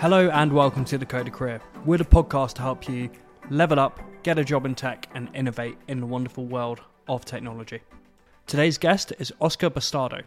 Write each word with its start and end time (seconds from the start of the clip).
Hello 0.00 0.30
and 0.30 0.50
welcome 0.50 0.86
to 0.86 0.96
The 0.96 1.04
Coder 1.04 1.30
Career. 1.30 1.60
We're 1.84 1.98
the 1.98 2.06
podcast 2.06 2.54
to 2.54 2.62
help 2.62 2.88
you 2.88 3.10
level 3.50 3.78
up, 3.78 4.00
get 4.22 4.38
a 4.38 4.44
job 4.44 4.64
in 4.64 4.74
tech, 4.74 5.10
and 5.14 5.28
innovate 5.34 5.76
in 5.88 6.00
the 6.00 6.06
wonderful 6.06 6.46
world 6.46 6.80
of 7.06 7.26
technology. 7.26 7.82
Today's 8.46 8.78
guest 8.78 9.12
is 9.18 9.30
Oscar 9.42 9.68
Bastardo. 9.68 10.22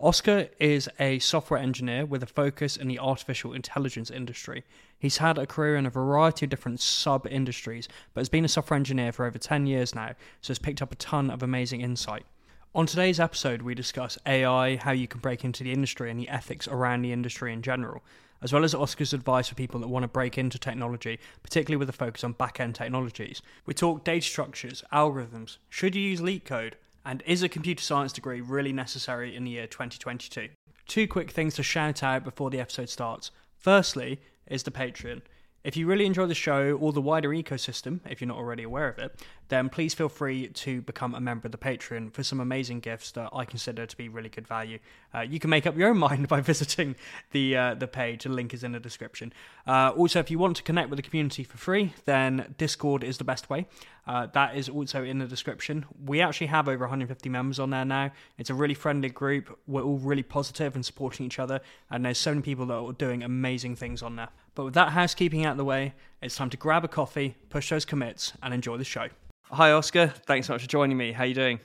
Oscar 0.00 0.50
is 0.60 0.90
a 1.00 1.18
software 1.20 1.58
engineer 1.58 2.04
with 2.04 2.22
a 2.22 2.26
focus 2.26 2.76
in 2.76 2.88
the 2.88 2.98
artificial 2.98 3.54
intelligence 3.54 4.10
industry. 4.10 4.64
He's 4.98 5.16
had 5.16 5.38
a 5.38 5.46
career 5.46 5.76
in 5.76 5.86
a 5.86 5.90
variety 5.90 6.44
of 6.44 6.50
different 6.50 6.80
sub 6.80 7.26
industries, 7.26 7.88
but 8.12 8.20
has 8.20 8.28
been 8.28 8.44
a 8.44 8.48
software 8.48 8.76
engineer 8.76 9.12
for 9.12 9.24
over 9.24 9.38
10 9.38 9.66
years 9.66 9.94
now, 9.94 10.10
so 10.42 10.50
has 10.50 10.58
picked 10.58 10.82
up 10.82 10.92
a 10.92 10.96
ton 10.96 11.30
of 11.30 11.42
amazing 11.42 11.80
insight. 11.80 12.26
On 12.74 12.84
today's 12.84 13.18
episode, 13.18 13.62
we 13.62 13.74
discuss 13.74 14.18
AI, 14.26 14.76
how 14.76 14.92
you 14.92 15.08
can 15.08 15.20
break 15.20 15.42
into 15.42 15.64
the 15.64 15.72
industry, 15.72 16.10
and 16.10 16.20
the 16.20 16.28
ethics 16.28 16.68
around 16.68 17.00
the 17.00 17.12
industry 17.12 17.50
in 17.54 17.62
general, 17.62 18.02
as 18.42 18.52
well 18.52 18.64
as 18.64 18.74
Oscar's 18.74 19.12
advice 19.12 19.48
for 19.48 19.54
people 19.54 19.80
that 19.80 19.88
want 19.88 20.02
to 20.02 20.08
break 20.08 20.38
into 20.38 20.58
technology, 20.58 21.18
particularly 21.42 21.78
with 21.78 21.88
a 21.88 21.92
focus 21.92 22.24
on 22.24 22.32
back 22.32 22.60
end 22.60 22.74
technologies. 22.74 23.42
We 23.64 23.74
talk 23.74 24.04
data 24.04 24.26
structures, 24.26 24.82
algorithms, 24.92 25.58
should 25.68 25.94
you 25.94 26.02
use 26.02 26.20
LeetCode, 26.20 26.74
and 27.04 27.22
is 27.26 27.42
a 27.42 27.48
computer 27.48 27.82
science 27.82 28.12
degree 28.12 28.40
really 28.40 28.72
necessary 28.72 29.34
in 29.34 29.44
the 29.44 29.50
year 29.52 29.66
2022? 29.66 30.48
Two 30.86 31.08
quick 31.08 31.30
things 31.30 31.54
to 31.54 31.62
shout 31.62 32.02
out 32.02 32.24
before 32.24 32.50
the 32.50 32.60
episode 32.60 32.88
starts. 32.88 33.30
Firstly, 33.58 34.20
is 34.46 34.62
the 34.62 34.70
Patreon. 34.70 35.22
If 35.64 35.76
you 35.76 35.86
really 35.86 36.06
enjoy 36.06 36.26
the 36.26 36.34
show 36.34 36.78
or 36.80 36.92
the 36.92 37.00
wider 37.00 37.30
ecosystem, 37.30 37.98
if 38.08 38.20
you're 38.20 38.28
not 38.28 38.36
already 38.36 38.62
aware 38.62 38.88
of 38.88 38.98
it, 38.98 39.20
then 39.48 39.68
please 39.68 39.94
feel 39.94 40.08
free 40.08 40.48
to 40.48 40.80
become 40.82 41.14
a 41.14 41.20
member 41.20 41.46
of 41.46 41.52
the 41.52 41.58
Patreon 41.58 42.12
for 42.12 42.22
some 42.22 42.40
amazing 42.40 42.80
gifts 42.80 43.12
that 43.12 43.30
I 43.32 43.44
consider 43.44 43.86
to 43.86 43.96
be 43.96 44.08
really 44.08 44.28
good 44.28 44.46
value. 44.46 44.78
Uh, 45.14 45.20
you 45.20 45.38
can 45.38 45.50
make 45.50 45.66
up 45.66 45.76
your 45.76 45.88
own 45.90 45.98
mind 46.06 46.28
by 46.28 46.40
visiting 46.40 46.96
the 47.30 47.56
uh, 47.56 47.74
the 47.74 47.86
page. 47.86 48.24
The 48.24 48.30
link 48.30 48.52
is 48.54 48.64
in 48.64 48.72
the 48.72 48.80
description. 48.80 49.32
Uh, 49.66 49.92
also, 49.96 50.18
if 50.18 50.30
you 50.30 50.38
want 50.38 50.56
to 50.56 50.62
connect 50.62 50.90
with 50.90 50.96
the 50.96 51.02
community 51.02 51.44
for 51.44 51.56
free, 51.56 51.92
then 52.04 52.54
Discord 52.58 53.04
is 53.04 53.18
the 53.18 53.24
best 53.24 53.48
way. 53.50 53.66
Uh, 54.06 54.26
that 54.34 54.56
is 54.56 54.68
also 54.68 55.02
in 55.02 55.18
the 55.18 55.26
description. 55.26 55.84
We 56.04 56.20
actually 56.20 56.46
have 56.46 56.68
over 56.68 56.84
150 56.84 57.28
members 57.28 57.58
on 57.58 57.70
there 57.70 57.84
now. 57.84 58.12
It's 58.38 58.50
a 58.50 58.54
really 58.54 58.74
friendly 58.74 59.08
group. 59.08 59.58
We're 59.66 59.82
all 59.82 59.98
really 59.98 60.22
positive 60.22 60.76
and 60.76 60.86
supporting 60.86 61.26
each 61.26 61.38
other, 61.38 61.60
and 61.90 62.04
there's 62.04 62.18
so 62.18 62.30
many 62.30 62.42
people 62.42 62.66
that 62.66 62.74
are 62.74 62.92
doing 62.92 63.22
amazing 63.22 63.76
things 63.76 64.02
on 64.02 64.16
there. 64.16 64.28
But 64.54 64.64
with 64.64 64.74
that 64.74 64.92
housekeeping 64.92 65.44
out 65.44 65.52
of 65.52 65.56
the 65.58 65.64
way, 65.64 65.94
it's 66.22 66.36
time 66.36 66.50
to 66.50 66.56
grab 66.56 66.84
a 66.84 66.88
coffee, 66.88 67.36
push 67.50 67.68
those 67.68 67.84
commits, 67.84 68.32
and 68.42 68.54
enjoy 68.54 68.76
the 68.76 68.84
show. 68.84 69.08
Hi, 69.50 69.72
Oscar. 69.72 70.08
Thanks 70.08 70.46
so 70.48 70.54
much 70.54 70.62
for 70.62 70.68
joining 70.68 70.96
me. 70.96 71.12
How 71.12 71.24
you 71.24 71.34
doing? 71.34 71.60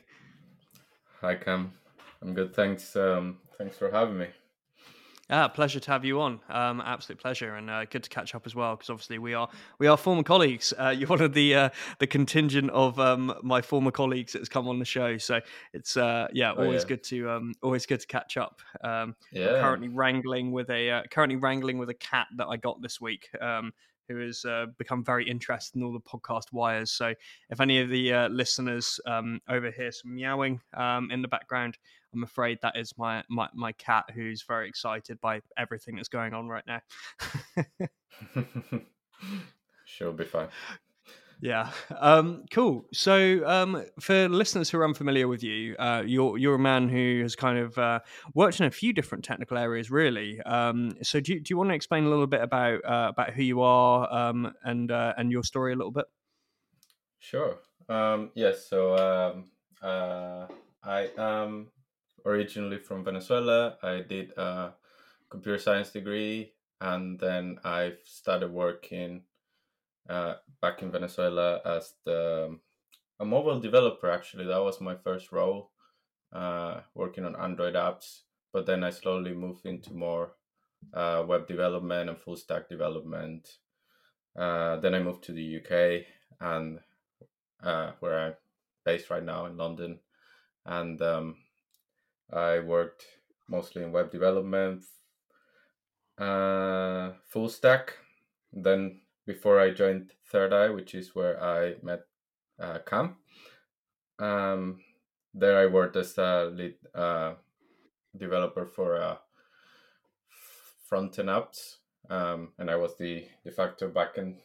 Hi, 1.22 1.36
Cam. 1.36 1.72
I'm 2.22 2.34
good. 2.34 2.54
Thanks. 2.54 2.96
Um, 2.96 3.40
thanks 3.58 3.78
for 3.78 3.90
having 3.92 4.18
me. 4.18 4.28
Ah, 5.34 5.48
pleasure 5.48 5.80
to 5.80 5.92
have 5.92 6.04
you 6.04 6.20
on. 6.20 6.42
Um, 6.50 6.82
absolute 6.82 7.18
pleasure, 7.18 7.56
and 7.56 7.70
uh, 7.70 7.86
good 7.86 8.04
to 8.04 8.10
catch 8.10 8.36
up 8.36 8.46
as 8.46 8.54
well. 8.54 8.76
Because 8.76 8.90
obviously 8.90 9.18
we 9.18 9.34
are 9.34 9.48
we 9.80 9.88
are 9.88 9.96
former 9.96 10.24
colleagues. 10.24 10.74
Uh, 10.78 10.90
you're 10.98 11.08
one 11.08 11.22
of 11.22 11.34
the 11.34 11.56
uh, 11.56 11.70
the 12.00 12.08
contingent 12.08 12.70
of 12.72 13.00
um, 13.00 13.34
my 13.42 13.62
former 13.62 13.92
colleagues 13.92 14.34
that's 14.34 14.50
come 14.50 14.68
on 14.68 14.78
the 14.78 14.86
show. 14.86 15.18
So 15.18 15.40
it's 15.74 15.96
uh, 15.96 16.28
yeah, 16.34 16.52
Oh, 16.52 16.64
always 16.64 16.82
yeah. 16.82 16.88
good 16.90 17.04
to 17.06 17.30
um, 17.32 17.54
always 17.64 17.86
good 17.86 18.02
to 18.02 18.08
catch 18.08 18.36
up. 18.36 18.62
Um, 18.84 19.16
I'm 19.34 19.40
Yeah. 19.40 19.60
currently 19.62 19.88
wrangling 19.88 20.52
with 20.52 20.70
a 20.70 20.90
uh, 20.92 21.04
currently 21.10 21.38
wrangling 21.38 21.78
with 21.78 21.90
a 21.90 21.96
cat 21.96 22.28
that 22.38 22.48
I 22.48 22.58
got 22.58 22.82
this 22.82 23.00
week. 23.00 23.30
Who 24.12 24.26
has 24.26 24.44
uh, 24.46 24.68
become 24.78 25.04
very 25.04 25.28
interested 25.30 25.78
in 25.78 25.84
all 25.84 25.94
the 25.94 26.00
podcast 26.00 26.52
wires. 26.52 26.92
So, 26.92 27.14
if 27.50 27.62
any 27.62 27.80
of 27.80 27.90
the 27.90 28.14
uh, 28.14 28.30
listeners 28.30 29.00
um, 29.06 29.42
overhear 29.48 29.92
some 29.92 30.16
meowing 30.16 30.60
um, 30.74 31.10
in 31.12 31.22
the 31.22 31.28
background, 31.28 31.78
I'm 32.14 32.24
afraid 32.24 32.60
that 32.62 32.78
is 32.78 32.94
my, 32.98 33.24
my 33.30 33.48
my 33.54 33.72
cat 33.74 34.06
who's 34.14 34.44
very 34.44 34.68
excited 34.68 35.20
by 35.22 35.42
everything 35.58 35.96
that's 35.96 36.10
going 36.10 36.34
on 36.34 36.48
right 36.48 36.64
now. 36.68 36.82
She'll 39.86 40.14
be 40.14 40.26
fine. 40.26 40.48
Yeah, 41.42 41.72
um, 42.00 42.46
cool. 42.52 42.86
So, 42.94 43.42
um, 43.48 43.84
for 44.00 44.30
listeners 44.30 44.70
who 44.70 44.78
are 44.78 44.86
unfamiliar 44.86 45.28
with 45.28 45.44
you, 45.44 45.76
uh, 45.78 46.04
you're 46.06 46.38
you're 46.38 46.56
a 46.56 46.60
man 46.60 46.88
who 46.88 47.22
has 47.24 47.36
kind 47.36 47.58
of 47.58 47.78
uh, 47.78 48.00
worked 48.36 48.60
in 48.60 48.68
a 48.68 48.72
few 48.72 48.94
different 48.94 49.24
technical 49.24 49.58
areas, 49.58 49.90
really. 49.90 50.40
Um, 50.42 50.92
so, 51.02 51.20
do 51.20 51.34
you, 51.34 51.40
do 51.40 51.52
you 51.52 51.58
want 51.58 51.72
to 51.72 51.74
explain 51.74 52.06
a 52.06 52.10
little 52.10 52.28
bit 52.28 52.42
about 52.42 52.86
uh, 52.86 53.08
about 53.10 53.34
who 53.34 53.42
you 53.42 53.62
are 53.62 54.12
um, 54.14 54.54
and 54.64 54.92
uh, 54.92 55.14
and 55.18 55.32
your 55.32 55.44
story 55.44 55.74
a 55.74 55.76
little 55.76 55.92
bit? 55.92 56.06
Sure. 57.18 57.58
Um, 57.90 58.32
yes. 58.36 58.68
So 58.68 58.96
um, 58.96 59.46
uh, 59.82 60.48
I 60.84 61.10
am 61.18 61.72
originally 62.26 62.78
from 62.78 63.04
Venezuela. 63.04 63.78
I 63.82 64.02
did 64.08 64.32
a 64.38 64.74
computer 65.30 65.58
science 65.58 65.90
degree, 65.90 66.54
and 66.80 67.20
then 67.20 67.58
I've 67.64 68.00
started 68.04 68.52
working 68.52 69.24
uh, 70.10 70.36
back 70.62 70.82
in 70.82 70.92
Venezuela 70.92 71.62
as 71.66 71.94
the 72.06 72.58
a 73.20 73.26
mobile 73.26 73.60
developer. 73.60 74.10
Actually, 74.10 74.46
that 74.46 74.64
was 74.64 74.82
my 74.82 74.96
first 74.96 75.32
role, 75.32 75.72
uh, 76.34 76.82
working 76.96 77.24
on 77.24 77.36
Android 77.36 77.76
apps. 77.76 78.22
But 78.52 78.66
then 78.66 78.84
I 78.84 78.90
slowly 78.90 79.34
moved 79.34 79.66
into 79.66 79.94
more 79.94 80.34
uh, 80.94 81.24
web 81.26 81.48
development 81.48 82.10
and 82.10 82.20
full 82.20 82.36
stack 82.36 82.68
development. 82.68 83.48
Uh, 84.36 84.78
then 84.78 84.96
I 84.96 85.00
moved 85.00 85.24
to 85.26 85.34
the 85.34 85.58
UK 85.58 86.06
and 86.40 86.80
uh, 87.64 87.92
where 88.00 88.20
I'm 88.20 88.34
based 88.86 89.10
right 89.10 89.24
now 89.24 89.46
in 89.46 89.56
London, 89.56 90.00
and 90.66 91.00
um, 91.02 91.36
I 92.34 92.60
worked 92.60 93.06
mostly 93.48 93.84
in 93.84 93.92
web 93.92 94.12
development, 94.12 94.84
full 96.18 97.50
stack. 97.50 97.94
Then 98.52 99.02
before 99.32 99.62
I 99.62 99.72
joined 99.72 100.12
Third 100.30 100.52
Eye, 100.52 100.70
which 100.70 100.94
is 100.94 101.16
where 101.16 101.42
I 101.42 101.76
met 101.82 102.02
uh, 102.60 102.80
Cam, 102.86 103.16
um, 104.20 104.82
there 105.34 105.58
I 105.58 105.68
worked 105.68 105.96
as 105.96 106.18
a 106.18 106.52
lead 106.54 106.76
uh, 106.94 107.36
developer 108.18 108.66
for 108.66 109.02
uh, 109.02 109.18
front 110.90 111.18
end 111.18 111.30
apps, 111.30 111.78
um, 112.10 112.50
and 112.60 112.70
I 112.70 112.76
was 112.76 112.98
the 112.98 113.26
de 113.46 113.52
facto 113.52 113.90
backend 113.90 114.36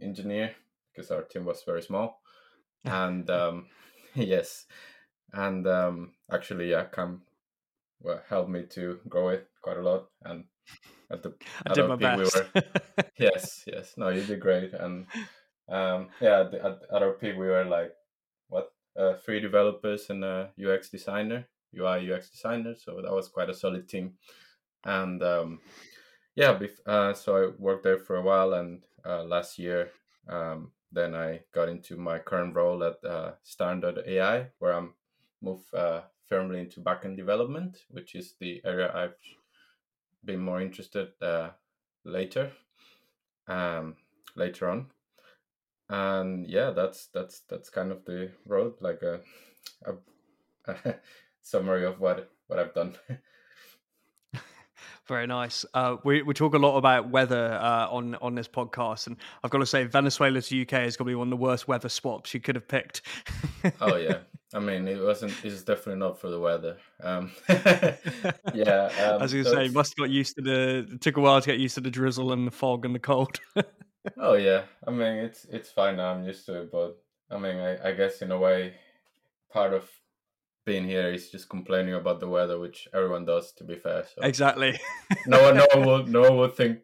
engineer 0.00 0.54
because 0.90 1.10
our 1.10 1.22
team 1.22 1.44
was 1.44 1.62
very 1.64 1.82
small. 1.82 2.20
And 2.84 3.28
um, 3.28 3.66
yes, 4.14 4.64
and 5.34 5.66
um, 5.66 6.12
actually, 6.32 6.70
yeah, 6.70 6.84
Cam 6.84 7.20
well, 8.00 8.22
helped 8.26 8.48
me 8.48 8.62
to 8.70 9.00
grow 9.06 9.28
it 9.28 9.50
quite 9.60 9.76
a 9.76 9.82
lot. 9.82 10.06
And 10.24 10.44
at 11.10 11.22
the 11.22 11.34
I 11.66 11.70
at 11.70 11.74
did 11.74 11.84
our 11.90 11.96
my 11.96 11.96
peak, 11.96 12.16
we 12.18 12.24
were 12.24 13.04
yes, 13.18 13.64
yes, 13.66 13.94
no, 13.96 14.08
you 14.08 14.22
did 14.22 14.40
great. 14.40 14.72
And 14.74 15.06
um, 15.68 16.08
yeah, 16.20 16.40
at, 16.40 16.50
the- 16.50 16.64
at, 16.92 17.02
our 17.02 17.12
peak, 17.12 17.36
we 17.36 17.46
were 17.46 17.64
like 17.64 17.92
what 18.48 18.72
uh, 18.98 19.14
three 19.24 19.40
developers 19.40 20.10
and 20.10 20.24
a 20.24 20.50
UX 20.62 20.88
designer, 20.90 21.46
UI 21.76 22.12
UX 22.12 22.30
designer. 22.30 22.74
So 22.74 23.00
that 23.02 23.12
was 23.12 23.28
quite 23.28 23.50
a 23.50 23.54
solid 23.54 23.88
team. 23.88 24.14
And 24.84 25.22
um, 25.22 25.60
yeah, 26.34 26.54
bef- 26.54 26.86
uh, 26.86 27.14
so 27.14 27.36
I 27.36 27.50
worked 27.58 27.84
there 27.84 27.98
for 27.98 28.16
a 28.16 28.22
while, 28.22 28.54
and 28.54 28.82
uh, 29.04 29.24
last 29.24 29.58
year, 29.58 29.90
um, 30.28 30.72
then 30.92 31.14
I 31.14 31.40
got 31.52 31.68
into 31.68 31.96
my 31.96 32.18
current 32.18 32.54
role 32.54 32.82
at 32.84 33.04
uh, 33.04 33.32
Standard.ai, 33.42 34.46
where 34.58 34.72
I'm 34.72 34.94
moved 35.42 35.72
uh, 35.74 36.02
firmly 36.26 36.60
into 36.60 36.80
backend 36.80 37.16
development, 37.16 37.78
which 37.90 38.14
is 38.14 38.34
the 38.40 38.60
area 38.64 38.90
I've 38.94 39.14
been 40.24 40.40
more 40.40 40.60
interested 40.60 41.08
uh, 41.22 41.50
later, 42.04 42.52
um, 43.48 43.96
later 44.36 44.68
on. 44.68 44.86
And 45.88 46.46
yeah, 46.46 46.70
that's 46.70 47.06
that's 47.06 47.40
that's 47.48 47.68
kind 47.68 47.90
of 47.90 48.04
the 48.04 48.30
road, 48.46 48.74
like 48.80 49.02
a, 49.02 49.20
a, 49.84 50.72
a 50.88 50.94
summary 51.42 51.84
of 51.84 51.98
what 51.98 52.30
what 52.46 52.58
I've 52.58 52.74
done. 52.74 52.94
Very 55.08 55.26
nice. 55.26 55.64
Uh, 55.74 55.96
we 56.04 56.22
we 56.22 56.34
talk 56.34 56.54
a 56.54 56.58
lot 56.58 56.76
about 56.76 57.10
weather 57.10 57.58
uh, 57.60 57.88
on 57.88 58.14
on 58.16 58.36
this 58.36 58.46
podcast, 58.46 59.08
and 59.08 59.16
I've 59.42 59.50
got 59.50 59.58
to 59.58 59.66
say, 59.66 59.82
Venezuela 59.82 60.40
to 60.40 60.62
UK 60.62 60.72
is 60.84 60.96
going 60.96 61.06
to 61.06 61.10
be 61.10 61.14
one 61.16 61.26
of 61.26 61.30
the 61.30 61.44
worst 61.44 61.66
weather 61.66 61.88
swaps 61.88 62.32
you 62.32 62.38
could 62.38 62.54
have 62.54 62.68
picked. 62.68 63.02
oh 63.80 63.96
yeah, 63.96 64.18
I 64.52 64.58
mean 64.58 64.88
it 64.88 65.00
wasn't. 65.00 65.32
It's 65.44 65.62
definitely 65.62 66.00
not 66.00 66.18
for 66.20 66.28
the 66.28 66.40
weather. 66.40 66.76
Um, 67.02 67.30
yeah, 68.52 68.90
um, 68.98 69.20
I 69.20 69.22
was 69.22 69.32
going 69.32 69.44
to 69.44 69.50
so 69.50 69.54
say, 69.56 69.60
it's- 69.66 69.72
must 69.74 69.92
have 69.92 70.04
got 70.06 70.10
used 70.10 70.34
to 70.36 70.42
the. 70.42 70.88
It 70.92 71.00
took 71.00 71.16
a 71.16 71.20
while 71.20 71.40
to 71.40 71.46
get 71.46 71.58
used 71.60 71.76
to 71.76 71.80
the 71.80 71.90
drizzle 71.90 72.32
and 72.32 72.46
the 72.46 72.50
fog 72.50 72.84
and 72.84 72.94
the 72.94 72.98
cold. 73.00 73.38
Oh 74.16 74.32
yeah, 74.32 74.62
I 74.86 74.90
mean 74.90 75.18
it's 75.18 75.44
it's 75.44 75.70
fine 75.70 75.96
now. 75.98 76.14
I'm 76.14 76.24
used 76.24 76.46
to 76.46 76.62
it, 76.62 76.72
but 76.72 76.96
I 77.30 77.36
mean 77.36 77.56
I, 77.56 77.90
I 77.90 77.92
guess 77.92 78.22
in 78.22 78.32
a 78.32 78.38
way, 78.38 78.72
part 79.52 79.74
of 79.74 79.90
being 80.64 80.86
here 80.86 81.12
is 81.12 81.30
just 81.30 81.50
complaining 81.50 81.92
about 81.92 82.18
the 82.18 82.26
weather, 82.26 82.58
which 82.58 82.88
everyone 82.94 83.26
does. 83.26 83.52
To 83.58 83.64
be 83.64 83.76
fair, 83.76 84.06
so 84.06 84.22
exactly. 84.22 84.80
no 85.26 85.42
one 85.42 85.56
no 85.58 85.66
one 85.74 85.86
would 85.86 86.08
no 86.08 86.20
one 86.22 86.36
would 86.38 86.56
think 86.56 86.78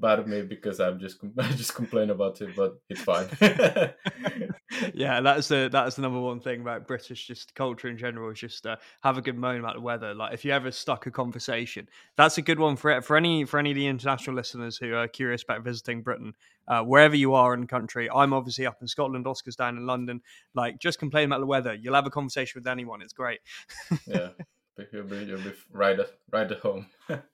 bad 0.00 0.20
at 0.20 0.28
me 0.28 0.42
because 0.42 0.80
I'm 0.80 0.98
just 0.98 1.18
I 1.38 1.48
just 1.52 1.74
complain 1.74 2.10
about 2.10 2.40
it, 2.40 2.56
but 2.56 2.80
it's 2.88 3.02
fine. 3.02 3.28
yeah, 4.94 5.20
that's 5.20 5.48
the 5.48 5.68
that's 5.70 5.96
the 5.96 6.02
number 6.02 6.20
one 6.20 6.40
thing 6.40 6.60
about 6.60 6.86
British 6.86 7.26
just 7.26 7.54
culture 7.54 7.88
in 7.88 7.98
general 7.98 8.30
is 8.30 8.38
just 8.38 8.66
uh, 8.66 8.76
have 9.02 9.18
a 9.18 9.22
good 9.22 9.36
moan 9.36 9.60
about 9.60 9.74
the 9.74 9.80
weather. 9.80 10.14
Like 10.14 10.34
if 10.34 10.44
you 10.44 10.52
ever 10.52 10.70
stuck 10.70 11.06
a 11.06 11.10
conversation, 11.10 11.88
that's 12.16 12.38
a 12.38 12.42
good 12.42 12.58
one 12.58 12.76
for 12.76 13.00
for 13.02 13.16
any 13.16 13.44
for 13.44 13.58
any 13.58 13.70
of 13.70 13.76
the 13.76 13.86
international 13.86 14.36
listeners 14.36 14.76
who 14.76 14.94
are 14.94 15.08
curious 15.08 15.42
about 15.42 15.62
visiting 15.62 16.02
Britain. 16.02 16.34
Uh, 16.68 16.82
wherever 16.82 17.16
you 17.16 17.34
are 17.34 17.52
in 17.52 17.62
the 17.62 17.66
country, 17.66 18.08
I'm 18.14 18.32
obviously 18.32 18.66
up 18.66 18.78
in 18.80 18.86
Scotland. 18.86 19.26
Oscar's 19.26 19.56
down 19.56 19.76
in 19.76 19.86
London. 19.86 20.20
Like 20.54 20.78
just 20.78 20.98
complain 20.98 21.26
about 21.26 21.40
the 21.40 21.46
weather. 21.46 21.74
You'll 21.74 21.94
have 21.94 22.06
a 22.06 22.10
conversation 22.10 22.60
with 22.60 22.68
anyone. 22.68 23.02
It's 23.02 23.12
great. 23.12 23.40
yeah, 24.06 24.28
you'll 24.92 25.04
be 25.04 25.24
you'll 25.24 25.40
be 25.40 25.52
right 25.72 25.98
at 25.98 26.10
right 26.30 26.50
at 26.50 26.60
home. 26.60 26.86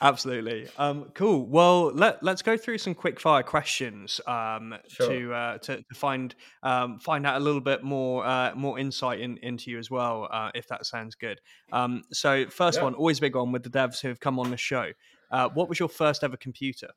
Absolutely. 0.00 0.68
Um, 0.76 1.10
cool. 1.14 1.46
Well, 1.46 1.86
let 1.92 2.22
let's 2.22 2.42
go 2.42 2.56
through 2.56 2.78
some 2.78 2.94
quick 2.94 3.18
fire 3.20 3.42
questions 3.42 4.20
um, 4.26 4.74
Sure. 4.88 5.08
to, 5.08 5.34
uh, 5.34 5.58
to 5.58 5.76
to 5.82 5.94
find 5.94 6.34
um, 6.62 6.98
find 6.98 7.26
out 7.26 7.36
a 7.40 7.44
little 7.44 7.60
bit 7.60 7.82
more 7.82 8.24
uh, 8.26 8.54
more 8.54 8.78
insight 8.78 9.20
in, 9.20 9.38
into 9.38 9.70
you 9.70 9.78
as 9.78 9.90
well, 9.90 10.28
uh, 10.30 10.50
if 10.54 10.68
that 10.68 10.86
sounds 10.86 11.14
good. 11.14 11.40
Um, 11.72 12.02
so, 12.12 12.46
first 12.48 12.78
Yeah. 12.78 12.84
one, 12.84 12.94
always 12.94 13.18
a 13.18 13.20
big 13.22 13.34
one 13.36 13.52
with 13.52 13.62
the 13.62 13.70
devs 13.70 14.00
who 14.00 14.08
have 14.08 14.20
come 14.20 14.38
on 14.38 14.50
the 14.50 14.56
show. 14.56 14.92
Uh, 15.30 15.48
what 15.50 15.68
was 15.68 15.78
your 15.78 15.88
first 15.88 16.22
ever 16.22 16.36
computer? 16.36 16.88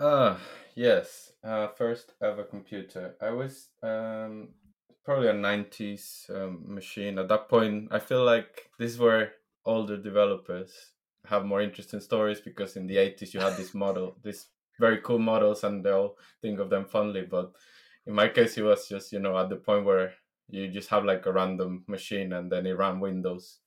Uh, 0.00 0.38
yes. 0.74 1.32
Uh, 1.42 1.68
first 1.68 2.14
ever 2.22 2.44
computer. 2.44 3.16
I 3.20 3.30
was 3.30 3.70
um, 3.82 4.54
probably 5.04 5.28
a 5.28 5.32
90s 5.34 6.28
um, 6.30 6.74
machine. 6.74 7.18
At 7.18 7.28
that 7.28 7.48
point, 7.48 7.88
I 7.92 7.98
feel 7.98 8.24
like 8.24 8.70
these 8.78 8.98
were 8.98 9.32
older 9.64 9.96
developers 9.96 10.92
have 11.26 11.44
more 11.44 11.60
interesting 11.62 12.00
stories 12.00 12.40
because 12.40 12.76
in 12.76 12.86
the 12.86 12.96
80s 12.96 13.34
you 13.34 13.40
had 13.40 13.56
this 13.56 13.74
model, 13.74 14.16
these 14.22 14.46
very 14.80 14.98
cool 14.98 15.18
models, 15.18 15.64
and 15.64 15.84
they 15.84 15.90
all 15.90 16.16
think 16.40 16.60
of 16.60 16.70
them 16.70 16.86
fondly. 16.86 17.22
But 17.28 17.52
in 18.06 18.14
my 18.14 18.28
case, 18.28 18.56
it 18.56 18.62
was 18.62 18.88
just, 18.88 19.12
you 19.12 19.18
know, 19.18 19.36
at 19.38 19.48
the 19.48 19.56
point 19.56 19.84
where 19.84 20.14
you 20.48 20.68
just 20.68 20.88
have 20.90 21.04
like 21.04 21.26
a 21.26 21.32
random 21.32 21.84
machine 21.88 22.32
and 22.32 22.50
then 22.50 22.66
it 22.66 22.72
ran 22.78 23.00
Windows 23.00 23.58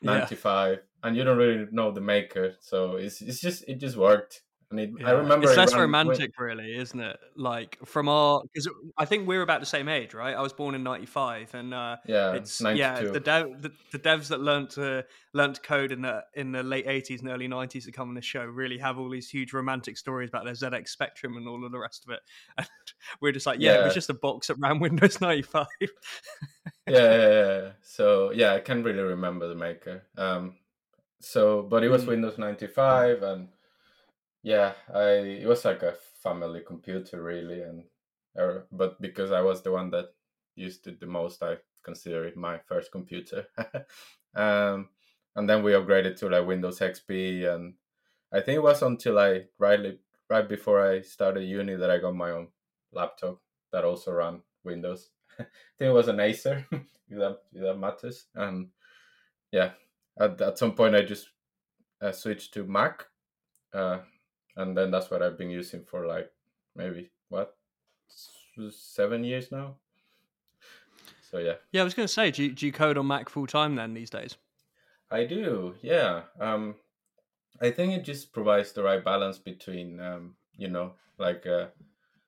Yeah. 0.00 0.28
95 0.30 0.78
and 1.02 1.16
you 1.16 1.24
don't 1.24 1.36
really 1.38 1.66
know 1.72 1.90
the 1.92 2.00
maker. 2.00 2.54
So 2.60 2.96
it's, 2.96 3.20
it's 3.20 3.40
just, 3.40 3.64
it 3.68 3.76
just 3.80 3.96
worked. 3.96 4.43
And 4.70 4.80
it, 4.80 4.90
I 5.04 5.10
remember 5.12 5.46
it's 5.46 5.56
less 5.56 5.72
Win- 5.72 5.82
romantic, 5.82 6.38
really, 6.38 6.76
isn't 6.76 6.98
it? 6.98 7.16
Like 7.36 7.78
from 7.84 8.08
our 8.08 8.42
because 8.42 8.68
I 8.96 9.04
think 9.04 9.28
we're 9.28 9.42
about 9.42 9.60
the 9.60 9.66
same 9.66 9.88
age, 9.88 10.14
right? 10.14 10.34
I 10.34 10.40
was 10.40 10.52
born 10.52 10.74
in 10.74 10.82
'95, 10.82 11.54
and 11.54 11.72
uh, 11.74 11.96
Yeah, 12.06 12.32
it's 12.32 12.60
92. 12.60 12.80
yeah 12.80 13.00
the, 13.12 13.20
dev, 13.20 13.62
the 13.62 13.72
the 13.92 13.98
devs 13.98 14.28
that 14.28 14.40
learnt 14.40 14.70
to 14.70 15.04
learnt 15.32 15.56
to 15.56 15.60
code 15.60 15.92
in 15.92 16.02
the 16.02 16.24
in 16.34 16.52
the 16.52 16.62
late 16.62 16.86
80s 16.86 17.20
and 17.20 17.28
early 17.28 17.46
90s 17.48 17.84
that 17.84 17.94
come 17.94 18.08
on 18.08 18.14
the 18.14 18.22
show 18.22 18.44
really 18.44 18.78
have 18.78 18.98
all 18.98 19.08
these 19.10 19.28
huge 19.28 19.52
romantic 19.52 19.96
stories 19.98 20.28
about 20.30 20.44
their 20.44 20.54
ZX 20.54 20.88
Spectrum 20.88 21.36
and 21.36 21.46
all 21.46 21.64
of 21.64 21.70
the 21.72 21.78
rest 21.78 22.04
of 22.06 22.12
it. 22.12 22.20
And 22.58 22.68
we're 23.20 23.32
just 23.32 23.46
like, 23.46 23.60
yeah, 23.60 23.80
it 23.80 23.84
was 23.84 23.94
just 23.94 24.10
a 24.10 24.14
box 24.14 24.46
that 24.48 24.56
ran 24.58 24.78
Windows 24.80 25.20
95. 25.20 25.66
yeah, 25.80 25.86
yeah, 26.88 26.96
yeah, 26.96 27.28
yeah. 27.62 27.70
So 27.82 28.30
yeah, 28.32 28.54
I 28.54 28.60
can't 28.60 28.84
really 28.84 29.02
remember 29.02 29.48
the 29.48 29.54
maker. 29.54 30.02
Um, 30.16 30.54
so 31.20 31.62
but 31.62 31.82
it 31.84 31.88
was 31.88 32.04
Mm. 32.04 32.08
Windows 32.08 32.38
ninety 32.38 32.66
five, 32.66 33.22
and 33.22 33.48
yeah, 34.44 34.74
I 34.94 35.02
it 35.42 35.48
was 35.48 35.64
like 35.64 35.82
a 35.82 35.96
family 36.22 36.60
computer 36.60 37.22
really, 37.22 37.62
and 37.62 37.84
er, 38.38 38.66
but 38.70 39.00
because 39.00 39.32
I 39.32 39.40
was 39.40 39.62
the 39.62 39.72
one 39.72 39.90
that 39.90 40.10
used 40.54 40.86
it 40.86 41.00
the 41.00 41.06
most, 41.06 41.42
I 41.42 41.56
consider 41.82 42.26
it 42.26 42.36
my 42.36 42.58
first 42.58 42.92
computer. 42.92 43.46
um, 44.36 44.90
and 45.34 45.48
then 45.48 45.62
we 45.62 45.72
upgraded 45.72 46.16
to 46.18 46.28
like 46.28 46.46
Windows 46.46 46.80
XP, 46.80 47.52
and 47.52 47.74
I 48.32 48.40
think 48.40 48.56
it 48.56 48.62
was 48.62 48.82
until 48.82 49.18
I 49.18 49.44
rightly 49.58 49.98
right 50.28 50.46
before 50.48 50.86
I 50.86 51.00
started 51.00 51.44
uni 51.44 51.76
that 51.76 51.90
I 51.90 51.98
got 51.98 52.14
my 52.14 52.30
own 52.32 52.48
laptop 52.92 53.40
that 53.72 53.84
also 53.84 54.12
ran 54.12 54.42
Windows. 54.62 55.08
I 55.38 55.44
think 55.78 55.88
it 55.88 55.92
was 55.92 56.08
an 56.08 56.20
Acer, 56.20 56.66
if 56.72 57.18
that 57.18 57.38
if 57.54 57.62
that 57.62 57.78
matters. 57.78 58.26
And 58.34 58.68
yeah, 59.50 59.70
at 60.20 60.38
at 60.42 60.58
some 60.58 60.72
point 60.74 60.94
I 60.94 61.02
just 61.02 61.30
uh, 62.02 62.12
switched 62.12 62.52
to 62.54 62.64
Mac, 62.64 63.06
uh, 63.72 64.00
and 64.56 64.76
then 64.76 64.90
that's 64.90 65.10
what 65.10 65.22
I've 65.22 65.38
been 65.38 65.50
using 65.50 65.84
for 65.84 66.06
like 66.06 66.30
maybe 66.76 67.10
what 67.28 67.56
seven 68.70 69.24
years 69.24 69.50
now. 69.50 69.76
So 71.30 71.38
yeah, 71.38 71.54
yeah, 71.72 71.80
I 71.80 71.84
was 71.84 71.94
going 71.94 72.06
to 72.06 72.12
say, 72.12 72.30
do 72.30 72.44
you, 72.44 72.52
do 72.52 72.66
you 72.66 72.72
code 72.72 72.96
on 72.96 73.06
Mac 73.06 73.28
full 73.28 73.46
time 73.46 73.74
then 73.74 73.94
these 73.94 74.10
days? 74.10 74.36
I 75.10 75.24
do. 75.24 75.74
Yeah. 75.82 76.22
Um, 76.40 76.76
I 77.60 77.70
think 77.70 77.92
it 77.92 78.04
just 78.04 78.32
provides 78.32 78.72
the 78.72 78.82
right 78.82 79.04
balance 79.04 79.38
between 79.38 80.00
um, 80.00 80.36
you 80.56 80.68
know, 80.68 80.92
like 81.18 81.46
a 81.46 81.70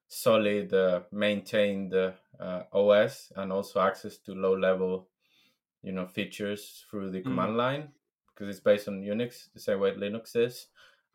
solid, 0.08 0.72
uh, 0.72 1.00
maintained 1.12 1.94
uh, 1.94 2.12
uh, 2.40 2.62
OS 2.72 3.32
and 3.36 3.52
also 3.52 3.80
access 3.80 4.18
to 4.18 4.34
low 4.34 4.56
level, 4.56 5.08
you 5.82 5.92
know, 5.92 6.06
features 6.06 6.84
through 6.90 7.10
the 7.10 7.20
Mm. 7.20 7.24
command 7.24 7.56
line 7.56 7.88
because 8.28 8.48
it's 8.48 8.60
based 8.60 8.88
on 8.88 9.02
Unix, 9.02 9.52
the 9.54 9.60
same 9.60 9.80
way 9.80 9.92
Linux 9.92 10.36
is. 10.36 10.66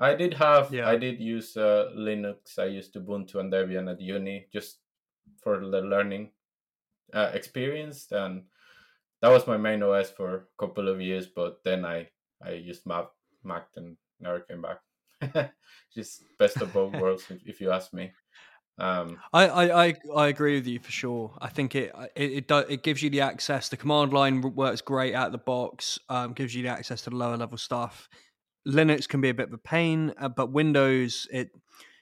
I 0.02 0.16
did 0.16 0.34
have, 0.34 0.74
Yeah. 0.74 0.90
I 0.90 0.98
did 0.98 1.20
use 1.20 1.56
uh, 1.56 1.92
Linux. 1.96 2.58
I 2.58 2.66
used 2.66 2.96
Ubuntu 2.96 3.36
and 3.36 3.54
Debian 3.54 3.90
at 3.92 4.02
uni 4.02 4.48
just 4.52 4.80
for 5.44 5.60
the 5.60 5.82
learning 5.82 6.32
uh, 7.14 7.30
experience, 7.34 8.12
and 8.12 8.44
that 9.22 9.30
was 9.30 9.46
my 9.46 9.58
main 9.58 9.84
OS 9.84 10.10
for 10.10 10.36
a 10.36 10.42
couple 10.58 10.90
of 10.90 11.00
years. 11.00 11.28
But 11.28 11.64
then 11.64 11.86
I 11.86 12.10
I 12.42 12.54
used 12.54 12.86
Mac, 12.88 13.06
Mac 13.44 13.68
and 13.76 13.96
never 14.20 14.40
came 14.40 14.64
back. 14.64 14.82
just 15.94 16.24
best 16.40 16.58
of 16.62 16.74
both 16.74 16.94
worlds, 17.02 17.26
if, 17.30 17.42
if 17.46 17.62
you 17.62 17.72
ask 17.72 17.94
me. 17.94 18.12
Um, 18.80 19.20
I, 19.32 19.48
I, 19.48 19.86
I, 19.86 19.96
I 20.16 20.28
agree 20.30 20.56
with 20.56 20.66
you 20.66 20.80
for 20.80 20.92
sure. 20.92 21.38
I 21.40 21.50
think 21.50 21.76
it 21.76 21.92
it 22.16 22.32
it, 22.32 22.48
do, 22.48 22.58
it 22.58 22.82
gives 22.82 23.04
you 23.04 23.12
the 23.12 23.22
access. 23.22 23.70
The 23.70 23.78
command 23.78 24.14
line 24.14 24.42
works 24.42 24.82
great 24.82 25.14
out 25.14 25.28
of 25.28 25.32
the 25.34 25.38
box. 25.38 26.00
Um, 26.10 26.34
gives 26.34 26.56
you 26.56 26.64
the 26.64 26.70
access 26.70 27.04
to 27.04 27.12
the 27.12 27.16
lower 27.16 27.38
level 27.38 27.60
stuff. 27.60 28.10
Linux 28.68 29.08
can 29.08 29.22
be 29.22 29.30
a 29.30 29.34
bit 29.34 29.48
of 29.48 29.54
a 29.54 29.58
pain, 29.58 30.14
uh, 30.18 30.30
but 30.30 30.52
Windows 30.52 31.28
it 31.32 31.50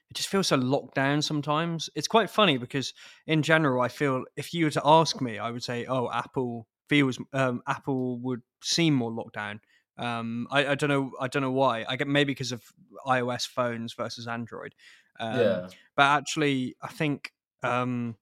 it 0.09 0.15
just 0.15 0.29
feels 0.29 0.47
so 0.47 0.56
locked 0.56 0.95
down 0.95 1.21
sometimes. 1.21 1.89
It's 1.95 2.07
quite 2.07 2.29
funny 2.29 2.57
because 2.57 2.94
in 3.27 3.44
general, 3.44 3.81
I 3.81 3.89
feel 3.89 4.23
if 4.35 4.53
you 4.53 4.65
were 4.65 4.71
to 4.71 4.81
ask 4.83 5.21
me, 5.21 5.38
I 5.38 5.51
would 5.51 5.63
say, 5.63 5.85
oh, 5.85 6.09
Apple 6.11 6.67
feels 6.88 7.19
um, 7.33 7.61
Apple 7.67 8.19
would 8.19 8.41
seem 8.63 8.95
more 8.95 9.11
locked 9.11 9.35
down. 9.35 9.61
Um, 9.97 10.47
I, 10.50 10.67
I 10.67 10.75
don't 10.75 10.89
know. 10.89 11.11
I 11.19 11.27
don't 11.27 11.44
know 11.44 11.51
why. 11.51 11.85
I 11.88 11.95
get 11.95 12.07
maybe 12.07 12.31
because 12.31 12.51
of 12.51 12.63
iOS 13.06 13.47
phones 13.47 13.94
versus 13.94 14.27
Android. 14.27 14.73
Um, 15.19 15.39
yeah, 15.39 15.67
but 15.95 16.03
actually, 16.03 16.75
I 16.81 16.88
think, 16.88 17.31
um, 17.61 18.16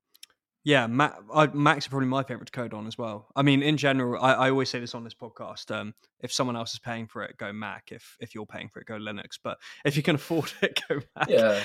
yeah, 0.68 0.86
Mac, 0.86 1.16
I, 1.34 1.48
Macs 1.48 1.88
are 1.88 1.90
probably 1.90 2.10
my 2.10 2.24
favorite 2.24 2.48
to 2.48 2.52
code 2.52 2.74
on 2.74 2.88
as 2.88 2.98
well. 2.98 3.28
I 3.38 3.42
mean, 3.42 3.64
in 3.64 3.78
general, 3.78 4.22
I, 4.22 4.34
I 4.34 4.50
always 4.50 4.70
say 4.70 4.82
this 4.82 4.94
on 4.94 5.06
this 5.06 5.14
podcast: 5.14 5.74
um, 5.74 5.94
if 6.20 6.34
someone 6.34 6.58
else 6.58 6.74
is 6.74 6.80
paying 6.80 7.08
for 7.08 7.24
it, 7.24 7.38
go 7.38 7.54
Mac. 7.54 7.94
If 7.94 8.18
if 8.20 8.36
you're 8.36 8.46
paying 8.46 8.68
for 8.68 8.82
it, 8.82 8.86
go 8.86 8.96
Linux. 8.96 9.40
But 9.42 9.60
if 9.86 9.96
you 9.96 10.04
can 10.04 10.16
afford 10.16 10.52
it, 10.62 10.78
go 10.90 11.00
Mac. 11.16 11.30
yeah. 11.30 11.64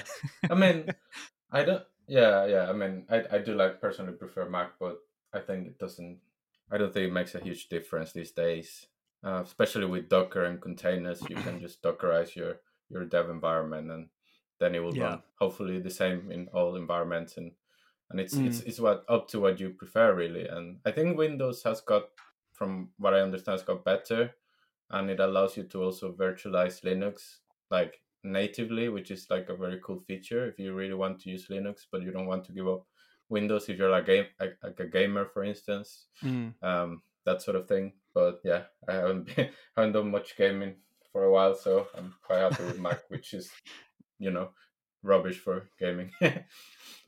I 0.49 0.55
mean, 0.55 0.87
I 1.51 1.65
don't. 1.65 1.83
Yeah, 2.07 2.47
yeah. 2.47 2.71
I 2.71 2.73
mean, 2.73 3.05
I 3.11 3.25
I 3.33 3.39
do 3.39 3.55
like 3.57 3.81
personally 3.81 4.13
prefer 4.13 4.49
Mac, 4.49 4.75
but 4.79 4.99
I 5.35 5.41
think 5.41 5.67
it 5.67 5.79
doesn't. 5.81 6.19
I 6.71 6.79
don't 6.79 6.95
think 6.95 7.09
it 7.09 7.13
makes 7.13 7.35
a 7.35 7.41
huge 7.41 7.69
difference 7.69 8.13
these 8.13 8.31
days, 8.31 8.87
uh, 9.25 9.43
especially 9.45 9.87
with 9.87 10.09
Docker 10.09 10.45
and 10.45 10.61
containers. 10.63 11.21
You 11.29 11.35
can 11.35 11.59
just 11.61 11.83
Dockerize 11.83 12.37
your 12.37 12.61
your 12.89 13.05
dev 13.05 13.31
environment, 13.31 13.91
and 13.91 14.11
then 14.61 14.77
it 14.77 14.79
will 14.81 14.97
Yeah. 14.97 15.05
run 15.05 15.23
hopefully 15.41 15.81
the 15.81 15.91
same 15.91 16.31
in 16.31 16.47
all 16.55 16.77
environments, 16.77 17.37
and 17.37 17.51
and 18.13 18.21
it's 18.21 18.35
Mm. 18.37 18.47
it's 18.47 18.61
it's 18.61 18.79
what 18.79 19.05
up 19.09 19.27
to 19.29 19.41
what 19.41 19.59
you 19.59 19.71
prefer 19.71 20.15
really. 20.15 20.47
And 20.47 20.79
I 20.85 20.93
think 20.93 21.19
Windows 21.19 21.63
has 21.65 21.81
got, 21.81 22.05
from 22.53 22.91
what 22.99 23.15
I 23.15 23.21
understand, 23.21 23.59
has 23.59 23.67
got 23.67 23.85
better, 23.85 24.35
and 24.91 25.11
it 25.11 25.19
allows 25.21 25.57
you 25.57 25.65
to 25.65 25.83
also 25.83 26.13
virtualize 26.13 26.83
Linux 26.85 27.39
like 27.71 28.01
natively, 28.23 28.89
which 28.89 29.11
is 29.11 29.27
like 29.31 29.49
a 29.49 29.57
very 29.57 29.81
cool 29.83 29.99
feature 29.99 30.47
if 30.47 30.59
you 30.59 30.75
really 30.75 30.95
want 30.95 31.19
to 31.21 31.31
use 31.31 31.49
Linux, 31.49 31.87
but 31.91 32.03
you 32.03 32.13
don't 32.13 32.27
want 32.29 32.45
to 32.45 32.53
give 32.53 32.69
up 32.69 32.87
Windows 33.29 33.69
if 33.69 33.79
you're 33.79 33.91
like 33.91 34.07
game 34.07 34.27
like, 34.39 34.57
like 34.63 34.79
a 34.81 34.87
gamer, 34.87 35.25
for 35.27 35.43
instance, 35.43 36.07
Mm. 36.23 36.55
um, 36.63 37.03
that 37.25 37.41
sort 37.43 37.57
of 37.57 37.67
thing. 37.67 37.95
But 38.15 38.41
yeah, 38.45 38.65
I 38.87 38.93
haven't 38.93 39.25
been, 39.37 39.51
haven't 39.75 39.93
done 39.93 40.11
much 40.11 40.37
gaming 40.37 40.77
for 41.11 41.25
a 41.25 41.33
while, 41.33 41.55
so 41.55 41.89
I'm 41.97 42.15
quite 42.23 42.41
happy 42.41 42.65
with 42.65 42.79
Mac, 42.79 43.01
which 43.09 43.33
is 43.35 43.51
you 44.19 44.31
know 44.31 44.51
rubbish 45.03 45.39
for 45.39 45.69
gaming. 45.79 46.13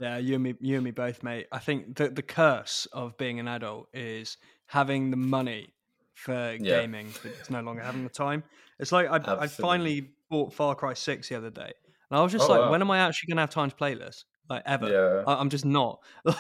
Yeah, 0.01 0.19
you 0.19 0.35
and 0.35 0.43
me, 0.43 0.55
you 0.61 0.75
and 0.75 0.85
me 0.85 0.91
both, 0.91 1.23
mate. 1.23 1.47
I 1.53 1.59
think 1.61 1.97
the 1.97 2.09
the 2.09 2.23
curse 2.23 2.87
of 2.93 3.17
being 3.17 3.39
an 3.39 3.47
adult 3.47 3.89
is 3.95 4.39
having 4.67 5.11
the 5.11 5.17
money 5.17 5.73
for 6.15 6.57
Yeah. 6.59 6.81
gaming, 6.81 7.15
but 7.23 7.33
it's 7.39 7.51
no 7.51 7.61
longer 7.61 7.83
having 7.83 8.03
the 8.03 8.11
time. 8.11 8.43
It's 8.81 8.91
like 8.91 9.09
I, 9.09 9.21
I 9.43 9.47
finally 9.47 10.11
bought 10.31 10.53
Far 10.53 10.75
Cry 10.75 10.95
Six 10.95 11.29
the 11.29 11.37
other 11.37 11.51
day, 11.51 11.73
and 12.11 12.19
I 12.19 12.23
was 12.23 12.33
just 12.33 12.49
Oh, 12.49 12.53
like, 12.53 12.61
wow. 12.63 12.71
when 12.73 12.81
am 12.81 12.91
I 12.91 12.99
actually 12.99 13.29
going 13.29 13.37
to 13.37 13.43
have 13.43 13.51
time 13.51 13.71
to 13.71 13.77
play 13.77 13.95
this? 13.95 14.25
Like 14.51 14.63
ever? 14.67 14.87
yeah, 14.91 15.25
I, 15.27 15.35
I'm 15.35 15.51
just 15.51 15.65
not. 15.65 16.01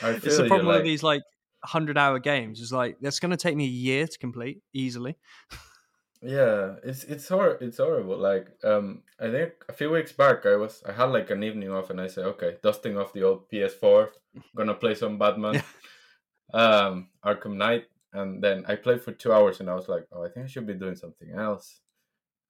Like 0.00 0.24
it's 0.24 0.36
the 0.36 0.44
problem 0.44 0.66
like, 0.66 0.76
with 0.78 0.84
these 0.84 1.02
like 1.02 1.22
hundred 1.64 1.98
hour 1.98 2.18
games. 2.18 2.60
Is 2.60 2.72
like 2.72 2.98
that's 3.00 3.20
going 3.20 3.30
to 3.32 3.36
take 3.36 3.56
me 3.56 3.64
a 3.64 3.68
year 3.68 4.06
to 4.06 4.18
complete 4.18 4.62
easily. 4.72 5.16
Yeah, 6.20 6.74
it's 6.82 7.04
it's 7.04 7.28
hor 7.28 7.58
it's 7.60 7.78
horrible. 7.78 8.18
Like, 8.18 8.48
um, 8.64 9.02
I 9.20 9.30
think 9.30 9.52
a 9.68 9.72
few 9.72 9.90
weeks 9.90 10.12
back, 10.12 10.46
I 10.46 10.56
was 10.56 10.82
I 10.86 10.92
had 10.92 11.10
like 11.10 11.30
an 11.30 11.44
evening 11.44 11.70
off, 11.70 11.90
and 11.90 12.00
I 12.00 12.08
said, 12.08 12.24
okay, 12.26 12.56
dusting 12.62 12.98
off 12.98 13.12
the 13.12 13.22
old 13.22 13.48
PS4, 13.50 14.08
gonna 14.56 14.74
play 14.74 14.94
some 14.94 15.18
Batman, 15.18 15.62
um, 16.52 17.08
Arkham 17.24 17.56
Knight, 17.56 17.84
and 18.12 18.42
then 18.42 18.64
I 18.66 18.74
played 18.74 19.00
for 19.00 19.12
two 19.12 19.32
hours, 19.32 19.60
and 19.60 19.70
I 19.70 19.74
was 19.74 19.88
like, 19.88 20.06
oh, 20.12 20.24
I 20.24 20.28
think 20.28 20.46
I 20.46 20.48
should 20.48 20.66
be 20.66 20.74
doing 20.74 20.96
something 20.96 21.30
else. 21.30 21.80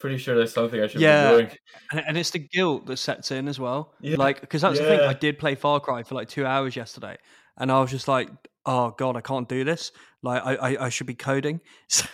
Pretty 0.00 0.16
sure 0.16 0.37
there's 0.37 0.54
something 0.54 0.80
I 0.80 0.87
should 0.87 1.00
yeah, 1.00 1.30
be 1.30 1.37
doing. 1.37 1.50
and, 1.90 2.04
and 2.06 2.16
it's 2.16 2.30
the 2.30 2.38
guilt 2.38 2.87
that 2.87 2.98
sets 2.98 3.32
in 3.32 3.48
as 3.48 3.58
well. 3.58 3.92
Yeah, 4.00 4.16
Like, 4.16 4.40
because 4.40 4.62
that's 4.62 4.78
the 4.78 4.84
thing. 4.84 5.00
I 5.00 5.12
did 5.12 5.40
play 5.40 5.56
Far 5.56 5.80
Cry 5.80 6.04
for 6.04 6.14
like 6.14 6.28
two 6.28 6.46
hours 6.46 6.76
yesterday, 6.76 7.18
and 7.59 7.71
I 7.73 7.81
was 7.81 7.91
just 7.91 8.09
like, 8.09 8.29
"Oh 8.67 8.91
God, 8.97 9.17
I 9.17 9.21
can't 9.21 9.49
do 9.49 9.65
this. 9.65 9.93
Like, 10.23 10.43
I 10.45 10.55
I, 10.55 10.85
I 10.87 10.88
should 10.88 11.07
be 11.07 11.15
coding." 11.15 11.61
So 11.88 12.07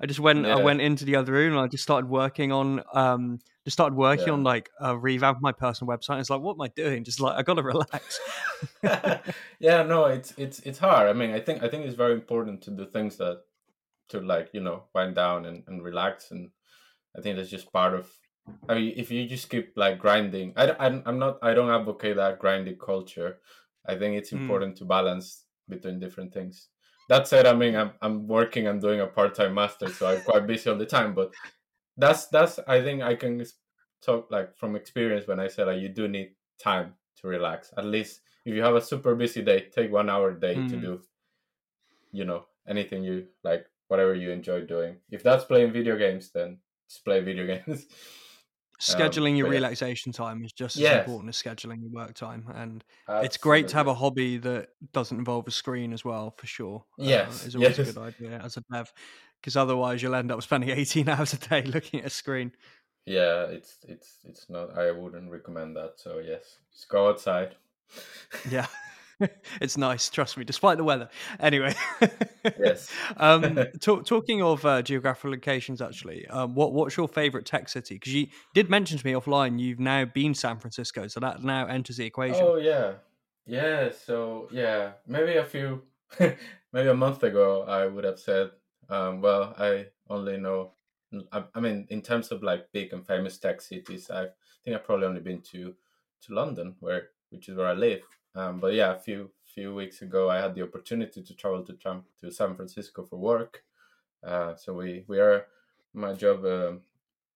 I 0.00 0.06
just 0.06 0.20
went. 0.20 0.46
I 0.46 0.56
went 0.56 0.80
into 0.80 1.04
the 1.04 1.16
other 1.16 1.32
room 1.32 1.52
and 1.52 1.60
I 1.60 1.68
just 1.68 1.82
started 1.82 2.08
working 2.08 2.52
on 2.52 2.82
um 2.92 3.38
just 3.64 3.74
started 3.74 3.96
working 3.96 4.28
Yeah. 4.28 4.34
on 4.34 4.44
like 4.44 4.70
a 4.80 4.96
revamp 4.96 5.38
of 5.38 5.42
my 5.42 5.50
personal 5.52 5.92
website. 5.92 6.20
It's 6.20 6.30
like, 6.30 6.40
what 6.40 6.54
am 6.54 6.60
I 6.60 6.68
doing? 6.68 7.02
Just 7.02 7.20
like 7.20 7.36
I 7.36 7.42
gotta 7.42 7.62
relax. 7.62 8.20
yeah, 9.58 9.82
no, 9.82 10.06
it's 10.06 10.32
it's 10.36 10.60
it's 10.60 10.78
hard. 10.78 11.08
I 11.08 11.12
mean, 11.12 11.30
I 11.32 11.40
think 11.40 11.62
I 11.62 11.68
think 11.68 11.84
it's 11.84 11.94
very 11.96 12.12
important 12.14 12.62
to 12.62 12.70
do 12.70 12.86
things 12.86 13.16
that 13.16 13.42
to 14.08 14.20
like 14.20 14.50
you 14.52 14.60
know 14.60 14.84
wind 14.94 15.16
down 15.16 15.46
and, 15.46 15.64
and 15.66 15.82
relax, 15.82 16.30
and 16.30 16.50
I 17.16 17.20
think 17.20 17.36
that's 17.36 17.50
just 17.50 17.72
part 17.72 17.94
of. 17.94 18.08
I 18.68 18.74
mean, 18.74 18.92
if 18.96 19.10
you 19.10 19.26
just 19.26 19.50
keep 19.50 19.72
like 19.76 19.98
grinding, 19.98 20.52
I 20.56 20.70
I'm 20.78 21.18
not 21.18 21.38
I 21.42 21.52
don't 21.54 21.70
advocate 21.70 22.16
that 22.16 22.38
grinding 22.38 22.78
culture. 22.78 23.38
I 23.88 23.96
think 23.98 24.16
it's 24.16 24.32
Mm. 24.32 24.40
important 24.40 24.76
to 24.78 24.84
balance 24.84 25.46
between 25.68 26.00
different 26.00 26.32
things. 26.32 26.70
That 27.08 27.28
said, 27.28 27.46
I 27.46 27.54
mean, 27.54 27.76
I'm 27.76 27.92
I'm 28.02 28.26
working 28.26 28.66
and 28.66 28.80
doing 28.80 29.00
a 29.00 29.06
part 29.06 29.34
time 29.34 29.54
master, 29.54 29.90
so 29.92 30.06
I'm 30.08 30.22
quite 30.22 30.46
busy 30.46 30.70
all 30.70 30.76
the 30.78 30.86
time. 30.86 31.14
But 31.14 31.32
that's 31.96 32.26
that's 32.28 32.58
I 32.68 32.82
think 32.82 33.02
I 33.02 33.14
can 33.16 33.44
talk 34.02 34.30
like 34.30 34.56
from 34.56 34.76
experience 34.76 35.26
when 35.26 35.40
I 35.40 35.48
say 35.48 35.64
like 35.64 35.80
you 35.80 35.88
do 35.88 36.08
need 36.08 36.36
time 36.58 36.94
to 37.18 37.28
relax. 37.28 37.72
At 37.76 37.84
least 37.86 38.22
if 38.44 38.54
you 38.54 38.62
have 38.62 38.74
a 38.76 38.80
super 38.82 39.14
busy 39.14 39.42
day, 39.42 39.68
take 39.70 39.92
one 39.92 40.10
hour 40.10 40.30
a 40.30 40.40
day 40.40 40.62
to 40.62 40.76
Mm. 40.76 40.80
do, 40.80 41.02
you 42.12 42.24
know, 42.24 42.46
anything 42.66 43.04
you 43.04 43.28
like, 43.44 43.66
whatever 43.88 44.14
you 44.14 44.30
enjoy 44.30 44.62
doing. 44.62 45.00
If 45.10 45.22
that's 45.22 45.44
playing 45.44 45.72
video 45.72 45.96
games, 45.96 46.30
then 46.32 46.60
just 46.88 47.04
play 47.04 47.20
video 47.20 47.46
games. 47.66 47.86
Scheduling 48.80 49.36
your 49.38 49.46
but 49.46 49.50
yeah. 49.52 49.60
relaxation 49.60 50.12
time 50.12 50.44
is 50.44 50.52
just 50.52 50.76
as 50.82 50.82
Yes. 50.82 50.90
important 50.90 51.28
as 51.30 51.42
scheduling 51.42 51.80
your 51.80 51.90
work 51.90 52.14
time, 52.14 52.46
and 52.54 52.84
it's 53.20 53.36
great 53.38 53.68
to 53.68 53.76
have 53.76 53.86
a 53.86 53.94
hobby 53.94 54.36
that 54.38 54.70
doesn't 54.92 55.18
involve 55.18 55.48
a 55.48 55.50
screen 55.50 55.92
as 55.92 56.04
well, 56.04 56.32
for 56.38 56.46
sure. 56.46 56.84
Uh, 57.00 57.04
Yes, 57.04 57.44
is 57.44 57.56
always 57.56 57.78
a 57.78 57.82
good 57.82 57.96
idea 57.98 58.38
as 58.38 58.56
a 58.58 58.62
dev, 58.72 58.92
because 59.40 59.56
otherwise 59.56 60.02
you'll 60.02 60.14
end 60.14 60.30
up 60.30 60.42
spending 60.42 60.70
18 60.78 61.08
hours 61.08 61.32
a 61.32 61.38
day 61.38 61.62
looking 61.62 62.00
at 62.00 62.06
a 62.06 62.10
screen. 62.10 62.52
Yeah, 63.06 63.44
it's 63.46 63.78
it's 63.84 64.18
it's 64.24 64.50
not. 64.50 64.76
I 64.76 64.90
wouldn't 64.90 65.30
recommend 65.30 65.76
that. 65.76 65.98
So 66.00 66.18
yes, 66.18 66.58
just 66.72 66.88
go 66.88 67.08
outside. 67.08 67.56
Yeah, 68.44 68.66
it's 69.60 69.76
nice. 69.76 70.10
Trust 70.10 70.36
me, 70.36 70.44
despite 70.44 70.76
the 70.76 70.84
weather. 70.84 71.08
Anyway, 71.40 71.74
Yes. 72.58 72.90
um, 73.16 73.58
talk, 73.80 74.04
talking 74.04 74.42
of 74.42 74.64
uh, 74.64 74.82
geographical 74.82 75.30
locations, 75.30 75.80
actually, 75.80 76.26
um, 76.28 76.54
what 76.54 76.72
what's 76.72 76.96
your 76.96 77.08
favorite 77.08 77.46
tech 77.46 77.68
city? 77.68 77.94
Because 77.94 78.12
you 78.12 78.26
did 78.54 78.68
mention 78.68 78.98
to 78.98 79.06
me 79.06 79.12
offline 79.12 79.58
you've 79.58 79.80
now 79.80 80.04
been 80.04 80.34
San 80.34 80.58
Francisco, 80.58 81.06
so 81.08 81.20
that 81.20 81.42
now 81.42 81.66
enters 81.66 81.96
the 81.96 82.04
equation. 82.04 82.42
Oh 82.42 82.56
yeah, 82.56 82.94
yeah. 83.46 83.90
So 83.90 84.48
yeah, 84.50 84.92
maybe 85.06 85.36
a 85.36 85.44
few, 85.44 85.82
maybe 86.18 86.88
a 86.88 86.94
month 86.94 87.22
ago, 87.22 87.62
I 87.62 87.86
would 87.86 88.04
have 88.04 88.18
said, 88.18 88.50
um, 88.90 89.22
well, 89.22 89.54
I 89.58 89.86
only 90.10 90.36
know. 90.36 90.72
I, 91.32 91.44
I 91.54 91.60
mean, 91.60 91.86
in 91.88 92.02
terms 92.02 92.32
of 92.32 92.42
like 92.42 92.70
big 92.72 92.92
and 92.92 93.06
famous 93.06 93.38
tech 93.38 93.62
cities, 93.62 94.10
I 94.10 94.26
think 94.62 94.76
I've 94.76 94.84
probably 94.84 95.06
only 95.06 95.20
been 95.20 95.40
to 95.52 95.74
to 96.22 96.34
London, 96.34 96.74
where 96.80 97.08
which 97.30 97.48
is 97.48 97.56
where 97.56 97.68
I 97.68 97.72
live. 97.72 98.02
Um, 98.36 98.60
but 98.60 98.74
yeah, 98.74 98.92
a 98.92 98.98
few 98.98 99.30
few 99.44 99.74
weeks 99.74 100.02
ago, 100.02 100.30
I 100.30 100.38
had 100.38 100.54
the 100.54 100.62
opportunity 100.62 101.22
to 101.22 101.34
travel 101.34 101.64
to 101.64 101.72
Tram- 101.74 102.04
to 102.20 102.30
San 102.30 102.54
Francisco 102.54 103.04
for 103.04 103.16
work. 103.18 103.64
Uh, 104.22 104.54
so 104.56 104.74
we 104.74 105.04
we 105.08 105.18
are 105.20 105.46
my 105.94 106.12
job 106.14 106.44
um 106.44 106.82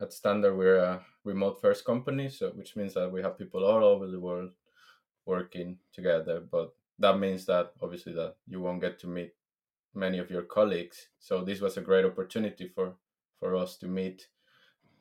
at 0.00 0.12
Standard. 0.12 0.56
We're 0.56 0.78
a 0.78 1.04
remote 1.24 1.60
first 1.60 1.84
company, 1.84 2.28
so 2.28 2.50
which 2.50 2.76
means 2.76 2.94
that 2.94 3.10
we 3.10 3.22
have 3.22 3.38
people 3.38 3.64
all 3.64 3.84
over 3.84 4.06
the 4.06 4.20
world 4.20 4.52
working 5.26 5.78
together 5.92 6.40
but 6.50 6.74
that 6.98 7.18
means 7.18 7.46
that 7.46 7.72
obviously 7.82 8.12
that 8.12 8.36
you 8.46 8.60
won't 8.60 8.80
get 8.80 8.98
to 8.98 9.06
meet 9.06 9.32
many 9.94 10.18
of 10.18 10.30
your 10.30 10.42
colleagues 10.42 11.08
so 11.18 11.44
this 11.44 11.60
was 11.60 11.76
a 11.76 11.80
great 11.82 12.04
opportunity 12.04 12.68
for 12.68 12.94
for 13.38 13.56
us 13.56 13.76
to 13.76 13.86
meet 13.86 14.28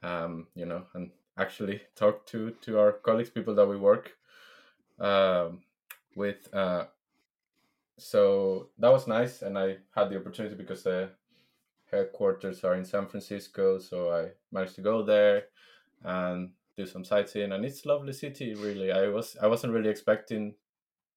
um 0.03 0.47
you 0.55 0.65
know 0.65 0.83
and 0.93 1.11
actually 1.37 1.81
talk 1.95 2.25
to 2.25 2.51
to 2.61 2.79
our 2.79 2.93
colleagues 2.93 3.29
people 3.29 3.55
that 3.55 3.67
we 3.67 3.77
work 3.77 4.17
um 4.99 5.61
with 6.19 6.53
uh 6.53 6.83
so 7.97 8.69
that 8.77 8.91
was 8.91 9.07
nice 9.07 9.41
and 9.41 9.57
i 9.57 9.77
had 9.95 10.09
the 10.09 10.17
opportunity 10.17 10.55
because 10.55 10.83
the 10.83 11.09
headquarters 11.91 12.63
are 12.63 12.75
in 12.75 12.85
san 12.85 13.07
francisco 13.07 13.79
so 13.79 14.11
i 14.13 14.27
managed 14.51 14.75
to 14.75 14.81
go 14.81 15.01
there 15.01 15.45
and 16.03 16.51
do 16.77 16.85
some 16.85 17.03
sightseeing 17.03 17.51
and 17.53 17.65
it's 17.65 17.83
a 17.85 17.87
lovely 17.87 18.13
city 18.13 18.53
really. 18.55 18.91
I 18.91 19.07
was 19.07 19.35
i 19.41 19.47
wasn't 19.47 19.73
really 19.73 19.89
expecting 19.89 20.55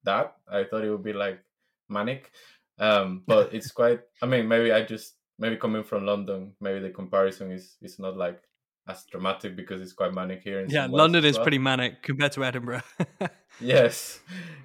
that. 0.03 0.35
I 0.51 0.65
thought 0.65 0.85
it 0.85 0.91
would 0.91 1.05
be 1.05 1.13
like 1.13 1.41
manic 1.89 2.33
um 2.79 3.23
but 3.27 3.55
it's 3.57 3.71
quite 3.71 4.01
i 4.23 4.27
mean 4.27 4.49
maybe 4.49 4.73
i 4.73 4.83
just 4.83 5.17
maybe 5.39 5.57
coming 5.57 5.85
from 5.85 6.07
london 6.07 6.53
maybe 6.61 6.81
the 6.81 6.91
comparison 6.91 7.53
is 7.53 7.77
is 7.83 7.99
not 7.99 8.17
like 8.17 8.43
as 8.89 9.05
dramatic 9.05 9.57
because 9.57 9.81
it's 9.81 9.93
quite 9.93 10.13
manic 10.13 10.43
here 10.43 10.61
in 10.61 10.71
Yeah, 10.71 10.87
London 10.91 11.25
is 11.25 11.37
well. 11.37 11.45
pretty 11.45 11.59
manic 11.59 12.03
compared 12.03 12.33
to 12.33 12.45
Edinburgh. 12.45 12.83
yes 13.61 14.21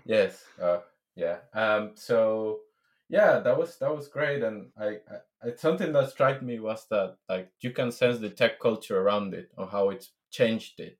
yes 0.06 0.44
uh, 0.62 0.80
yeah 1.16 1.38
um 1.54 1.92
so 1.96 2.62
yeah 3.10 3.40
that 3.40 3.58
was 3.58 3.78
that 3.78 3.94
was 3.94 4.08
great 4.08 4.44
and 4.44 4.72
I, 4.78 4.86
I 4.88 5.18
I- 5.50 5.56
something 5.56 5.94
that 5.94 6.10
struck 6.10 6.42
me 6.42 6.60
was 6.60 6.88
that 6.90 7.18
like 7.30 7.52
you 7.62 7.72
can 7.72 7.92
sense 7.92 8.20
the 8.20 8.30
tech 8.30 8.60
culture 8.60 9.00
around 9.00 9.34
it 9.34 9.52
or 9.58 9.68
how 9.68 9.90
it's 9.90 10.12
changed 10.32 10.80
it 10.80 10.98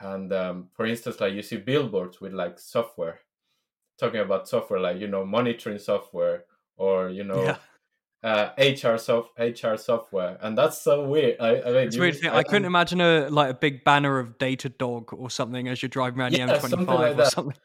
and 0.00 0.32
um 0.32 0.68
for 0.74 0.86
instance 0.86 1.20
like 1.20 1.34
you 1.34 1.42
see 1.42 1.56
billboards 1.56 2.20
with 2.20 2.32
like 2.32 2.58
software 2.58 3.20
talking 3.98 4.20
about 4.20 4.48
software 4.48 4.80
like 4.80 4.98
you 4.98 5.08
know 5.08 5.24
monitoring 5.24 5.78
software 5.78 6.44
or 6.76 7.08
you 7.10 7.24
know 7.24 7.42
yeah, 7.42 7.56
uh 8.26 8.50
hr 8.58 8.96
soft 8.98 9.30
hr 9.38 9.76
software 9.76 10.36
and 10.40 10.58
that's 10.58 10.78
so 10.82 11.04
weird 11.04 11.36
i, 11.40 11.60
I 11.60 11.64
mean 11.66 11.86
it's 11.86 11.96
weird. 11.96 12.16
Thing. 12.16 12.30
I 12.30 12.42
couldn't 12.42 12.64
imagine 12.64 13.00
a 13.00 13.28
like 13.30 13.50
a 13.50 13.54
big 13.54 13.84
banner 13.84 14.18
of 14.18 14.36
Datadog 14.38 15.12
or 15.12 15.30
something 15.30 15.68
as 15.68 15.80
you're 15.80 15.88
driving 15.88 16.20
around 16.20 16.32
Yeah, 16.32 16.46
the 16.46 16.58
something 16.60 16.86
M25 16.86 16.98
like 16.98 17.12
or 17.12 17.14
that. 17.14 17.32
something. 17.32 17.56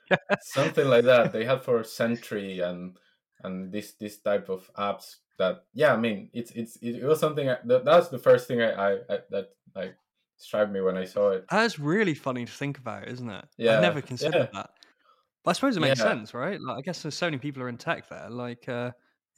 something 0.42 0.88
like 0.88 1.06
that 1.06 1.34
they 1.34 1.44
had 1.46 1.62
for 1.64 1.84
sentry 2.02 2.60
and 2.60 2.98
and 3.44 3.72
this 3.72 3.94
this 3.94 4.18
type 4.20 4.50
of 4.50 4.70
apps 4.78 5.16
that 5.40 5.64
yeah 5.74 5.94
i 5.94 5.98
mean 5.98 6.30
it's 6.34 6.52
it's 6.52 6.78
it, 6.82 7.04
was 7.04 7.20
something 7.20 7.50
I, 7.50 7.58
that, 7.66 7.84
that's 7.84 8.10
the 8.10 8.20
first 8.20 8.48
thing 8.48 8.62
I, 8.62 8.72
I, 8.72 8.92
I 9.10 9.18
that 9.32 9.50
like 9.76 9.96
struck 10.38 10.70
me 10.70 10.82
when 10.82 10.98
i 10.98 11.06
saw 11.06 11.32
it 11.32 11.46
That's 11.50 11.80
really 11.80 12.14
funny 12.14 12.46
to 12.46 12.52
think 12.52 12.78
about, 12.78 13.08
isn't 13.08 13.30
it? 13.30 13.46
Yeah, 13.58 13.78
I 13.78 13.82
never 13.82 14.02
considered 14.02 14.50
yeah. 14.54 14.60
that. 14.62 14.70
But 15.44 15.52
I 15.52 15.54
suppose 15.54 15.78
it 15.78 15.80
makes 15.80 16.00
Yeah. 16.00 16.06
sense, 16.14 16.34
right? 16.34 16.60
Like, 16.62 16.78
I 16.78 16.82
guess 16.82 17.02
there's 17.02 17.16
so 17.16 17.26
many 17.28 17.38
people 17.38 17.64
are 17.64 17.70
in 17.70 17.78
tech 17.78 18.08
there. 18.10 18.30
Like, 18.30 18.68
uh, 18.70 18.92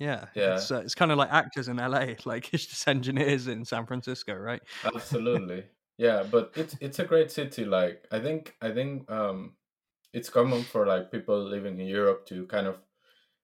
yeah, 0.04 0.28
Yeah. 0.36 0.66
it's 0.66 0.72
uh, 0.72 0.82
it's 0.82 0.96
kind 0.96 1.12
of 1.12 1.18
like 1.18 1.32
actors 1.32 1.68
in 1.68 1.80
LA. 1.80 2.16
Like, 2.26 2.54
it's 2.54 2.66
just 2.66 2.88
engineers 2.88 3.48
in 3.48 3.66
San 3.66 3.86
Francisco, 3.86 4.36
right? 4.36 4.62
absolutely 4.84 5.66
yeah 5.98 6.24
but 6.24 6.52
it's 6.56 6.76
it's 6.82 7.00
a 7.00 7.06
great 7.06 7.32
city 7.32 7.66
like 7.66 8.06
i 8.12 8.20
think 8.20 8.56
i 8.62 8.72
think 8.72 9.10
um 9.10 9.56
it's 10.14 10.30
common 10.30 10.66
for 10.66 10.86
like 10.88 11.12
people 11.12 11.42
living 11.44 11.80
in 11.80 11.88
europe 11.88 12.26
to 12.26 12.48
kind 12.48 12.68
of 12.68 12.82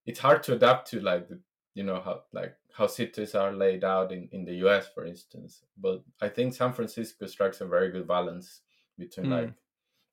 it's 0.05 0.19
hard 0.19 0.43
to 0.43 0.53
adapt 0.55 0.89
to 0.89 1.01
like 1.01 1.27
the 1.29 1.41
you 1.75 1.83
know 1.83 2.01
how 2.01 2.23
like 2.33 2.57
how 2.73 2.87
cities 2.87 3.35
are 3.35 3.53
laid 3.53 3.83
out 3.83 4.11
in 4.11 4.29
in 4.31 4.45
the 4.45 4.53
us 4.55 4.87
for 4.89 5.05
instance 5.05 5.65
but 5.77 6.03
i 6.21 6.29
think 6.29 6.53
san 6.53 6.73
francisco 6.73 7.27
strikes 7.27 7.61
a 7.61 7.67
very 7.67 7.91
good 7.91 8.07
balance 8.07 8.61
between 8.97 9.27
Mm. 9.27 9.29
like 9.29 9.55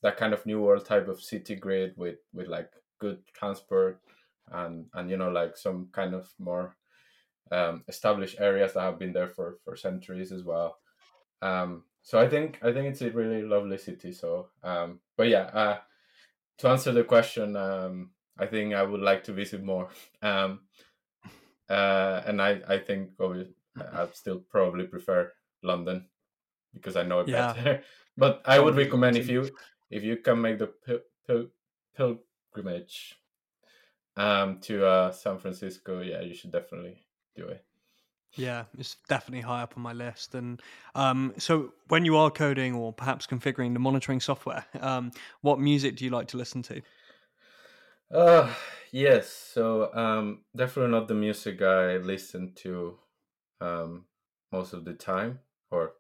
that 0.03 0.17
kind 0.17 0.33
of 0.35 0.47
new 0.47 0.61
world 0.63 0.85
type 0.85 1.09
of 1.09 1.23
city 1.23 1.55
grid 1.57 1.95
with 1.97 2.19
with 2.33 2.49
like 2.49 2.73
good 2.99 3.27
transport 3.35 4.03
and 4.53 4.87
and 4.95 5.11
you 5.11 5.17
know 5.17 5.31
like 5.31 5.57
some 5.57 5.89
kind 5.93 6.15
of 6.15 6.33
more 6.39 6.77
um, 7.53 7.85
established 7.89 8.41
areas 8.41 8.73
that 8.75 8.81
have 8.83 8.99
been 8.99 9.13
there 9.13 9.29
for 9.31 9.59
for 9.65 9.77
centuries 9.77 10.33
as 10.33 10.45
well. 10.45 10.79
Um 11.43 11.85
so 12.03 12.21
i 12.21 12.29
think 12.29 12.61
i 12.63 12.73
think 12.73 12.87
it's 12.87 13.03
a 13.03 13.11
really 13.11 13.43
lovely 13.43 13.77
city 13.77 14.13
so 14.13 14.49
um 14.63 15.01
but 15.17 15.27
yeah 15.29 15.47
uh 15.53 15.79
to 16.59 16.69
answer 16.69 16.93
the 16.93 17.05
question 17.05 17.57
um 17.57 18.13
i 18.39 18.47
think 18.47 18.75
i 18.75 18.83
would 18.83 19.01
like 19.01 19.25
to 19.25 19.33
visit 19.33 19.63
more. 19.63 19.91
Um 20.23 20.69
uh 21.69 22.23
and 22.27 22.41
i 22.41 22.61
i 22.69 22.79
think 22.79 23.11
i 23.21 23.45
I'd 23.93 24.15
still 24.15 24.39
probably 24.41 24.87
prefer 24.87 25.33
london 25.63 26.09
because 26.75 26.97
i 26.97 27.03
know 27.03 27.21
it 27.21 27.29
Yeah. 27.29 27.53
better. 27.53 27.83
But 28.17 28.43
i 28.47 28.59
would 28.59 28.77
recommend 28.77 29.17
if 29.17 29.29
you 29.29 29.51
if 29.91 30.03
you 30.03 30.17
can 30.19 30.41
make 30.41 30.59
the 30.59 30.69
pil- 30.69 31.07
pil- 31.27 31.51
pilgrimage 31.95 33.17
um 34.17 34.59
to 34.61 34.87
uh 34.87 35.13
san 35.13 35.39
francisco 35.39 36.01
yeah 36.01 36.21
you 36.21 36.35
should 36.35 36.53
definitely 36.53 37.07
do 37.35 37.47
it 37.49 37.65
Yeah, 38.35 38.67
it's 38.77 38.97
definitely 39.09 39.41
high 39.41 39.63
up 39.63 39.77
on 39.77 39.83
my 39.83 39.95
list. 39.95 40.35
And 40.35 40.61
um, 40.95 41.33
so, 41.39 41.73
when 41.89 42.05
you 42.05 42.17
are 42.17 42.31
coding 42.31 42.75
or 42.75 42.93
perhaps 42.93 43.27
configuring 43.27 43.73
the 43.73 43.79
monitoring 43.79 44.21
software, 44.21 44.67
um, 44.81 45.11
what 45.41 45.59
music 45.59 45.97
do 45.97 46.05
you 46.05 46.11
like 46.11 46.29
to 46.29 46.37
listen 46.37 46.63
to? 46.65 46.83
Uh, 48.11 48.55
yes. 48.93 49.29
So 49.29 49.93
um, 49.95 50.45
definitely 50.55 50.93
not 50.93 51.09
the 51.09 51.15
music 51.15 51.63
I 51.63 51.97
listen 51.99 52.55
to 52.57 52.99
um, 53.61 54.07
most 54.53 54.73
of 54.73 54.85
the 54.85 54.95
time, 54.95 55.41
or 55.71 55.95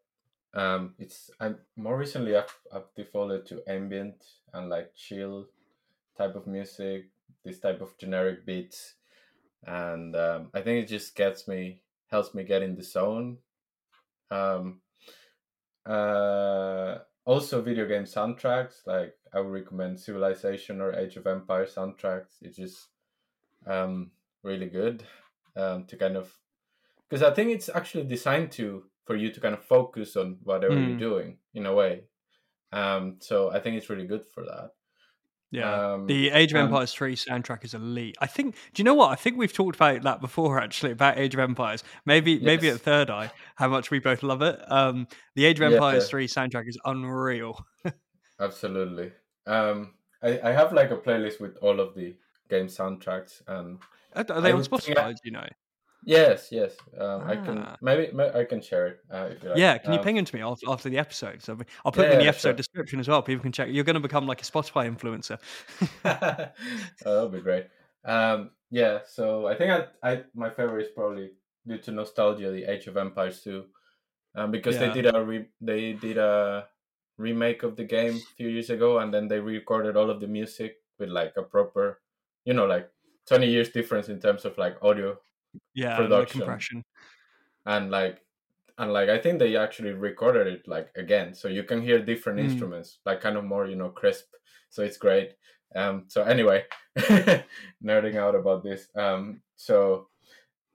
um, 0.54 0.94
it's 0.98 1.30
I'm 1.40 1.60
more 1.76 1.98
recently 1.98 2.36
I've, 2.36 2.58
I've 2.72 2.94
defaulted 2.96 3.46
to 3.46 3.62
ambient 3.68 4.24
and 4.52 4.68
like 4.68 4.94
chill 4.94 5.48
type 6.16 6.36
of 6.36 6.46
music, 6.46 7.10
this 7.46 7.60
type 7.60 7.80
of 7.80 7.96
generic 7.98 8.44
beats, 8.44 8.94
and 9.64 10.14
um, 10.14 10.50
I 10.52 10.60
think 10.60 10.84
it 10.84 10.88
just 10.88 11.16
gets 11.16 11.48
me 11.48 11.82
helps 12.10 12.34
me 12.34 12.44
get 12.44 12.62
in 12.62 12.76
the 12.76 12.82
zone. 12.82 13.38
Um, 14.30 14.80
uh, 15.88 16.98
also, 17.24 17.62
video 17.62 17.86
game 17.86 18.04
soundtracks 18.04 18.86
like 18.86 19.14
I 19.32 19.40
would 19.40 19.52
recommend 19.52 20.00
Civilization 20.00 20.80
or 20.80 20.92
Age 20.92 21.16
of 21.16 21.26
Empire 21.26 21.66
soundtracks. 21.66 22.36
It's 22.42 22.56
just 22.56 22.88
um, 23.66 24.10
really 24.42 24.66
good 24.66 25.04
um, 25.56 25.84
to 25.86 25.96
kind 25.96 26.16
of 26.16 26.32
because 27.08 27.22
I 27.22 27.32
think 27.32 27.50
it's 27.50 27.68
actually 27.68 28.04
designed 28.04 28.52
to 28.52 28.84
for 29.04 29.16
you 29.16 29.30
to 29.30 29.40
kind 29.40 29.54
of 29.54 29.64
focus 29.64 30.16
on 30.16 30.38
whatever 30.42 30.74
mm. 30.74 30.88
you're 30.88 30.98
doing 30.98 31.38
in 31.54 31.66
a 31.66 31.74
way. 31.74 32.04
Um, 32.72 33.16
so 33.20 33.52
I 33.52 33.60
think 33.60 33.76
it's 33.76 33.88
really 33.88 34.06
good 34.06 34.26
for 34.34 34.44
that. 34.44 34.70
Yeah, 35.52 35.92
um, 35.92 36.06
the 36.06 36.30
Age 36.30 36.52
of 36.52 36.58
Empires 36.58 36.92
three 36.92 37.14
soundtrack 37.14 37.64
is 37.64 37.72
elite. 37.72 38.16
I 38.20 38.26
think. 38.26 38.56
Do 38.74 38.80
you 38.80 38.84
know 38.84 38.94
what? 38.94 39.10
I 39.10 39.14
think 39.14 39.38
we've 39.38 39.52
talked 39.52 39.76
about 39.76 40.02
that 40.02 40.20
before, 40.20 40.60
actually, 40.60 40.92
about 40.92 41.18
Age 41.18 41.34
of 41.34 41.40
Empires. 41.40 41.84
Maybe, 42.04 42.32
yes. 42.32 42.42
maybe 42.42 42.68
at 42.68 42.80
Third 42.80 43.10
Eye, 43.10 43.30
how 43.54 43.68
much 43.68 43.90
we 43.90 44.00
both 44.00 44.22
love 44.22 44.42
it. 44.42 44.60
Um, 44.70 45.06
the 45.34 45.44
Age 45.44 45.60
of 45.60 45.72
Empires 45.72 46.04
yeah. 46.04 46.08
three 46.08 46.26
soundtrack 46.26 46.68
is 46.68 46.78
unreal. 46.84 47.64
Absolutely. 48.40 49.12
Um, 49.46 49.94
I, 50.22 50.40
I 50.42 50.52
have 50.52 50.72
like 50.72 50.90
a 50.90 50.96
playlist 50.96 51.40
with 51.40 51.56
all 51.62 51.78
of 51.78 51.94
the 51.94 52.16
game 52.50 52.66
soundtracks, 52.66 53.40
and 53.46 53.78
are 54.14 54.40
they 54.40 54.52
on 54.52 54.64
Spotify? 54.64 54.98
I, 54.98 55.12
do 55.12 55.18
you 55.24 55.30
know? 55.32 55.46
Yes, 56.06 56.48
yes. 56.52 56.76
Um, 56.98 57.22
ah. 57.24 57.28
I 57.28 57.36
can 57.36 57.58
ah. 57.58 57.76
maybe, 57.82 58.12
maybe, 58.14 58.32
I 58.32 58.44
can 58.44 58.62
share 58.62 58.86
it. 58.86 59.00
Uh, 59.10 59.30
like. 59.42 59.56
Yeah, 59.56 59.76
can 59.76 59.92
you 59.92 59.98
um, 59.98 60.04
ping 60.04 60.14
them 60.14 60.24
to 60.24 60.36
me 60.36 60.40
after, 60.40 60.70
after 60.70 60.88
the 60.88 60.98
episode? 60.98 61.42
So 61.42 61.58
I'll 61.84 61.90
put 61.90 62.06
yeah, 62.06 62.12
in 62.12 62.18
the 62.20 62.28
episode 62.28 62.50
sure. 62.50 62.56
description 62.56 63.00
as 63.00 63.08
well. 63.08 63.22
People 63.22 63.42
can 63.42 63.50
check. 63.50 63.68
You're 63.72 63.84
going 63.84 63.94
to 63.94 64.00
become 64.00 64.24
like 64.24 64.40
a 64.40 64.44
Spotify 64.44 64.88
influencer. 64.88 65.38
oh, 66.04 67.14
that'll 67.14 67.28
be 67.28 67.40
great. 67.40 67.66
Um, 68.04 68.50
yeah, 68.70 69.00
so 69.04 69.48
I 69.48 69.56
think 69.56 69.72
I, 69.72 70.10
I 70.12 70.22
my 70.32 70.48
favorite 70.48 70.86
is 70.86 70.92
probably 70.94 71.32
due 71.66 71.78
to 71.78 71.90
nostalgia, 71.90 72.52
the 72.52 72.70
Age 72.70 72.86
of 72.86 72.96
Empires 72.96 73.42
2, 73.42 73.64
um, 74.36 74.52
because 74.52 74.76
yeah. 74.76 74.86
they 74.86 75.02
did 75.02 75.12
a 75.12 75.24
re- 75.24 75.50
they 75.60 75.94
did 75.94 76.18
a 76.18 76.66
remake 77.18 77.64
of 77.64 77.74
the 77.74 77.84
game 77.84 78.14
a 78.14 78.34
few 78.36 78.48
years 78.48 78.70
ago, 78.70 79.00
and 79.00 79.12
then 79.12 79.26
they 79.26 79.40
recorded 79.40 79.96
all 79.96 80.08
of 80.08 80.20
the 80.20 80.28
music 80.28 80.76
with 81.00 81.08
like 81.08 81.32
a 81.36 81.42
proper, 81.42 82.00
you 82.44 82.54
know, 82.54 82.66
like 82.66 82.88
20 83.26 83.48
years 83.48 83.70
difference 83.70 84.08
in 84.08 84.20
terms 84.20 84.44
of 84.44 84.56
like 84.56 84.76
audio 84.82 85.18
yeah 85.74 85.96
production. 85.96 86.40
compression. 86.40 86.84
And 87.64 87.90
like 87.90 88.20
and 88.78 88.92
like 88.92 89.08
i 89.08 89.18
think 89.18 89.38
they 89.38 89.56
actually 89.56 89.92
recorded 89.92 90.46
it 90.46 90.68
like 90.68 90.90
again 90.96 91.34
so 91.34 91.48
you 91.48 91.64
can 91.64 91.80
hear 91.80 91.98
different 91.98 92.38
mm. 92.38 92.44
instruments 92.44 92.98
like 93.06 93.22
kind 93.22 93.36
of 93.36 93.44
more 93.44 93.66
you 93.66 93.74
know 93.74 93.88
crisp 93.88 94.26
so 94.70 94.82
it's 94.82 94.98
great. 94.98 95.32
Um 95.74 96.04
so 96.08 96.22
anyway 96.22 96.64
nerding 97.82 98.16
out 98.16 98.34
about 98.34 98.62
this 98.62 98.88
um 98.94 99.40
so 99.56 100.08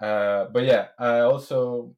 uh 0.01 0.45
but 0.51 0.63
yeah 0.63 0.87
i 0.99 1.19
also 1.19 1.95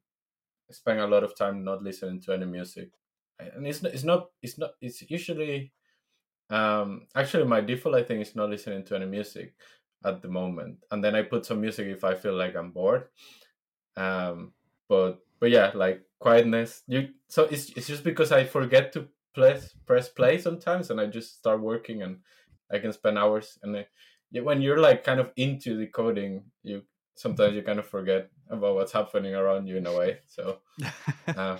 spend 0.70 1.00
a 1.00 1.06
lot 1.06 1.24
of 1.24 1.36
time 1.36 1.64
not 1.64 1.82
listening 1.82 2.20
to 2.22 2.32
any 2.32 2.46
music. 2.46 2.90
And 3.38 3.66
it's 3.66 3.82
not 3.82 3.92
it's 3.92 4.04
not 4.04 4.26
it's 4.42 4.58
not 4.58 4.70
it's 4.80 5.02
usually 5.10 5.72
um 6.50 7.06
actually 7.16 7.44
my 7.44 7.60
default 7.60 7.94
i 7.94 8.02
think 8.02 8.20
is 8.20 8.36
not 8.36 8.50
listening 8.50 8.84
to 8.84 8.94
any 8.94 9.06
music 9.06 9.54
at 10.04 10.22
the 10.22 10.28
moment 10.28 10.78
and 10.90 11.02
then 11.02 11.14
i 11.14 11.22
put 11.22 11.46
some 11.46 11.60
music 11.60 11.86
if 11.86 12.04
i 12.04 12.14
feel 12.14 12.34
like 12.34 12.56
i'm 12.56 12.70
bored. 12.70 13.08
Um 13.96 14.52
but 14.88 15.20
but 15.40 15.50
yeah 15.50 15.70
like 15.74 16.02
quietness 16.18 16.82
you 16.86 17.08
so 17.28 17.44
it's, 17.44 17.70
it's 17.76 17.86
just 17.86 18.04
because 18.04 18.32
i 18.32 18.44
forget 18.44 18.92
to 18.92 19.08
press 19.34 19.74
press 19.86 20.08
play 20.08 20.38
sometimes 20.38 20.90
and 20.90 21.00
i 21.00 21.06
just 21.06 21.38
start 21.38 21.60
working 21.60 22.02
and 22.02 22.18
i 22.72 22.78
can 22.78 22.92
spend 22.92 23.18
hours 23.18 23.58
and 23.62 23.84
when 24.42 24.62
you're 24.62 24.78
like 24.78 25.04
kind 25.04 25.20
of 25.20 25.30
into 25.36 25.76
the 25.76 25.86
coding 25.86 26.44
you 26.62 26.82
sometimes 27.14 27.54
you 27.54 27.62
kind 27.62 27.78
of 27.78 27.86
forget 27.86 28.30
about 28.50 28.74
what's 28.74 28.92
happening 28.92 29.34
around 29.34 29.66
you 29.66 29.76
in 29.76 29.86
a 29.86 29.96
way 29.96 30.18
so 30.26 30.58
uh, 31.36 31.56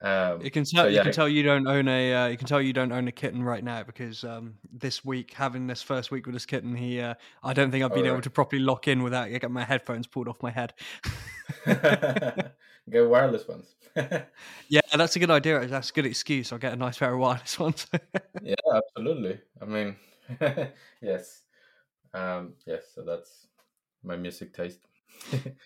um, 0.00 0.40
you 0.42 0.50
can 0.50 0.64
tell. 0.64 0.84
So, 0.84 0.88
yeah. 0.88 0.98
You 0.98 1.02
can 1.04 1.12
tell 1.12 1.28
you 1.28 1.42
don't 1.42 1.66
own 1.66 1.88
a. 1.88 2.14
Uh, 2.14 2.26
you 2.28 2.36
can 2.36 2.46
tell 2.46 2.62
you 2.62 2.72
don't 2.72 2.92
own 2.92 3.08
a 3.08 3.12
kitten 3.12 3.42
right 3.42 3.64
now 3.64 3.82
because 3.82 4.22
um, 4.22 4.54
this 4.72 5.04
week, 5.04 5.34
having 5.34 5.66
this 5.66 5.82
first 5.82 6.10
week 6.10 6.26
with 6.26 6.34
this 6.34 6.46
kitten, 6.46 6.76
he. 6.76 7.00
Uh, 7.00 7.14
I 7.42 7.52
don't 7.52 7.70
think 7.70 7.84
I've 7.84 7.94
been 7.94 8.06
oh, 8.06 8.12
able 8.12 8.22
to 8.22 8.30
properly 8.30 8.62
lock 8.62 8.86
in 8.86 9.02
without 9.02 9.28
getting 9.28 9.52
my 9.52 9.64
headphones 9.64 10.06
pulled 10.06 10.28
off 10.28 10.40
my 10.42 10.50
head. 10.50 10.72
Get 11.66 13.08
wireless 13.08 13.46
ones. 13.48 13.74
yeah, 14.68 14.80
that's 14.94 15.16
a 15.16 15.18
good 15.18 15.30
idea. 15.30 15.66
That's 15.66 15.90
a 15.90 15.92
good 15.92 16.06
excuse. 16.06 16.52
I'll 16.52 16.58
get 16.58 16.72
a 16.72 16.76
nice 16.76 16.96
pair 16.96 17.12
of 17.12 17.18
wireless 17.18 17.58
ones. 17.58 17.86
yeah, 18.42 18.54
absolutely. 18.72 19.40
I 19.60 19.64
mean, 19.64 19.96
yes, 21.02 21.42
um, 22.14 22.54
yes. 22.66 22.84
So 22.94 23.02
that's 23.02 23.48
my 24.04 24.16
music 24.16 24.54
taste. 24.54 24.78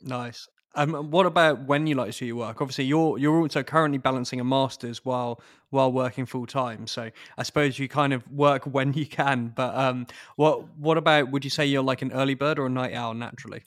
nice. 0.03 0.49
Um, 0.75 1.11
what 1.11 1.27
about 1.27 1.67
when 1.67 1.87
you 1.87 1.95
like 1.95 2.13
to 2.13 2.19
do 2.19 2.27
your 2.27 2.37
work? 2.37 2.61
Obviously, 2.63 2.85
you're 2.85 3.19
you're 3.19 3.39
also 3.39 3.63
currently 3.63 3.99
balancing 3.99 4.41
a 4.41 4.45
master's 4.45 5.05
while 5.05 5.41
while 5.71 5.93
working 5.93 6.25
full 6.25 6.47
time. 6.47 6.87
So 6.87 7.11
I 7.37 7.43
suppose 7.43 7.79
you 7.79 7.89
kind 7.89 8.13
of 8.13 8.31
work 8.31 8.65
when 8.67 8.93
you 8.95 9.07
can. 9.07 9.49
But 9.49 9.75
um, 9.75 10.07
what 10.37 10.67
what 10.79 10.97
about? 10.97 11.31
Would 11.31 11.45
you 11.45 11.51
say 11.51 11.67
you're 11.67 11.83
like 11.83 12.03
an 12.03 12.13
early 12.13 12.35
bird 12.35 12.59
or 12.59 12.67
a 12.67 12.71
night 12.71 12.95
owl 12.95 13.15
naturally? 13.15 13.63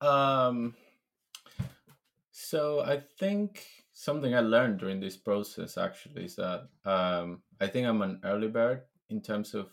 Um. 0.00 0.74
So 2.32 2.80
I 2.80 3.00
think 3.18 3.66
something 3.94 4.34
I 4.34 4.40
learned 4.40 4.78
during 4.78 5.00
this 5.00 5.16
process 5.16 5.78
actually 5.78 6.26
is 6.26 6.36
that 6.36 6.68
um, 6.84 7.40
I 7.60 7.66
think 7.66 7.86
I'm 7.86 8.02
an 8.02 8.20
early 8.24 8.48
bird 8.48 8.82
in 9.08 9.22
terms 9.22 9.54
of 9.54 9.70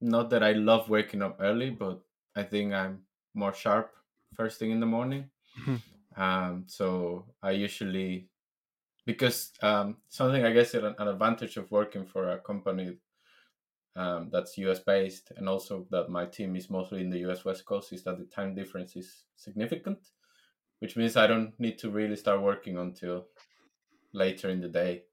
not 0.00 0.30
that 0.30 0.44
I 0.44 0.52
love 0.52 0.88
waking 0.88 1.20
up 1.20 1.38
early, 1.40 1.70
but 1.70 2.00
I 2.36 2.44
think 2.44 2.72
I'm 2.72 3.00
more 3.34 3.52
sharp 3.52 3.92
first 4.34 4.58
thing 4.58 4.70
in 4.70 4.78
the 4.78 4.86
morning. 4.86 5.30
Um, 6.16 6.64
so 6.66 7.26
I 7.42 7.52
usually, 7.52 8.28
because 9.04 9.52
um, 9.62 9.98
something 10.08 10.44
I 10.44 10.52
guess 10.52 10.74
an, 10.74 10.94
an 10.98 11.08
advantage 11.08 11.56
of 11.56 11.70
working 11.70 12.06
for 12.06 12.30
a 12.30 12.38
company 12.38 12.96
um, 13.94 14.28
that's 14.30 14.58
US 14.58 14.80
based 14.80 15.32
and 15.36 15.48
also 15.48 15.86
that 15.90 16.10
my 16.10 16.26
team 16.26 16.54
is 16.56 16.70
mostly 16.70 17.00
in 17.00 17.10
the 17.10 17.28
US 17.30 17.44
West 17.44 17.64
Coast 17.64 17.92
is 17.92 18.04
that 18.04 18.18
the 18.18 18.24
time 18.24 18.54
difference 18.54 18.96
is 18.96 19.24
significant, 19.36 19.98
which 20.80 20.96
means 20.96 21.16
I 21.16 21.26
don't 21.26 21.58
need 21.58 21.78
to 21.78 21.90
really 21.90 22.16
start 22.16 22.42
working 22.42 22.78
until 22.78 23.26
later 24.12 24.50
in 24.50 24.60
the 24.60 24.68
day. 24.68 25.04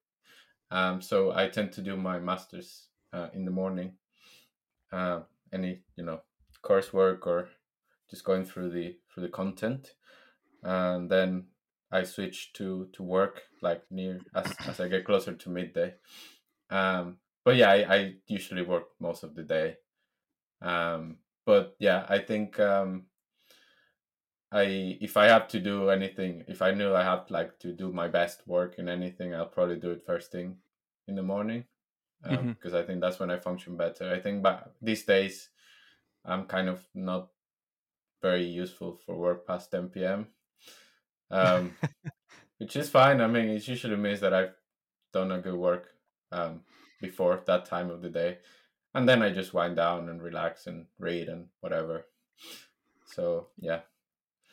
Um, 0.71 1.01
so 1.01 1.31
I 1.31 1.49
tend 1.49 1.71
to 1.73 1.81
do 1.81 1.95
my 1.95 2.19
masters 2.19 2.87
uh, 3.13 3.27
in 3.33 3.45
the 3.45 3.51
morning. 3.51 3.93
Uh, 4.91 5.21
any 5.51 5.79
you 5.95 6.03
know 6.03 6.21
coursework 6.63 7.25
or 7.27 7.47
just 8.09 8.23
going 8.23 8.43
through 8.43 8.71
the 8.71 8.95
through 9.11 9.23
the 9.23 9.29
content 9.29 9.93
and 10.63 11.09
then 11.09 11.45
I 11.91 12.03
switch 12.03 12.53
to 12.53 12.89
to 12.93 13.03
work 13.03 13.43
like 13.61 13.83
near 13.91 14.19
as 14.33 14.53
as 14.67 14.79
I 14.79 14.87
get 14.87 15.05
closer 15.05 15.33
to 15.33 15.49
midday. 15.49 15.93
Um, 16.69 17.17
but 17.45 17.55
yeah, 17.55 17.69
I, 17.69 17.95
I 17.95 18.13
usually 18.27 18.63
work 18.63 18.85
most 18.99 19.23
of 19.23 19.35
the 19.35 19.43
day. 19.43 19.77
Um, 20.61 21.17
but 21.45 21.75
yeah, 21.77 22.05
I 22.09 22.19
think 22.19 22.59
um, 22.59 23.03
I 24.51 24.97
if 25.01 25.17
I 25.17 25.25
have 25.25 25.47
to 25.49 25.59
do 25.59 25.89
anything, 25.89 26.45
if 26.47 26.61
I 26.61 26.71
knew 26.71 26.95
I 26.95 27.03
have 27.03 27.29
like 27.29 27.59
to 27.59 27.73
do 27.73 27.91
my 27.91 28.07
best 28.07 28.47
work 28.47 28.79
in 28.79 28.89
anything, 28.89 29.35
I'll 29.35 29.45
probably 29.45 29.77
do 29.77 29.91
it 29.91 30.05
first 30.05 30.31
thing 30.31 30.57
in 31.07 31.15
the 31.15 31.23
morning 31.23 31.65
because 32.21 32.39
um, 32.39 32.55
mm-hmm. 32.55 32.75
I 32.75 32.81
think 32.83 33.01
that's 33.01 33.19
when 33.19 33.29
I 33.29 33.37
function 33.37 33.77
better. 33.77 34.11
I 34.11 34.19
think 34.19 34.41
but 34.41 34.73
these 34.81 35.03
days 35.03 35.49
I'm 36.25 36.45
kind 36.45 36.69
of 36.69 36.81
not 36.95 37.27
very 38.21 38.45
useful 38.45 38.97
for 39.05 39.17
work 39.17 39.45
past 39.45 39.69
10 39.69 39.89
p.m 39.89 40.27
um, 41.31 41.73
which 42.57 42.75
is 42.75 42.89
fine. 42.89 43.21
I 43.21 43.27
mean, 43.27 43.49
it 43.49 43.67
usually 43.67 43.95
means 43.95 44.19
that 44.21 44.33
I've 44.33 44.53
done 45.11 45.31
a 45.31 45.39
good 45.39 45.55
work 45.55 45.89
um, 46.31 46.61
before 47.01 47.41
that 47.45 47.65
time 47.65 47.89
of 47.89 48.01
the 48.01 48.09
day, 48.09 48.37
and 48.93 49.07
then 49.07 49.21
I 49.21 49.31
just 49.31 49.53
wind 49.53 49.75
down 49.75 50.09
and 50.09 50.21
relax 50.21 50.67
and 50.67 50.85
read 50.99 51.29
and 51.29 51.47
whatever. 51.61 52.05
So 53.05 53.47
yeah. 53.59 53.81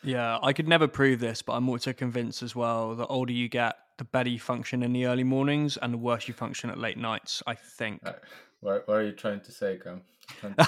Yeah, 0.02 0.38
I 0.42 0.54
could 0.54 0.66
never 0.66 0.88
prove 0.88 1.20
this, 1.20 1.42
but 1.42 1.52
I'm 1.52 1.68
also 1.68 1.92
convinced 1.92 2.42
as 2.42 2.56
well. 2.56 2.94
The 2.94 3.06
older 3.06 3.32
you 3.32 3.48
get, 3.48 3.76
the 3.98 4.04
better 4.04 4.30
you 4.30 4.40
function 4.40 4.82
in 4.82 4.94
the 4.94 5.04
early 5.04 5.24
mornings, 5.24 5.76
and 5.76 5.92
the 5.92 5.98
worse 5.98 6.26
you 6.26 6.32
function 6.32 6.70
at 6.70 6.78
late 6.78 6.96
nights. 6.96 7.42
I 7.46 7.54
think. 7.54 8.00
Uh, 8.04 8.12
what, 8.60 8.88
what 8.88 8.94
are 8.94 9.04
you 9.04 9.12
trying 9.12 9.40
to 9.40 9.52
say, 9.52 9.78
Cam? 9.82 10.02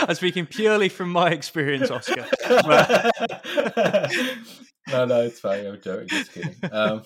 I'm 0.00 0.14
speaking 0.14 0.46
purely 0.46 0.88
from 0.88 1.10
my 1.10 1.30
experience, 1.30 1.90
Oscar. 1.90 2.26
no, 4.88 5.04
no, 5.04 5.22
it's 5.22 5.40
fine. 5.40 5.66
I'm 5.66 5.80
joking. 5.80 6.08
Just 6.08 6.32
kidding. 6.32 6.54
Um, 6.70 7.02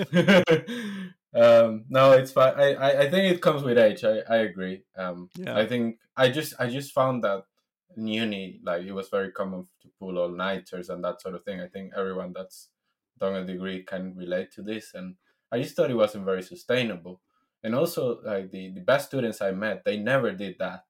um, 1.35 1.85
no, 1.89 2.13
it's 2.13 2.33
fine. 2.33 2.55
I, 2.57 2.75
I, 2.75 3.01
I 3.03 3.11
think 3.11 3.33
it 3.33 3.41
comes 3.41 3.63
with 3.63 3.79
age. 3.79 4.05
I, 4.05 4.21
I 4.29 4.37
agree. 4.39 4.83
Um, 4.97 5.29
Yeah. 5.37 5.57
I 5.57 5.67
think 5.67 5.99
I 6.17 6.29
just, 6.29 6.55
I 6.59 6.69
just 6.69 6.93
found 6.93 7.25
that 7.25 7.45
in 7.97 8.07
uni, 8.07 8.61
like 8.65 8.83
it 8.85 8.93
was 8.93 9.09
very 9.09 9.33
common 9.33 9.67
to 9.83 9.89
pull 9.99 10.19
all 10.19 10.29
nighters 10.29 10.91
and 10.91 11.03
that 11.05 11.21
sort 11.21 11.35
of 11.35 11.45
thing. 11.45 11.61
I 11.61 11.69
think 11.69 11.93
everyone 11.97 12.33
that's 12.35 12.69
done 13.19 13.37
a 13.37 13.45
degree 13.45 13.83
can 13.83 14.15
relate 14.17 14.53
to 14.53 14.63
this, 14.63 14.93
and 14.95 15.15
I 15.53 15.61
just 15.61 15.77
thought 15.77 15.91
it 15.91 15.95
wasn't 15.95 16.25
very 16.25 16.43
sustainable. 16.43 17.21
And 17.63 17.75
also, 17.75 18.21
like 18.25 18.51
the 18.51 18.73
the 18.73 18.81
best 18.81 19.09
students 19.09 19.43
I 19.43 19.51
met, 19.53 19.85
they 19.85 19.97
never 19.99 20.33
did 20.33 20.57
that. 20.59 20.85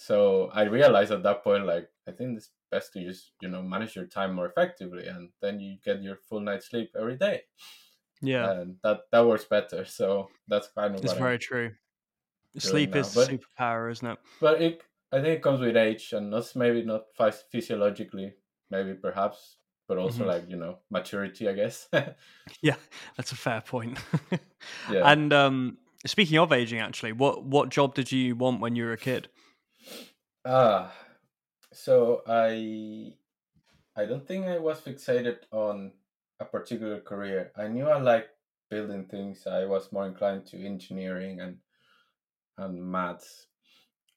So 0.00 0.48
I 0.54 0.62
realized 0.62 1.10
at 1.10 1.24
that 1.24 1.42
point, 1.42 1.66
like 1.66 1.88
I 2.06 2.12
think 2.12 2.36
it's 2.38 2.50
best 2.70 2.92
to 2.92 3.02
just 3.04 3.32
you 3.42 3.48
know 3.48 3.62
manage 3.62 3.96
your 3.96 4.06
time 4.06 4.32
more 4.34 4.46
effectively, 4.46 5.08
and 5.08 5.30
then 5.42 5.58
you 5.58 5.76
get 5.84 6.02
your 6.04 6.16
full 6.28 6.38
night's 6.40 6.68
sleep 6.70 6.90
every 6.96 7.16
day, 7.16 7.42
Yeah, 8.22 8.48
and 8.52 8.76
that 8.84 9.00
that 9.10 9.26
works 9.26 9.44
better. 9.44 9.84
So 9.84 10.28
that's 10.46 10.68
kind 10.68 10.94
of 10.94 11.00
it's 11.02 11.08
what 11.12 11.16
I'm 11.16 11.22
very 11.24 11.38
true. 11.40 11.72
Sleep 12.58 12.94
now, 12.94 13.00
is 13.00 13.12
but- 13.14 13.28
superpower, 13.28 13.90
isn't 13.90 14.06
it? 14.06 14.18
but 14.40 14.62
it 14.62 14.82
I 15.10 15.16
think 15.20 15.38
it 15.38 15.42
comes 15.42 15.60
with 15.60 15.76
age 15.76 16.12
and 16.12 16.30
not 16.30 16.46
maybe 16.54 16.84
not 16.84 17.06
phys- 17.18 17.42
physiologically, 17.50 18.34
maybe 18.70 18.94
perhaps, 18.94 19.56
but 19.88 19.98
also 19.98 20.22
Mhm. 20.22 20.26
like 20.26 20.44
you 20.48 20.56
know 20.56 20.78
maturity, 20.90 21.48
I 21.48 21.54
guess. 21.54 21.88
Yeah, 22.62 22.76
that's 23.16 23.32
a 23.32 23.36
fair 23.36 23.62
point. 23.62 23.98
yeah. 24.92 25.10
And 25.10 25.32
um, 25.32 25.78
speaking 26.06 26.38
of 26.38 26.52
aging, 26.52 26.78
actually, 26.78 27.12
what 27.12 27.42
what 27.44 27.68
job 27.68 27.94
did 27.96 28.12
you 28.12 28.36
want 28.36 28.60
when 28.60 28.76
you 28.76 28.84
were 28.84 28.92
a 28.92 28.96
kid? 29.10 29.28
Ah, 30.44 30.92
so 31.72 32.22
I 32.26 33.14
I 33.96 34.06
don't 34.06 34.26
think 34.26 34.46
I 34.46 34.58
was 34.58 34.80
fixated 34.80 35.38
on 35.52 35.92
a 36.40 36.44
particular 36.46 37.00
career. 37.00 37.52
I 37.56 37.68
knew 37.68 37.88
I 37.88 37.98
liked 38.00 38.30
building 38.70 39.06
things. 39.06 39.46
I 39.46 39.66
was 39.66 39.92
more 39.92 40.06
inclined 40.06 40.46
to 40.48 40.64
engineering 40.64 41.40
and 41.40 41.58
and 42.58 42.82
maths. 42.84 43.46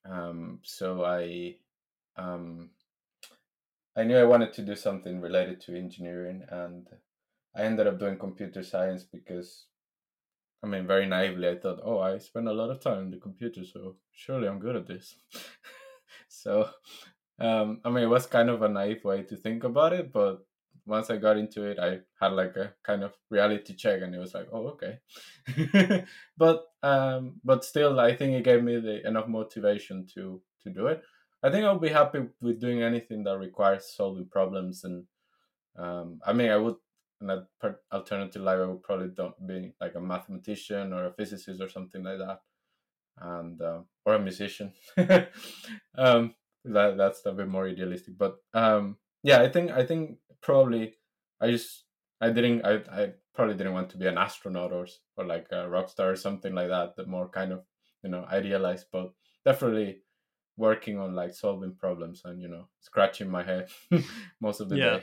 Um, 0.06 0.60
so 0.64 1.06
I 1.06 1.58
um, 2.18 2.72
I 3.96 4.04
knew 4.04 4.18
I 4.18 4.26
wanted 4.26 4.52
to 4.54 4.64
do 4.64 4.76
something 4.76 5.22
related 5.22 5.62
to 5.62 5.78
engineering, 5.78 6.44
and 6.50 6.90
I 7.56 7.64
ended 7.64 7.88
up 7.88 8.00
doing 8.00 8.18
computer 8.18 8.64
science 8.64 9.04
because, 9.04 9.68
I 10.64 10.68
mean, 10.68 10.88
very 10.88 11.08
naively, 11.08 11.50
I 11.50 11.58
thought, 11.60 11.82
oh, 11.84 12.00
I 12.00 12.18
spend 12.20 12.48
a 12.48 12.54
lot 12.54 12.72
of 12.72 12.82
time 12.82 13.00
on 13.00 13.12
the 13.12 13.18
computer, 13.18 13.66
so 13.66 13.98
surely 14.14 14.48
I'm 14.48 14.60
good 14.60 14.76
at 14.78 14.88
this. 14.88 15.16
so, 16.42 16.70
um, 17.40 17.82
I 17.86 17.90
mean, 17.90 18.04
it 18.04 18.10
was 18.10 18.26
kind 18.26 18.50
of 18.50 18.62
a 18.62 18.70
naive 18.70 19.04
way 19.04 19.24
to 19.24 19.36
think 19.36 19.64
about 19.64 19.94
it, 19.94 20.12
but 20.12 20.40
once 20.86 21.10
I 21.10 21.18
got 21.18 21.38
into 21.38 21.64
it, 21.64 21.78
I 21.80 22.00
had 22.20 22.34
like 22.34 22.56
a 22.56 22.74
kind 22.84 23.04
of 23.04 23.14
reality 23.30 23.76
check, 23.76 24.02
and 24.02 24.16
it 24.16 24.20
was 24.20 24.34
like, 24.34 24.48
oh, 24.52 24.76
okay. 24.76 26.06
but 26.38 26.66
um, 26.84 27.40
but 27.44 27.64
still, 27.64 28.00
I 28.00 28.16
think 28.16 28.34
it 28.34 28.44
gave 28.44 28.64
me 28.64 28.80
the 28.80 29.08
enough 29.08 29.28
motivation 29.28 30.08
to 30.16 30.42
to 30.64 30.70
do 30.70 30.88
it. 30.88 31.02
I 31.44 31.50
think 31.50 31.66
I'll 31.66 31.80
be 31.80 31.90
happy 31.90 32.28
with 32.42 32.62
doing 32.62 32.82
anything 32.82 33.24
that 33.24 33.38
requires 33.38 33.94
solving 33.96 34.28
problems, 34.28 34.84
and 34.84 35.06
um, 35.78 36.20
I 36.26 36.34
mean, 36.34 36.50
I 36.50 36.58
would 36.58 36.76
in 37.22 37.30
a 37.30 37.48
per- 37.60 37.80
alternative 37.94 38.42
life, 38.42 38.60
I 38.60 38.66
would 38.66 38.84
probably 38.84 39.10
don't 39.10 39.48
be 39.48 39.74
like 39.80 39.96
a 39.96 40.02
mathematician 40.02 40.92
or 40.92 41.06
a 41.06 41.14
physicist 41.14 41.62
or 41.62 41.70
something 41.70 42.04
like 42.04 42.18
that, 42.18 42.42
and 43.18 43.62
uh, 43.62 43.82
or 44.06 44.16
a 44.16 44.20
musician. 44.20 44.74
um, 45.96 46.36
that 46.64 46.98
that's 46.98 47.26
a 47.26 47.32
bit 47.32 47.48
more 47.48 47.68
idealistic, 47.68 48.18
but 48.18 48.38
um, 48.54 48.98
yeah, 49.24 49.42
I 49.42 49.50
think 49.50 49.72
I 49.72 49.86
think 49.86 50.20
probably 50.42 50.96
I 51.40 51.52
just 51.52 51.86
I 52.20 52.30
didn't 52.32 52.66
I, 52.66 52.76
I 53.04 53.14
probably 53.34 53.56
didn't 53.56 53.74
want 53.74 53.90
to 53.92 53.98
be 53.98 54.08
an 54.08 54.18
astronaut 54.18 54.72
or 54.72 54.88
or 55.18 55.26
like 55.26 55.48
a 55.52 55.70
rock 55.70 55.90
star 55.90 56.12
or 56.12 56.16
something 56.16 56.54
like 56.54 56.70
that. 56.70 56.96
The 56.96 57.06
more 57.06 57.30
kind 57.30 57.52
of 57.52 57.66
you 58.04 58.10
know 58.10 58.26
idealized, 58.26 58.88
but 58.92 59.14
definitely 59.46 60.04
working 60.58 61.00
on 61.00 61.16
like 61.16 61.34
solving 61.34 61.76
problems 61.76 62.22
and 62.26 62.42
you 62.42 62.48
know 62.48 62.68
scratching 62.80 63.30
my 63.30 63.44
head 63.44 63.70
most 64.42 64.60
of 64.60 64.70
the 64.70 64.78
Yeah. 64.78 65.00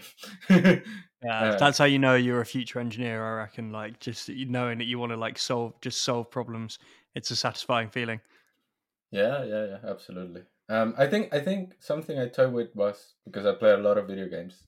day. 0.48 0.82
Yeah, 1.22 1.50
Uh, 1.50 1.58
that's 1.58 1.78
how 1.78 1.84
you 1.84 1.98
know 1.98 2.14
you're 2.14 2.40
a 2.40 2.46
future 2.46 2.78
engineer. 2.78 3.24
I 3.24 3.32
reckon, 3.38 3.72
like 3.72 3.98
just 3.98 4.28
knowing 4.28 4.78
that 4.78 4.84
you 4.84 5.00
want 5.00 5.10
to 5.10 5.16
like 5.16 5.36
solve 5.36 5.80
just 5.80 6.02
solve 6.02 6.30
problems. 6.30 6.78
It's 7.14 7.30
a 7.30 7.36
satisfying 7.36 7.90
feeling. 7.90 8.20
Yeah, 9.10 9.44
yeah, 9.44 9.64
yeah, 9.66 9.78
absolutely. 9.84 10.42
Um, 10.68 10.94
I 10.98 11.06
think 11.06 11.32
I 11.32 11.40
think 11.40 11.76
something 11.80 12.18
I 12.18 12.28
toyed 12.28 12.52
with 12.52 12.74
was 12.76 13.14
because 13.24 13.46
I 13.46 13.54
play 13.54 13.72
a 13.72 13.78
lot 13.78 13.96
of 13.98 14.06
video 14.06 14.28
games. 14.28 14.64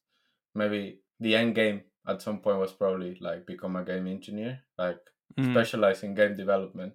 Maybe 0.55 1.01
the 1.21 1.37
end 1.37 1.55
game 1.55 1.83
at 2.07 2.23
some 2.23 2.41
point 2.41 2.59
was 2.59 2.73
probably 2.73 3.17
like 3.21 3.47
become 3.47 3.77
a 3.77 3.85
game 3.85 4.07
engineer, 4.07 4.61
like 4.79 5.01
Mm, 5.39 5.53
specialize 5.53 6.03
in 6.03 6.15
game 6.15 6.37
development. 6.37 6.95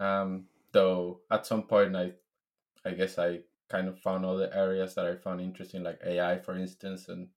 Um, 0.00 0.48
though 0.72 1.22
at 1.30 1.46
some 1.46 1.64
point 1.64 1.96
I, 1.96 2.12
I 2.84 2.92
guess 2.92 3.18
I 3.18 3.40
kind 3.68 3.88
of 3.88 4.00
found 4.00 4.24
other 4.24 4.50
areas 4.54 4.94
that 4.96 5.06
I 5.06 5.16
found 5.16 5.40
interesting, 5.40 5.82
like 5.84 6.00
AI, 6.04 6.38
for 6.38 6.56
instance, 6.56 7.08
and 7.08 7.28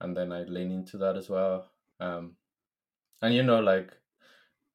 and 0.00 0.16
then 0.16 0.32
I 0.32 0.42
lean 0.44 0.70
into 0.72 0.98
that 0.98 1.16
as 1.16 1.28
well. 1.28 1.70
Um, 1.98 2.36
and 3.22 3.34
you 3.34 3.42
know, 3.42 3.60
like 3.60 3.92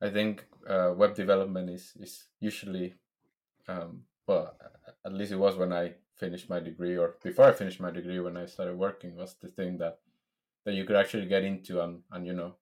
I 0.06 0.12
think 0.12 0.46
uh, 0.68 0.94
web 0.96 1.16
development 1.16 1.70
is 1.70 1.94
is 2.00 2.26
usually, 2.40 2.96
um, 3.68 4.04
well, 4.28 4.56
at 5.06 5.14
least 5.14 5.32
it 5.32 5.38
was 5.38 5.56
when 5.58 5.74
I 5.74 5.96
finished 6.16 6.50
my 6.50 6.60
degree, 6.60 6.98
or 6.98 7.16
before 7.24 7.46
I 7.46 7.52
finished 7.52 7.80
my 7.80 7.92
degree, 7.92 8.20
when 8.20 8.38
I 8.38 8.46
started 8.46 8.78
working, 8.78 9.16
was 9.16 9.36
the 9.42 9.50
thing 9.50 9.78
that 9.80 10.00
that 10.66 10.74
you 10.74 10.86
could 10.86 10.96
actually 10.96 11.28
get 11.28 11.44
into 11.44 11.82
and 11.82 12.04
and 12.12 12.26
you 12.26 12.34
know, 12.34 12.56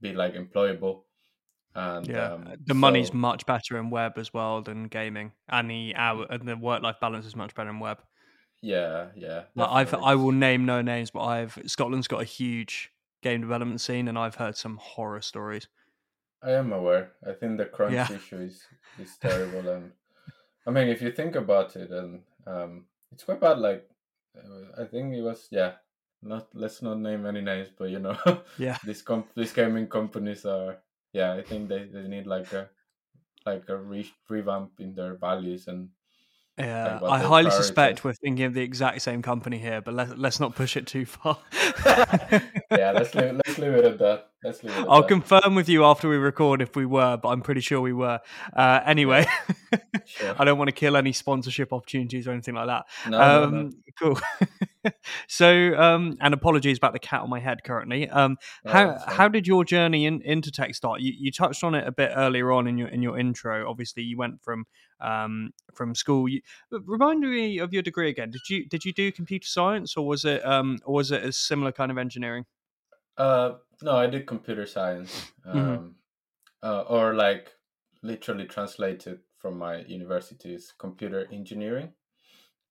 be 0.00 0.12
like 0.12 0.34
employable. 0.34 1.02
And 1.74 2.08
yeah, 2.08 2.32
um, 2.32 2.44
the 2.66 2.74
money's 2.74 3.12
much 3.12 3.46
better 3.46 3.78
in 3.78 3.90
web 3.90 4.18
as 4.18 4.34
well 4.34 4.62
than 4.62 4.88
gaming, 4.88 5.32
and 5.48 5.70
the 5.70 5.94
hour 5.96 6.26
and 6.28 6.48
the 6.48 6.56
work 6.56 6.82
life 6.82 6.96
balance 7.00 7.26
is 7.26 7.36
much 7.36 7.54
better 7.54 7.70
in 7.70 7.78
web. 7.78 7.98
yeah, 8.62 9.08
yeah. 9.14 9.44
Like, 9.54 9.70
I've. 9.70 9.94
I 9.94 10.14
will 10.16 10.32
name 10.32 10.66
no 10.66 10.82
names, 10.82 11.10
but 11.10 11.20
I've 11.20 11.58
Scotland's 11.66 12.08
got 12.08 12.20
a 12.20 12.24
huge 12.24 12.90
game 13.22 13.40
development 13.40 13.80
scene, 13.80 14.08
and 14.08 14.18
I've 14.18 14.34
heard 14.34 14.56
some 14.56 14.78
horror 14.78 15.20
stories. 15.22 15.68
I 16.42 16.52
am 16.52 16.72
aware. 16.72 17.12
I 17.26 17.32
think 17.34 17.58
the 17.58 17.66
crunch 17.66 17.94
Yeah. 17.94 18.08
issue 18.10 18.38
is 18.40 18.66
is 18.98 19.16
terrible, 19.18 19.68
and 19.68 19.92
I 20.66 20.70
mean, 20.70 20.88
if 20.88 21.02
you 21.02 21.12
think 21.12 21.36
about 21.36 21.76
it, 21.76 21.90
and 21.90 22.24
um, 22.46 22.86
it's 23.12 23.24
quite 23.24 23.40
bad. 23.40 23.58
Like, 23.58 23.88
uh, 24.36 24.82
I 24.82 24.86
think 24.86 25.14
it 25.14 25.22
was 25.22 25.48
yeah. 25.50 25.76
Not 26.22 26.54
let's 26.54 26.82
not 26.82 26.98
name 26.98 27.26
any 27.26 27.40
names, 27.42 27.70
but 27.76 27.90
you 27.90 27.98
know, 28.00 28.16
Yeah. 28.56 28.78
these 28.84 29.02
comp 29.02 29.34
these 29.34 29.52
gaming 29.54 29.88
companies 29.88 30.44
are 30.46 30.82
yeah. 31.12 31.32
I 31.34 31.42
think 31.42 31.68
they, 31.68 31.84
they 31.86 32.08
need 32.08 32.26
like 32.26 32.52
a 32.52 32.70
like 33.46 33.68
a 33.70 33.76
re- 33.78 34.12
revamp 34.28 34.80
in 34.80 34.94
their 34.94 35.16
values 35.16 35.68
and 35.68 35.90
Yeah, 36.58 37.00
I 37.06 37.20
highly 37.20 37.50
prioritize. 37.50 37.50
suspect 37.50 38.04
we're 38.04 38.12
thinking 38.12 38.44
of 38.44 38.52
the 38.54 38.60
exact 38.60 39.00
same 39.02 39.22
company 39.22 39.58
here, 39.58 39.80
but 39.80 39.94
let's 39.94 40.12
let's 40.14 40.40
not 40.40 40.54
push 40.54 40.76
it 40.76 40.86
too 40.86 41.06
far. 41.06 41.38
Yeah. 42.70 42.92
Let's 42.92 43.14
leave 43.14 43.32
let's 43.34 43.58
leave 43.58 43.72
it 43.72 43.84
at 43.84 43.98
that. 43.98 44.30
Let's 44.42 44.62
leave 44.62 44.76
it 44.76 44.86
I'll 44.88 45.02
that. 45.02 45.08
confirm 45.08 45.54
with 45.54 45.68
you 45.68 45.84
after 45.84 46.08
we 46.08 46.16
record 46.16 46.62
if 46.62 46.76
we 46.76 46.86
were, 46.86 47.16
but 47.16 47.28
I'm 47.28 47.42
pretty 47.42 47.60
sure 47.60 47.80
we 47.80 47.92
were. 47.92 48.20
Uh, 48.54 48.80
anyway, 48.84 49.26
Sure. 50.04 50.34
I 50.38 50.44
don't 50.44 50.58
want 50.58 50.68
to 50.68 50.72
kill 50.74 50.96
any 50.96 51.12
sponsorship 51.12 51.72
opportunities 51.72 52.26
or 52.26 52.32
anything 52.32 52.54
like 52.54 52.66
that. 52.66 52.86
No, 53.08 53.18
no, 53.18 53.44
um, 53.44 53.52
no. 53.52 53.70
Cool. 53.98 54.92
so, 55.28 55.74
um, 55.78 56.16
and 56.20 56.32
apologies 56.32 56.78
about 56.78 56.94
the 56.94 56.98
cat 56.98 57.20
on 57.20 57.28
my 57.28 57.38
head 57.38 57.62
currently. 57.64 58.08
Um, 58.08 58.38
No, 58.64 58.72
how 58.72 58.98
how 59.06 59.28
did 59.28 59.46
your 59.46 59.64
journey 59.64 60.06
in, 60.06 60.22
into 60.22 60.50
tech 60.50 60.74
start? 60.74 61.00
You, 61.00 61.12
you 61.16 61.30
touched 61.30 61.62
on 61.62 61.74
it 61.74 61.86
a 61.86 61.92
bit 61.92 62.12
earlier 62.14 62.50
on 62.52 62.66
in 62.66 62.78
your 62.78 62.88
in 62.88 63.02
your 63.02 63.18
intro. 63.18 63.68
Obviously, 63.68 64.02
you 64.02 64.16
went 64.16 64.42
from 64.42 64.64
um, 65.00 65.52
from 65.74 65.94
school. 65.94 66.28
You, 66.28 66.40
remind 66.70 67.20
me 67.20 67.58
of 67.58 67.72
your 67.72 67.82
degree 67.82 68.08
again. 68.08 68.30
Did 68.30 68.42
you 68.48 68.66
did 68.66 68.84
you 68.84 68.92
do 68.92 69.12
computer 69.12 69.46
science 69.46 69.96
or 69.96 70.06
was 70.06 70.24
it 70.24 70.44
um, 70.46 70.78
or 70.84 70.94
was 70.94 71.10
it 71.10 71.22
a 71.22 71.32
similar 71.32 71.59
kind 71.72 71.90
of 71.92 71.98
engineering? 71.98 72.46
Uh, 73.16 73.58
no, 73.82 73.96
I 73.96 74.06
did 74.06 74.26
computer 74.26 74.66
science, 74.66 75.30
um, 75.44 75.50
Mhm. 75.52 75.84
uh, 76.62 76.82
or 76.82 77.14
like 77.14 77.54
literally 78.02 78.46
translated 78.46 79.22
from 79.38 79.58
my 79.58 79.78
university's 79.82 80.72
computer 80.72 81.26
engineering. 81.32 81.94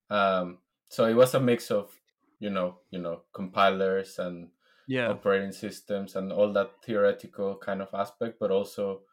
Um, 0.10 0.60
so 0.90 1.06
it 1.06 1.16
was 1.16 1.36
a 1.36 1.40
mix 1.42 1.72
of, 1.72 2.00
you 2.40 2.50
know, 2.50 2.82
you 2.92 3.00
know, 3.00 3.24
compilers 3.34 4.20
and 4.20 4.52
Yeah, 4.88 5.20
operating 5.20 5.54
systems 5.54 6.16
and 6.16 6.34
all 6.34 6.54
that 6.54 6.84
theoretical 6.84 7.58
kind 7.58 7.82
of 7.82 7.94
aspect, 7.94 8.40
but 8.40 8.52
also 8.52 9.04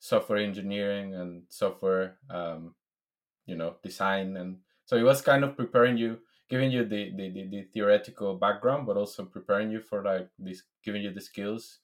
software 0.00 0.38
engineering 0.38 1.14
and 1.14 1.46
software, 1.50 2.20
um, 2.30 2.76
you 3.46 3.56
know, 3.56 3.76
design. 3.82 4.36
And 4.36 4.62
so 4.84 4.96
it 4.96 5.02
was 5.02 5.22
kind 5.22 5.44
of 5.44 5.56
preparing 5.56 5.96
you, 5.96 6.20
giving 6.48 6.70
you 6.70 6.84
the, 6.84 7.12
the, 7.16 7.30
the, 7.30 7.48
the 7.48 7.62
theoretical 7.72 8.34
background, 8.36 8.86
but 8.86 8.96
also 8.96 9.24
preparing 9.24 9.70
you 9.70 9.80
for 9.80 10.02
like 10.02 10.28
this, 10.38 10.62
giving 10.84 11.02
you 11.02 11.12
the 11.12 11.20
skills 11.20 11.78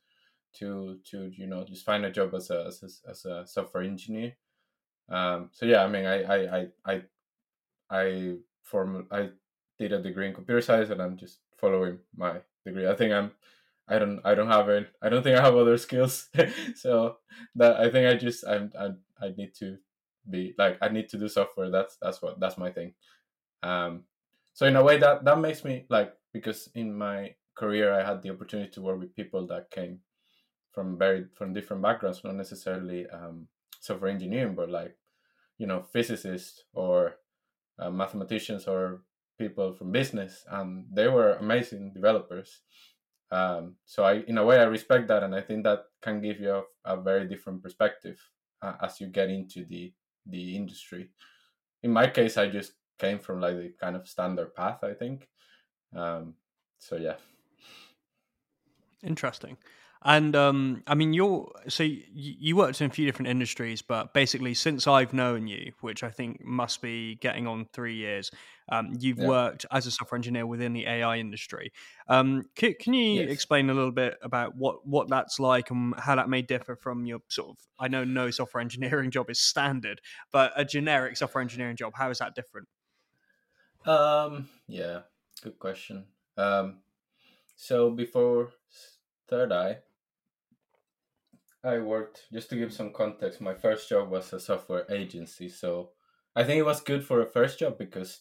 to, 0.54 0.98
to, 1.10 1.30
you 1.34 1.46
know, 1.46 1.64
just 1.64 1.84
find 1.84 2.04
a 2.04 2.10
job 2.10 2.34
as 2.34 2.50
a, 2.50 2.66
as 2.66 2.82
a, 2.82 3.10
as 3.10 3.24
a 3.24 3.46
software 3.46 3.82
engineer. 3.82 4.36
Um, 5.08 5.50
so 5.52 5.66
yeah, 5.66 5.84
I 5.84 5.88
mean, 5.88 6.04
I, 6.06 6.22
I, 6.22 6.58
I, 6.58 6.66
I, 6.86 7.02
I 7.90 8.34
form, 8.62 9.06
I 9.10 9.30
did 9.78 9.92
a 9.92 10.02
degree 10.02 10.28
in 10.28 10.34
computer 10.34 10.60
science 10.60 10.90
and 10.90 11.00
I'm 11.00 11.16
just 11.16 11.38
following 11.56 11.98
my 12.16 12.40
degree. 12.64 12.88
I 12.88 12.94
think 12.94 13.12
I'm 13.12 13.32
I 13.88 13.98
don't 13.98 14.20
I 14.24 14.34
don't 14.34 14.48
have 14.48 14.68
it. 14.68 14.88
I 15.00 15.08
don't 15.08 15.22
think 15.22 15.38
I 15.38 15.42
have 15.42 15.56
other 15.56 15.78
skills. 15.78 16.28
so 16.76 17.16
that 17.56 17.80
I 17.80 17.90
think 17.90 18.06
I 18.08 18.16
just 18.16 18.46
I'm 18.46 18.70
I 18.78 18.90
I 19.20 19.30
need 19.36 19.54
to 19.60 19.78
be 20.28 20.54
like 20.58 20.78
I 20.82 20.88
need 20.88 21.08
to 21.10 21.18
do 21.18 21.28
software. 21.28 21.70
That's 21.70 21.96
that's 22.00 22.20
what 22.20 22.38
that's 22.38 22.58
my 22.58 22.70
thing. 22.70 22.92
Um, 23.62 24.04
so 24.58 24.66
in 24.66 24.74
a 24.74 24.82
way 24.82 24.98
that 24.98 25.24
that 25.24 25.38
makes 25.38 25.64
me 25.64 25.84
like 25.88 26.12
because 26.32 26.68
in 26.74 26.92
my 26.92 27.36
career 27.56 27.94
I 27.94 28.04
had 28.04 28.22
the 28.22 28.30
opportunity 28.30 28.68
to 28.72 28.82
work 28.82 28.98
with 28.98 29.14
people 29.14 29.46
that 29.46 29.70
came 29.70 30.00
from 30.72 30.98
very 30.98 31.26
from 31.32 31.54
different 31.54 31.80
backgrounds, 31.80 32.24
not 32.24 32.34
necessarily 32.34 33.06
um, 33.06 33.46
software 33.78 34.10
engineering, 34.10 34.56
but 34.56 34.68
like 34.68 34.96
you 35.58 35.68
know 35.68 35.84
physicists 35.92 36.64
or 36.72 37.18
uh, 37.78 37.88
mathematicians 37.88 38.66
or 38.66 39.02
people 39.38 39.74
from 39.74 39.92
business, 39.92 40.44
and 40.50 40.86
they 40.92 41.06
were 41.06 41.34
amazing 41.34 41.92
developers. 41.94 42.62
Um, 43.30 43.76
so 43.84 44.02
I, 44.02 44.24
in 44.26 44.38
a 44.38 44.44
way, 44.44 44.58
I 44.58 44.64
respect 44.64 45.06
that, 45.06 45.22
and 45.22 45.36
I 45.36 45.40
think 45.40 45.62
that 45.62 45.84
can 46.02 46.20
give 46.20 46.40
you 46.40 46.50
a, 46.84 46.94
a 46.94 47.00
very 47.00 47.28
different 47.28 47.62
perspective 47.62 48.18
uh, 48.60 48.72
as 48.82 49.00
you 49.00 49.06
get 49.06 49.30
into 49.30 49.64
the 49.64 49.92
the 50.26 50.56
industry. 50.56 51.10
In 51.84 51.92
my 51.92 52.08
case, 52.08 52.36
I 52.36 52.48
just 52.48 52.72
came 52.98 53.18
from 53.18 53.40
like 53.40 53.56
the 53.56 53.72
kind 53.80 53.96
of 53.96 54.08
standard 54.08 54.54
path, 54.54 54.82
I 54.82 54.94
think. 54.94 55.28
Um, 55.94 56.34
so 56.78 56.96
yeah. 56.96 57.14
Interesting. 59.02 59.56
And 60.04 60.36
um, 60.36 60.84
I 60.86 60.94
mean, 60.94 61.12
you're 61.12 61.50
so 61.66 61.82
you, 61.82 61.98
you 62.12 62.56
worked 62.56 62.80
in 62.80 62.88
a 62.88 62.92
few 62.92 63.04
different 63.04 63.30
industries, 63.30 63.82
but 63.82 64.14
basically, 64.14 64.54
since 64.54 64.86
I've 64.86 65.12
known 65.12 65.48
you, 65.48 65.72
which 65.80 66.04
I 66.04 66.10
think 66.10 66.44
must 66.44 66.80
be 66.80 67.16
getting 67.16 67.48
on 67.48 67.66
three 67.72 67.96
years, 67.96 68.30
um, 68.70 68.94
you've 68.96 69.18
yeah. 69.18 69.26
worked 69.26 69.66
as 69.72 69.88
a 69.88 69.90
software 69.90 70.16
engineer 70.16 70.46
within 70.46 70.72
the 70.72 70.86
AI 70.86 71.16
industry. 71.16 71.72
Um, 72.06 72.44
can, 72.54 72.74
can, 72.80 72.94
you 72.94 73.22
yes. 73.22 73.30
explain 73.30 73.70
a 73.70 73.74
little 73.74 73.90
bit 73.90 74.16
about 74.22 74.54
what 74.56 74.86
what 74.86 75.08
that's 75.08 75.40
like 75.40 75.70
and 75.72 75.94
how 75.98 76.14
that 76.14 76.28
may 76.28 76.42
differ 76.42 76.76
from 76.76 77.04
your 77.04 77.18
sort 77.28 77.50
of? 77.50 77.56
I 77.80 77.88
know 77.88 78.04
no 78.04 78.30
software 78.30 78.60
engineering 78.62 79.10
job 79.10 79.30
is 79.30 79.40
standard, 79.40 80.00
but 80.30 80.52
a 80.54 80.64
generic 80.64 81.16
software 81.16 81.42
engineering 81.42 81.76
job, 81.76 81.94
how 81.96 82.08
is 82.10 82.18
that 82.18 82.36
different? 82.36 82.68
Um, 83.88 84.50
yeah, 84.66 85.00
good 85.42 85.58
question. 85.58 86.04
Um, 86.36 86.80
so 87.56 87.90
before 87.90 88.50
Third 89.28 89.50
Eye, 89.50 89.78
I 91.64 91.78
worked 91.78 92.24
just 92.30 92.50
to 92.50 92.56
give 92.56 92.70
some 92.70 92.92
context. 92.92 93.40
My 93.40 93.54
first 93.54 93.88
job 93.88 94.10
was 94.10 94.30
a 94.34 94.40
software 94.40 94.84
agency, 94.90 95.48
so 95.48 95.92
I 96.36 96.44
think 96.44 96.58
it 96.58 96.66
was 96.66 96.82
good 96.82 97.02
for 97.02 97.22
a 97.22 97.30
first 97.30 97.60
job 97.60 97.78
because 97.78 98.20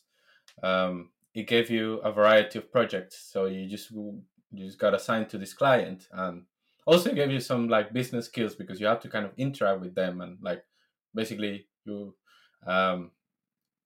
um, 0.64 1.10
it 1.34 1.48
gave 1.48 1.70
you 1.70 1.96
a 1.96 2.14
variety 2.14 2.60
of 2.60 2.72
projects. 2.72 3.20
So 3.30 3.48
you 3.48 3.68
just 3.68 3.92
you 3.92 4.24
just 4.56 4.80
got 4.80 4.94
assigned 4.94 5.28
to 5.32 5.38
this 5.38 5.54
client, 5.54 6.08
and 6.14 6.44
also 6.86 7.14
gave 7.14 7.30
you 7.30 7.42
some 7.42 7.68
like 7.68 7.92
business 7.92 8.28
skills 8.28 8.56
because 8.56 8.80
you 8.80 8.88
have 8.88 9.02
to 9.02 9.10
kind 9.10 9.26
of 9.26 9.34
interact 9.36 9.82
with 9.82 9.96
them 9.96 10.22
and 10.22 10.38
like 10.42 10.64
basically 11.14 11.68
you 11.84 12.16
um, 12.66 13.12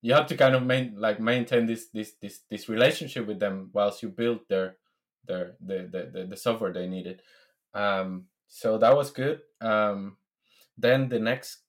you 0.01 0.13
have 0.13 0.27
to 0.27 0.37
kind 0.37 0.55
of 0.55 0.63
main, 0.63 0.95
like 0.97 1.19
maintain 1.19 1.65
this 1.65 1.87
this 1.93 2.13
this 2.21 2.41
this 2.49 2.67
relationship 2.67 3.27
with 3.27 3.39
them 3.39 3.69
whilst 3.73 4.01
you 4.01 4.09
build 4.09 4.39
their 4.49 4.77
their 5.25 5.55
the 5.61 5.87
the, 5.91 6.09
the, 6.11 6.25
the 6.27 6.37
software 6.37 6.73
they 6.73 6.87
needed. 6.87 7.21
Um, 7.73 8.25
so 8.47 8.77
that 8.77 8.95
was 8.95 9.11
good. 9.11 9.41
Um, 9.61 10.17
then 10.77 11.07
the 11.07 11.19
next 11.19 11.59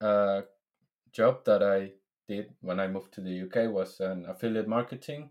uh, 0.00 0.42
job 1.12 1.44
that 1.44 1.62
I 1.62 1.92
did 2.28 2.50
when 2.60 2.80
I 2.80 2.88
moved 2.88 3.14
to 3.14 3.20
the 3.20 3.42
UK 3.42 3.72
was 3.72 4.00
an 4.00 4.26
affiliate 4.26 4.68
marketing 4.68 5.30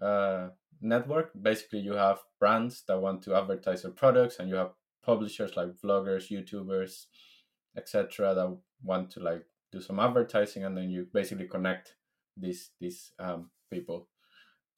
uh, 0.00 0.48
network. 0.80 1.30
Basically, 1.40 1.80
you 1.80 1.94
have 1.94 2.20
brands 2.38 2.82
that 2.86 3.00
want 3.00 3.22
to 3.22 3.34
advertise 3.34 3.82
their 3.82 3.90
products, 3.90 4.38
and 4.38 4.48
you 4.48 4.54
have 4.54 4.70
publishers 5.02 5.56
like 5.56 5.74
vloggers, 5.82 6.30
YouTubers, 6.30 7.06
etc. 7.76 8.34
that 8.34 8.56
want 8.82 9.10
to 9.12 9.20
like 9.20 9.44
do 9.76 9.82
some 9.82 10.00
advertising, 10.00 10.64
and 10.64 10.76
then 10.76 10.90
you 10.90 11.06
basically 11.12 11.46
connect 11.46 11.94
these 12.36 12.70
these 12.80 13.12
um, 13.18 13.50
people. 13.70 14.08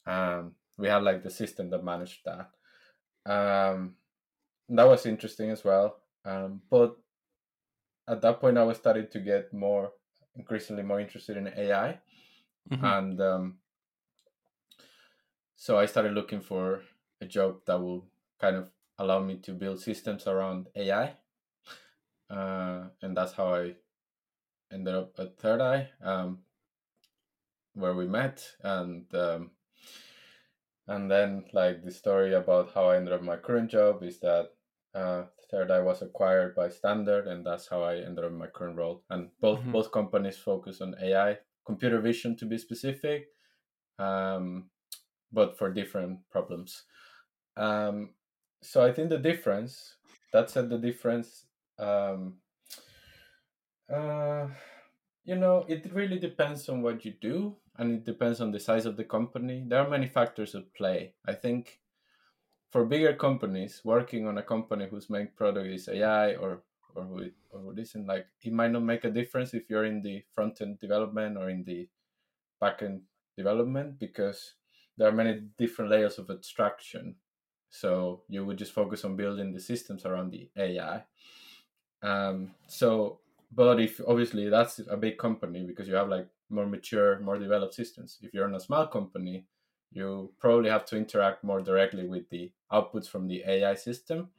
Um, 0.05 0.55
we 0.77 0.87
had 0.87 1.03
like 1.03 1.23
the 1.23 1.29
system 1.29 1.69
that 1.69 1.83
managed 1.83 2.19
that. 2.25 2.49
Um, 3.31 3.95
that 4.69 4.87
was 4.87 5.05
interesting 5.05 5.49
as 5.49 5.63
well. 5.63 5.97
Um, 6.25 6.61
but 6.69 6.95
at 8.07 8.21
that 8.21 8.39
point, 8.39 8.57
I 8.57 8.63
was 8.63 8.77
starting 8.77 9.07
to 9.11 9.19
get 9.19 9.53
more, 9.53 9.91
increasingly 10.35 10.83
more 10.83 10.99
interested 10.99 11.37
in 11.37 11.47
AI, 11.47 11.99
mm-hmm. 12.71 12.85
and 12.85 13.21
um, 13.21 13.57
so 15.55 15.77
I 15.77 15.85
started 15.85 16.13
looking 16.13 16.41
for 16.41 16.81
a 17.21 17.25
job 17.25 17.57
that 17.67 17.79
will 17.79 18.05
kind 18.39 18.55
of 18.55 18.69
allow 18.97 19.19
me 19.19 19.37
to 19.37 19.51
build 19.53 19.79
systems 19.79 20.27
around 20.27 20.67
AI, 20.75 21.13
uh, 22.29 22.87
and 23.01 23.15
that's 23.15 23.33
how 23.33 23.53
I 23.53 23.75
ended 24.71 24.95
up 24.95 25.13
at 25.19 25.37
Third 25.37 25.61
Eye, 25.61 25.89
um, 26.03 26.39
where 27.73 27.93
we 27.93 28.07
met, 28.07 28.43
and 28.63 29.05
um, 29.13 29.51
and 30.87 31.09
then 31.09 31.45
like 31.53 31.83
the 31.83 31.91
story 31.91 32.33
about 32.33 32.71
how 32.73 32.89
I 32.89 32.97
ended 32.97 33.13
up 33.13 33.21
my 33.21 33.37
current 33.37 33.69
job 33.69 34.03
is 34.03 34.19
that 34.19 34.49
uh, 34.93 35.23
Third 35.51 35.71
Eye 35.71 35.81
was 35.81 36.01
acquired 36.01 36.55
by 36.55 36.69
Standard, 36.69 37.27
and 37.27 37.45
that's 37.45 37.67
how 37.67 37.83
I 37.83 37.97
ended 37.97 38.25
up 38.25 38.31
my 38.31 38.47
current 38.47 38.77
role. 38.77 39.03
And 39.09 39.29
both 39.39 39.59
mm-hmm. 39.59 39.71
both 39.71 39.91
companies 39.91 40.37
focus 40.37 40.81
on 40.81 40.95
AI, 41.01 41.37
computer 41.65 41.99
vision 42.01 42.35
to 42.37 42.45
be 42.45 42.57
specific, 42.57 43.27
um, 43.97 44.69
but 45.31 45.57
for 45.57 45.71
different 45.71 46.19
problems. 46.31 46.83
Um, 47.57 48.11
so 48.61 48.85
I 48.85 48.91
think 48.91 49.09
the 49.09 49.17
difference. 49.17 49.95
That 50.33 50.49
said, 50.49 50.69
the 50.69 50.77
difference. 50.77 51.45
Um, 51.79 52.35
uh, 53.91 54.47
you 55.23 55.35
know, 55.35 55.65
it 55.67 55.91
really 55.93 56.19
depends 56.19 56.69
on 56.69 56.81
what 56.81 57.05
you 57.05 57.13
do, 57.21 57.55
and 57.77 57.91
it 57.93 58.05
depends 58.05 58.41
on 58.41 58.51
the 58.51 58.59
size 58.59 58.85
of 58.85 58.97
the 58.97 59.03
company. 59.03 59.63
There 59.67 59.79
are 59.79 59.89
many 59.89 60.07
factors 60.07 60.55
at 60.55 60.73
play. 60.73 61.13
I 61.25 61.33
think 61.33 61.79
for 62.71 62.85
bigger 62.85 63.13
companies 63.13 63.81
working 63.83 64.27
on 64.27 64.37
a 64.37 64.43
company 64.43 64.87
whose 64.89 65.09
main 65.09 65.29
product 65.35 65.67
is 65.67 65.89
AI 65.89 66.35
or 66.35 66.61
or 66.95 67.03
who, 67.03 67.17
it, 67.19 67.33
or 67.51 67.59
who 67.61 67.79
isn't 67.79 68.07
like 68.07 68.27
it 68.41 68.51
might 68.51 68.71
not 68.71 68.83
make 68.83 69.05
a 69.05 69.11
difference 69.11 69.53
if 69.53 69.69
you're 69.69 69.85
in 69.85 70.01
the 70.01 70.23
front 70.33 70.61
end 70.61 70.79
development 70.79 71.37
or 71.37 71.49
in 71.49 71.63
the 71.63 71.87
back 72.59 72.81
end 72.81 73.01
development 73.37 73.99
because 73.99 74.55
there 74.97 75.07
are 75.07 75.13
many 75.13 75.41
different 75.57 75.91
layers 75.91 76.17
of 76.17 76.29
abstraction. 76.29 77.15
So 77.69 78.23
you 78.27 78.45
would 78.45 78.57
just 78.57 78.73
focus 78.73 79.05
on 79.05 79.15
building 79.15 79.53
the 79.53 79.59
systems 79.59 80.05
around 80.05 80.31
the 80.31 80.49
AI. 80.57 81.03
Um, 82.01 82.51
so, 82.67 83.19
but 83.51 83.79
if 83.79 83.99
obviously 84.07 84.49
that's 84.49 84.79
a 84.89 84.97
big 84.97 85.17
company 85.17 85.63
because 85.65 85.87
you 85.87 85.95
have 85.95 86.09
like 86.09 86.27
more 86.49 86.67
mature, 86.67 87.19
more 87.19 87.37
developed 87.37 87.73
systems. 87.73 88.17
If 88.21 88.33
you're 88.33 88.47
in 88.47 88.55
a 88.55 88.59
small 88.59 88.87
company, 88.87 89.45
you 89.91 90.31
probably 90.39 90.69
have 90.69 90.85
to 90.85 90.97
interact 90.97 91.43
more 91.43 91.61
directly 91.61 92.07
with 92.07 92.29
the 92.29 92.51
outputs 92.71 93.07
from 93.07 93.27
the 93.27 93.43
AI 93.47 93.75
system 93.75 94.29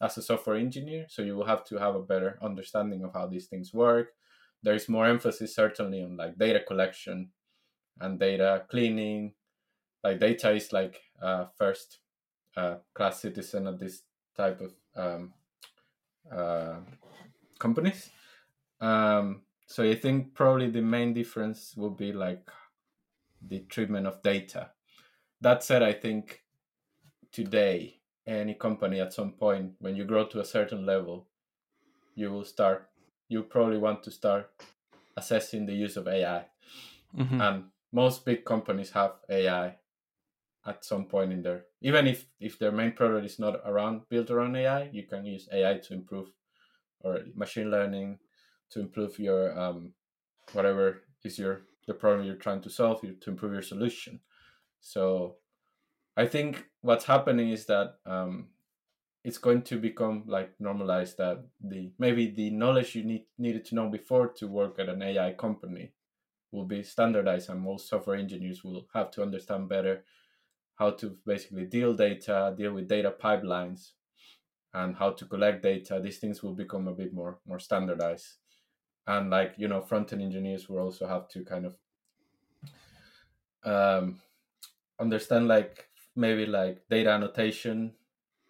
as 0.00 0.18
a 0.18 0.22
software 0.22 0.56
engineer. 0.56 1.06
So 1.08 1.22
you 1.22 1.34
will 1.34 1.46
have 1.46 1.64
to 1.66 1.78
have 1.78 1.94
a 1.94 2.02
better 2.02 2.38
understanding 2.42 3.02
of 3.04 3.14
how 3.14 3.26
these 3.26 3.46
things 3.46 3.72
work. 3.72 4.12
There 4.62 4.74
is 4.74 4.88
more 4.88 5.06
emphasis 5.06 5.54
certainly 5.54 6.02
on 6.02 6.16
like 6.16 6.38
data 6.38 6.60
collection 6.60 7.30
and 8.00 8.18
data 8.18 8.64
cleaning. 8.70 9.32
Like 10.04 10.20
data 10.20 10.50
is 10.50 10.72
like 10.72 11.00
uh, 11.22 11.46
first 11.56 11.98
uh, 12.56 12.76
class 12.94 13.20
citizen 13.20 13.66
of 13.66 13.78
this 13.78 14.02
type 14.36 14.60
of 14.60 14.72
um, 14.96 15.32
uh, 16.30 16.76
companies. 17.58 18.10
Um, 18.80 19.42
so 19.66 19.82
I 19.82 19.94
think 19.94 20.34
probably 20.34 20.70
the 20.70 20.82
main 20.82 21.14
difference 21.14 21.74
will 21.76 21.90
be 21.90 22.12
like 22.12 22.48
the 23.46 23.60
treatment 23.60 24.06
of 24.06 24.22
data 24.22 24.70
that 25.40 25.62
said, 25.62 25.82
I 25.82 25.92
think 25.92 26.42
today 27.32 28.00
any 28.26 28.54
company 28.54 29.00
at 29.00 29.12
some 29.12 29.32
point 29.32 29.72
when 29.78 29.96
you 29.96 30.04
grow 30.04 30.26
to 30.26 30.40
a 30.40 30.44
certain 30.44 30.84
level, 30.84 31.28
you 32.14 32.30
will 32.30 32.44
start. 32.44 32.88
You 33.28 33.42
probably 33.42 33.78
want 33.78 34.02
to 34.04 34.10
start 34.10 34.50
assessing 35.16 35.66
the 35.66 35.74
use 35.74 35.96
of 35.96 36.08
AI, 36.08 36.46
mm-hmm. 37.16 37.40
and 37.40 37.64
most 37.92 38.24
big 38.24 38.44
companies 38.44 38.90
have 38.90 39.12
AI 39.28 39.76
at 40.66 40.84
some 40.84 41.04
point 41.04 41.32
in 41.32 41.42
there. 41.42 41.64
Even 41.80 42.06
if 42.06 42.26
if 42.40 42.58
their 42.58 42.72
main 42.72 42.92
product 42.92 43.24
is 43.24 43.38
not 43.38 43.60
around 43.64 44.08
built 44.08 44.30
around 44.30 44.56
AI, 44.56 44.90
you 44.92 45.04
can 45.04 45.24
use 45.24 45.48
AI 45.52 45.78
to 45.78 45.94
improve 45.94 46.28
or 47.00 47.20
machine 47.34 47.70
learning 47.70 48.18
to 48.70 48.80
improve 48.80 49.18
your 49.18 49.58
um, 49.58 49.92
whatever 50.52 51.02
is 51.24 51.38
your 51.38 51.62
the 51.86 51.94
problem 51.94 52.26
you're 52.26 52.36
trying 52.36 52.60
to 52.60 52.70
solve 52.70 53.02
you 53.02 53.14
to 53.20 53.30
improve 53.30 53.52
your 53.52 53.62
solution. 53.62 54.20
So 54.80 55.36
I 56.16 56.26
think 56.26 56.66
what's 56.82 57.06
happening 57.06 57.50
is 57.50 57.66
that 57.66 57.94
um, 58.04 58.48
it's 59.24 59.38
going 59.38 59.62
to 59.62 59.78
become 59.78 60.24
like 60.26 60.52
normalized 60.60 61.16
that 61.18 61.44
the 61.60 61.90
maybe 61.98 62.30
the 62.30 62.50
knowledge 62.50 62.94
you 62.94 63.04
need 63.04 63.26
needed 63.38 63.64
to 63.66 63.74
know 63.74 63.88
before 63.88 64.28
to 64.28 64.46
work 64.46 64.78
at 64.78 64.88
an 64.88 65.02
AI 65.02 65.32
company 65.32 65.92
will 66.52 66.64
be 66.64 66.82
standardized 66.82 67.50
and 67.50 67.60
most 67.60 67.88
software 67.88 68.16
engineers 68.16 68.64
will 68.64 68.86
have 68.94 69.10
to 69.10 69.22
understand 69.22 69.68
better 69.68 70.04
how 70.76 70.90
to 70.90 71.16
basically 71.26 71.66
deal 71.66 71.92
data, 71.92 72.54
deal 72.56 72.72
with 72.72 72.88
data 72.88 73.12
pipelines, 73.22 73.92
and 74.72 74.96
how 74.96 75.10
to 75.10 75.24
collect 75.26 75.62
data. 75.62 76.00
These 76.02 76.18
things 76.18 76.42
will 76.42 76.54
become 76.54 76.88
a 76.88 76.94
bit 76.94 77.12
more 77.12 77.38
more 77.46 77.58
standardized, 77.58 78.36
and 79.08 79.30
like 79.30 79.54
you 79.56 79.66
know, 79.66 79.80
front 79.80 80.12
end 80.12 80.22
engineers 80.22 80.68
will 80.68 80.78
also 80.78 81.08
have 81.08 81.28
to 81.30 81.44
kind 81.44 81.66
of 81.66 81.76
um, 83.64 84.20
understand 85.00 85.48
like 85.48 85.88
maybe 86.14 86.46
like 86.46 86.86
data 86.88 87.10
annotation 87.10 87.94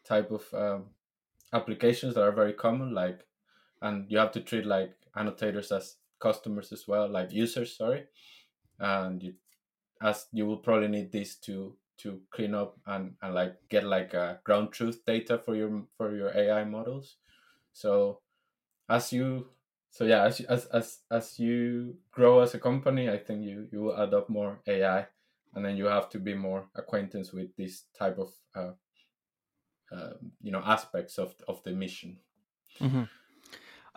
type 0.04 0.30
of 0.30 0.52
um, 0.54 0.90
applications 1.52 2.14
that 2.14 2.22
are 2.22 2.32
very 2.32 2.52
common, 2.52 2.92
like, 2.92 3.26
and 3.82 4.10
you 4.10 4.18
have 4.18 4.32
to 4.32 4.40
treat 4.40 4.66
like 4.66 4.96
annotators 5.14 5.70
as 5.72 5.96
customers 6.18 6.72
as 6.72 6.88
well, 6.88 7.08
like 7.08 7.32
users. 7.32 7.76
Sorry, 7.76 8.06
and 8.80 9.22
you, 9.22 9.34
as 10.02 10.26
you 10.32 10.46
will 10.46 10.58
probably 10.58 10.88
need 10.88 11.12
this 11.12 11.36
to 11.36 11.76
to 11.98 12.22
clean 12.30 12.54
up 12.54 12.78
and, 12.86 13.16
and 13.22 13.34
like 13.34 13.56
get 13.68 13.84
like 13.84 14.14
a 14.14 14.40
ground 14.44 14.72
truth 14.72 15.04
data 15.06 15.38
for 15.38 15.56
your 15.56 15.84
for 15.96 16.16
your 16.16 16.36
AI 16.36 16.64
models. 16.64 17.16
So 17.72 18.20
as 18.88 19.12
you 19.12 19.50
so 19.90 20.04
yeah 20.04 20.24
as 20.24 20.40
as 20.40 20.66
as 20.66 20.98
as 21.10 21.38
you 21.38 21.96
grow 22.10 22.40
as 22.40 22.54
a 22.54 22.58
company, 22.58 23.08
I 23.08 23.18
think 23.18 23.44
you 23.44 23.68
you 23.72 23.82
will 23.82 23.96
adopt 23.96 24.30
more 24.30 24.60
AI, 24.66 25.06
and 25.54 25.64
then 25.64 25.76
you 25.76 25.86
have 25.86 26.10
to 26.10 26.18
be 26.18 26.34
more 26.34 26.68
acquaintance 26.74 27.32
with 27.32 27.54
this 27.56 27.84
type 27.98 28.18
of 28.18 28.32
uh, 28.54 28.72
uh, 29.92 30.14
you 30.42 30.52
know 30.52 30.62
aspects 30.64 31.18
of 31.18 31.34
of 31.46 31.62
the 31.64 31.72
mission. 31.72 32.18
Mm-hmm. 32.80 33.04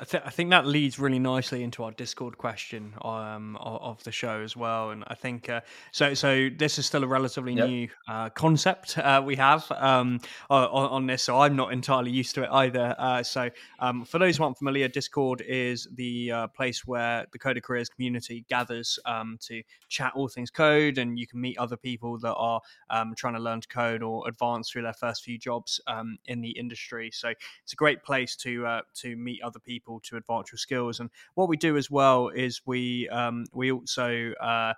I, 0.01 0.03
th- 0.03 0.23
I 0.25 0.31
think 0.31 0.49
that 0.49 0.65
leads 0.65 0.97
really 0.97 1.19
nicely 1.19 1.61
into 1.61 1.83
our 1.83 1.91
Discord 1.91 2.35
question 2.35 2.95
um, 3.03 3.55
of, 3.61 4.03
the 4.03 4.11
show 4.11 4.41
as 4.41 4.57
well, 4.57 4.89
and 4.89 5.03
I 5.05 5.13
think 5.13 5.47
uh, 5.47 5.61
so. 5.91 6.15
So 6.15 6.49
this 6.57 6.79
is 6.79 6.87
still 6.87 7.03
a 7.03 7.07
relatively 7.07 7.53
yep. 7.53 7.69
new 7.69 7.87
uh, 8.07 8.29
concept 8.29 8.97
uh, 8.97 9.21
we 9.23 9.35
have 9.35 9.71
um, 9.73 10.19
on, 10.49 10.89
on, 10.89 11.05
this, 11.05 11.21
so 11.21 11.39
I'm 11.39 11.55
not 11.55 11.71
entirely 11.71 12.09
used 12.09 12.33
to 12.35 12.43
it 12.43 12.49
either. 12.51 12.95
Uh, 12.97 13.21
so 13.21 13.51
um, 13.77 14.03
for 14.03 14.17
those 14.17 14.37
who 14.37 14.43
aren't 14.43 14.57
familiar, 14.57 14.87
Discord 14.87 15.43
is 15.47 15.87
the 15.93 16.31
uh, 16.31 16.47
place 16.47 16.87
where 16.87 17.27
the 17.31 17.37
Coder 17.37 17.61
Careers 17.61 17.89
community 17.89 18.43
gathers 18.49 18.97
um, 19.05 19.37
to 19.41 19.61
chat 19.87 20.13
all 20.15 20.27
things 20.27 20.49
code, 20.49 20.97
and 20.97 21.19
you 21.19 21.27
can 21.27 21.39
meet 21.39 21.59
other 21.59 21.77
people 21.77 22.17
that 22.19 22.33
are 22.33 22.59
um, 22.89 23.13
trying 23.15 23.35
to 23.35 23.39
learn 23.39 23.61
to 23.61 23.67
code 23.67 24.01
or 24.01 24.27
advance 24.27 24.71
through 24.71 24.81
their 24.81 24.93
first 24.93 25.23
few 25.23 25.37
jobs 25.37 25.79
um, 25.85 26.17
in 26.25 26.41
the 26.41 26.49
industry. 26.49 27.11
So 27.13 27.33
it's 27.61 27.73
a 27.73 27.75
great 27.75 28.01
place 28.01 28.35
to 28.37 28.65
uh, 28.65 28.81
to 28.95 29.15
meet 29.15 29.43
other 29.43 29.59
people 29.59 29.90
people 29.91 30.01
to 30.10 30.17
advance 30.17 30.51
your 30.51 30.58
skills. 30.58 30.99
And 30.99 31.10
what 31.36 31.49
we 31.49 31.58
do 31.58 31.77
as 31.77 31.89
well 31.89 32.30
is 32.30 32.62
we 32.65 33.10
um, 33.10 33.45
we 33.54 33.71
also 33.71 34.34
uh, 34.41 34.73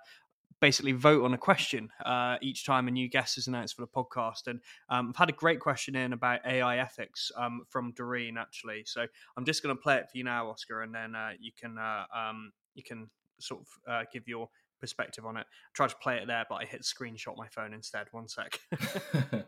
basically 0.60 0.92
vote 0.92 1.24
on 1.24 1.34
a 1.34 1.38
question 1.38 1.90
uh, 2.04 2.36
each 2.40 2.64
time 2.64 2.88
a 2.88 2.90
new 2.90 3.08
guest 3.08 3.38
is 3.38 3.46
announced 3.46 3.76
for 3.76 3.82
the 3.82 3.88
podcast. 3.88 4.46
And 4.46 4.60
um, 4.88 5.10
I've 5.10 5.16
had 5.16 5.28
a 5.28 5.32
great 5.32 5.60
question 5.60 5.94
in 5.96 6.12
about 6.12 6.40
AI 6.46 6.78
ethics 6.78 7.30
um, 7.36 7.62
from 7.68 7.92
Doreen 7.92 8.38
actually. 8.38 8.84
So 8.86 9.06
I'm 9.36 9.44
just 9.44 9.62
going 9.62 9.74
to 9.76 9.80
play 9.80 9.96
it 9.96 10.10
for 10.10 10.18
you 10.18 10.24
now, 10.24 10.48
Oscar, 10.48 10.82
and 10.82 10.94
then 10.94 11.14
uh, 11.14 11.30
you 11.38 11.52
can 11.58 11.78
uh, 11.78 12.04
um, 12.14 12.52
you 12.74 12.82
can 12.82 13.08
sort 13.38 13.60
of 13.60 13.92
uh, 13.92 14.04
give 14.12 14.26
your 14.26 14.48
perspective 14.80 15.24
on 15.24 15.36
it. 15.36 15.46
I 15.46 15.70
tried 15.72 15.90
to 15.90 15.96
play 15.96 16.16
it 16.16 16.26
there, 16.26 16.44
but 16.48 16.56
I 16.56 16.64
hit 16.64 16.82
screenshot 16.82 17.36
my 17.36 17.48
phone 17.48 17.72
instead. 17.72 18.06
One 18.10 18.28
sec. 18.28 18.58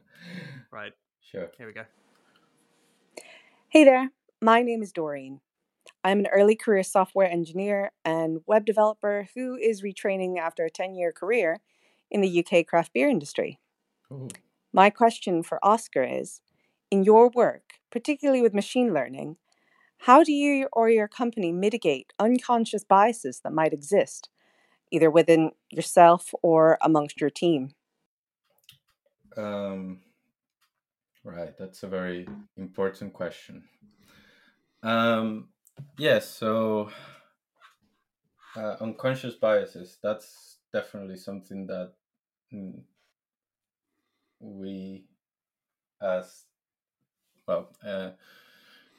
right. 0.70 0.92
Sure. 1.20 1.48
Here 1.59 1.66
we 1.66 1.72
go. 1.72 1.85
Hey 3.68 3.85
there. 3.85 4.11
My 4.40 4.62
name 4.62 4.83
is 4.83 4.92
Doreen. 4.92 5.40
I'm 6.07 6.21
an 6.21 6.29
early 6.29 6.55
career 6.55 6.85
software 6.85 7.29
engineer 7.29 7.90
and 8.05 8.38
web 8.47 8.64
developer 8.64 9.27
who 9.35 9.57
is 9.57 9.83
retraining 9.83 10.38
after 10.38 10.64
a 10.64 10.71
10 10.71 10.95
year 10.95 11.11
career 11.11 11.59
in 12.12 12.21
the 12.21 12.45
UK 12.45 12.64
craft 12.64 12.92
beer 12.92 13.09
industry. 13.09 13.59
Ooh. 14.12 14.29
My 14.73 14.88
question 14.88 15.42
for 15.42 15.59
Oscar 15.64 16.05
is 16.05 16.40
In 16.92 17.03
your 17.03 17.29
work, 17.29 17.81
particularly 17.90 18.40
with 18.40 18.55
machine 18.55 18.95
learning, 18.95 19.37
how 19.99 20.23
do 20.23 20.33
you 20.33 20.69
or 20.73 20.88
your 20.88 21.09
company 21.09 21.51
mitigate 21.51 22.12
unconscious 22.21 22.85
biases 22.85 23.40
that 23.40 23.53
might 23.53 23.73
exist, 23.73 24.29
either 24.92 25.11
within 25.11 25.51
yourself 25.73 26.33
or 26.40 26.79
amongst 26.83 27.21
your 27.21 27.31
team? 27.31 27.71
Um, 29.37 30.03
right, 31.25 31.59
that's 31.59 31.83
a 31.83 31.88
very 31.88 32.29
important 32.57 33.12
question. 33.12 33.64
Um, 34.85 35.49
Yes, 35.98 36.28
so 36.30 36.90
uh, 38.56 38.76
unconscious 38.80 39.34
biases, 39.34 39.98
that's 40.02 40.58
definitely 40.72 41.16
something 41.16 41.66
that 41.66 41.92
mm, 42.52 42.82
we 44.40 45.04
as 46.00 46.44
well 47.46 47.68
uh, 47.84 48.10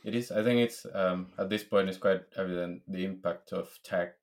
it 0.03 0.15
is 0.15 0.31
i 0.31 0.43
think 0.43 0.59
it's 0.61 0.85
um, 0.93 1.27
at 1.37 1.49
this 1.49 1.63
point 1.63 1.89
it's 1.89 1.97
quite 1.97 2.23
evident 2.37 2.81
the 2.87 3.03
impact 3.05 3.53
of 3.53 3.69
tech 3.83 4.15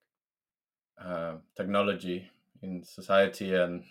uh, 0.99 1.35
technology 1.57 2.31
in 2.63 2.83
society 2.83 3.55
and 3.55 3.85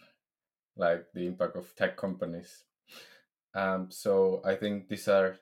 like 0.78 1.06
the 1.14 1.28
impact 1.28 1.56
of 1.56 1.76
tech 1.76 1.98
companies. 1.98 2.64
Um, 3.56 3.92
so 3.92 4.42
i 4.46 4.56
think 4.56 4.90
these 4.90 5.08
are 5.08 5.38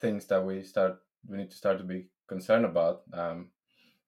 things 0.00 0.26
that 0.26 0.44
we 0.44 0.62
start 0.64 1.00
we 1.28 1.38
need 1.38 1.50
to 1.50 1.56
start 1.56 1.78
to 1.78 1.84
be 1.84 2.08
concerned 2.26 2.64
about. 2.64 3.02
Um, 3.12 3.50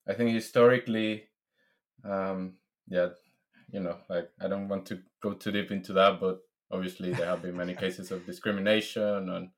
I 0.08 0.14
think 0.14 0.30
historically, 0.30 1.24
um, 2.04 2.54
yeah, 2.88 3.08
you 3.70 3.80
know, 3.80 3.98
like 4.08 4.30
I 4.40 4.48
don't 4.48 4.68
want 4.68 4.86
to 4.86 5.00
go 5.22 5.32
too 5.32 5.52
deep 5.52 5.70
into 5.70 5.92
that, 5.94 6.20
but 6.20 6.40
obviously 6.70 7.12
there 7.12 7.26
have 7.26 7.42
been 7.42 7.56
many 7.56 7.74
cases 7.84 8.10
of 8.10 8.26
discrimination 8.26 9.28
and 9.30 9.50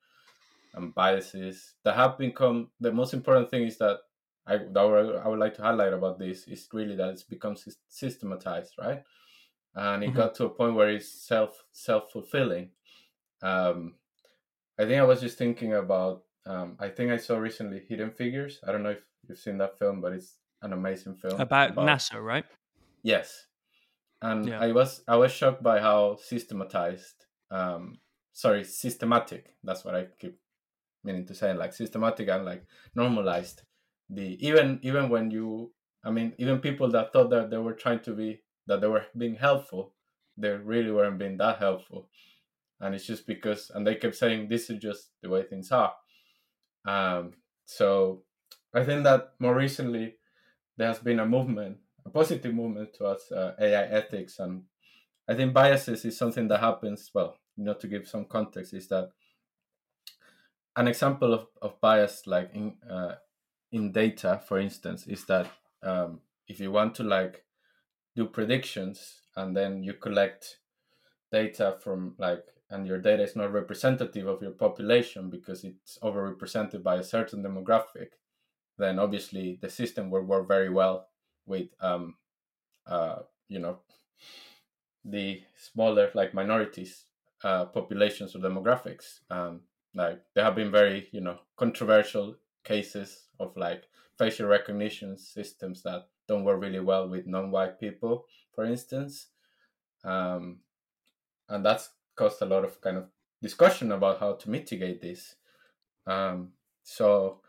and 0.74 0.94
biases 0.94 1.74
that 1.84 1.96
have 1.96 2.18
become. 2.18 2.70
The 2.80 2.92
most 2.92 3.14
important 3.14 3.50
thing 3.50 3.64
is 3.64 3.78
that 3.78 3.98
I 4.46 4.58
that 4.58 5.20
I 5.24 5.28
would 5.28 5.38
like 5.38 5.54
to 5.56 5.62
highlight 5.62 5.92
about 5.92 6.18
this 6.18 6.48
is 6.48 6.68
really 6.72 6.96
that 6.96 7.10
it's 7.10 7.22
become 7.22 7.56
systematized, 7.88 8.74
right? 8.78 9.02
And 9.74 10.02
it 10.02 10.08
mm-hmm. 10.08 10.16
got 10.16 10.34
to 10.36 10.46
a 10.46 10.50
point 10.50 10.74
where 10.74 10.90
it's 10.90 11.26
self 11.26 11.64
self 11.72 12.10
fulfilling. 12.12 12.70
Um, 13.42 13.94
I 14.78 14.84
think 14.84 15.00
I 15.00 15.04
was 15.04 15.20
just 15.20 15.38
thinking 15.38 15.74
about 15.74 16.22
um, 16.48 16.76
I 16.80 16.88
think 16.88 17.12
I 17.12 17.18
saw 17.18 17.36
recently 17.36 17.82
Hidden 17.86 18.12
Figures. 18.12 18.58
I 18.66 18.72
don't 18.72 18.82
know 18.82 18.90
if 18.90 19.02
you've 19.28 19.38
seen 19.38 19.58
that 19.58 19.78
film, 19.78 20.00
but 20.00 20.14
it's 20.14 20.38
an 20.62 20.72
amazing 20.72 21.16
film 21.16 21.38
about, 21.38 21.72
about... 21.72 21.86
NASA, 21.86 22.22
right? 22.22 22.46
Yes, 23.02 23.46
and 24.22 24.48
yeah. 24.48 24.58
I 24.58 24.72
was 24.72 25.02
I 25.06 25.16
was 25.16 25.30
shocked 25.30 25.62
by 25.62 25.78
how 25.78 26.16
systematized, 26.16 27.26
um, 27.50 27.98
sorry, 28.32 28.64
systematic. 28.64 29.56
That's 29.62 29.84
what 29.84 29.94
I 29.94 30.06
keep 30.18 30.38
meaning 31.04 31.26
to 31.26 31.34
say, 31.34 31.52
like 31.52 31.74
systematic 31.74 32.28
and 32.28 32.46
like 32.46 32.64
normalized. 32.94 33.62
The 34.08 34.38
even 34.44 34.80
even 34.82 35.10
when 35.10 35.30
you, 35.30 35.72
I 36.02 36.10
mean, 36.10 36.32
even 36.38 36.60
people 36.60 36.90
that 36.92 37.12
thought 37.12 37.28
that 37.28 37.50
they 37.50 37.58
were 37.58 37.74
trying 37.74 38.00
to 38.00 38.14
be 38.14 38.40
that 38.66 38.80
they 38.80 38.88
were 38.88 39.04
being 39.16 39.34
helpful, 39.34 39.92
they 40.38 40.52
really 40.52 40.90
weren't 40.90 41.18
being 41.18 41.36
that 41.36 41.58
helpful, 41.58 42.08
and 42.80 42.94
it's 42.94 43.06
just 43.06 43.26
because, 43.26 43.70
and 43.74 43.86
they 43.86 43.96
kept 43.96 44.16
saying 44.16 44.48
this 44.48 44.70
is 44.70 44.78
just 44.78 45.10
the 45.22 45.28
way 45.28 45.42
things 45.42 45.70
are 45.70 45.92
um, 46.84 47.32
so 47.64 48.22
I 48.74 48.84
think 48.84 49.04
that 49.04 49.32
more 49.38 49.54
recently 49.54 50.16
there 50.76 50.88
has 50.88 50.98
been 50.98 51.20
a 51.20 51.26
movement, 51.26 51.78
a 52.06 52.10
positive 52.10 52.54
movement 52.54 52.94
towards 52.94 53.30
uh, 53.32 53.54
AI 53.60 53.84
ethics, 53.84 54.38
and 54.38 54.62
I 55.28 55.34
think 55.34 55.52
biases 55.52 56.04
is 56.04 56.16
something 56.16 56.48
that 56.48 56.60
happens. 56.60 57.10
Well, 57.12 57.36
you 57.56 57.64
know, 57.64 57.74
to 57.74 57.86
give 57.88 58.08
some 58.08 58.24
context, 58.24 58.72
is 58.72 58.88
that 58.88 59.10
an 60.76 60.88
example 60.88 61.34
of, 61.34 61.46
of 61.60 61.80
bias, 61.80 62.26
like 62.26 62.50
in 62.54 62.74
uh, 62.88 63.16
in 63.72 63.92
data, 63.92 64.40
for 64.46 64.58
instance, 64.58 65.06
is 65.06 65.24
that 65.26 65.46
um, 65.82 66.20
if 66.46 66.60
you 66.60 66.70
want 66.70 66.94
to 66.96 67.02
like 67.02 67.44
do 68.16 68.26
predictions 68.26 69.20
and 69.36 69.56
then 69.56 69.82
you 69.82 69.92
collect 69.92 70.58
data 71.30 71.76
from 71.82 72.14
like 72.18 72.44
and 72.70 72.86
your 72.86 72.98
data 72.98 73.22
is 73.22 73.36
not 73.36 73.52
representative 73.52 74.26
of 74.26 74.42
your 74.42 74.52
population 74.52 75.30
because 75.30 75.64
it's 75.64 75.98
overrepresented 76.02 76.82
by 76.82 76.96
a 76.96 77.04
certain 77.04 77.42
demographic, 77.42 78.08
then 78.76 78.98
obviously 78.98 79.58
the 79.60 79.70
system 79.70 80.10
will 80.10 80.22
work 80.22 80.46
very 80.46 80.68
well 80.68 81.08
with, 81.46 81.68
um, 81.80 82.16
uh, 82.86 83.20
you 83.48 83.58
know, 83.58 83.78
the 85.04 85.42
smaller 85.56 86.10
like 86.14 86.34
minorities 86.34 87.04
uh, 87.42 87.64
populations 87.66 88.34
or 88.34 88.40
demographics. 88.40 89.20
Um, 89.30 89.60
like 89.94 90.20
there 90.34 90.44
have 90.44 90.54
been 90.54 90.70
very 90.70 91.08
you 91.12 91.20
know 91.20 91.38
controversial 91.56 92.36
cases 92.64 93.28
of 93.40 93.56
like 93.56 93.84
facial 94.18 94.46
recognition 94.46 95.16
systems 95.16 95.82
that 95.82 96.08
don't 96.26 96.44
work 96.44 96.60
really 96.60 96.80
well 96.80 97.08
with 97.08 97.26
non-white 97.26 97.80
people, 97.80 98.26
for 98.54 98.64
instance. 98.64 99.28
Um, 100.04 100.58
and 101.48 101.64
that's 101.64 101.90
caused 102.18 102.42
a 102.42 102.46
lot 102.46 102.64
of 102.64 102.80
kind 102.80 102.96
of 102.98 103.04
discussion 103.40 103.92
about 103.92 104.20
how 104.20 104.32
to 104.34 104.50
mitigate 104.50 105.00
this. 105.00 105.36
Um, 106.06 106.52
so 106.82 107.40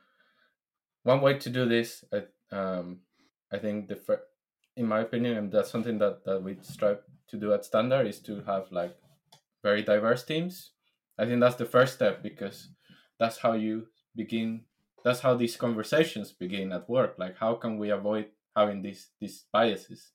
one 1.03 1.22
way 1.22 1.38
to 1.39 1.49
do 1.49 1.67
this, 1.67 2.05
I, 2.13 2.55
um, 2.55 2.99
I 3.51 3.57
think 3.57 3.88
the 3.88 3.95
fir- 3.95 4.24
in 4.76 4.88
my 4.88 5.01
opinion, 5.01 5.38
and 5.38 5.51
that's 5.51 5.72
something 5.72 5.97
that, 5.97 6.24
that 6.26 6.43
we 6.43 6.57
strive 6.61 6.99
to 7.28 7.38
do 7.38 7.53
at 7.53 7.65
Standard 7.65 8.07
is 8.07 8.20
to 8.20 8.41
have 8.43 8.72
like 8.72 8.95
very 9.63 9.82
diverse 9.84 10.24
teams. 10.24 10.72
I 11.17 11.26
think 11.26 11.41
that's 11.41 11.55
the 11.55 11.65
first 11.65 11.95
step 11.95 12.24
because 12.24 12.70
that's 13.20 13.39
how 13.39 13.53
you 13.53 13.88
begin. 14.15 14.61
That's 15.03 15.20
how 15.20 15.36
these 15.36 15.57
conversations 15.57 16.32
begin 16.32 16.72
at 16.72 16.89
work. 16.89 17.15
Like, 17.17 17.38
how 17.38 17.55
can 17.55 17.78
we 17.78 17.89
avoid 17.89 18.28
having 18.55 18.82
these 18.82 19.09
these 19.20 19.45
biases? 19.51 20.11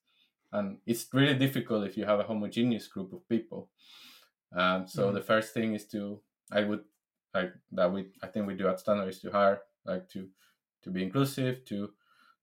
And 0.52 0.78
it's 0.86 1.08
really 1.12 1.34
difficult 1.34 1.86
if 1.86 1.96
you 1.96 2.04
have 2.04 2.20
a 2.20 2.28
homogeneous 2.30 2.86
group 2.86 3.12
of 3.12 3.28
people. 3.28 3.68
Um, 4.52 4.86
so 4.86 5.06
mm-hmm. 5.06 5.14
the 5.14 5.22
first 5.22 5.54
thing 5.54 5.74
is 5.74 5.86
to 5.88 6.20
I 6.52 6.62
would 6.62 6.84
like 7.34 7.52
that 7.72 7.92
we 7.92 8.06
I 8.22 8.28
think 8.28 8.46
we 8.46 8.54
do 8.54 8.68
at 8.68 8.80
Standard 8.80 9.08
is 9.08 9.20
to 9.20 9.30
hire 9.30 9.60
like 9.84 10.08
to 10.10 10.28
to 10.82 10.90
be 10.90 11.02
inclusive 11.02 11.64
to 11.66 11.90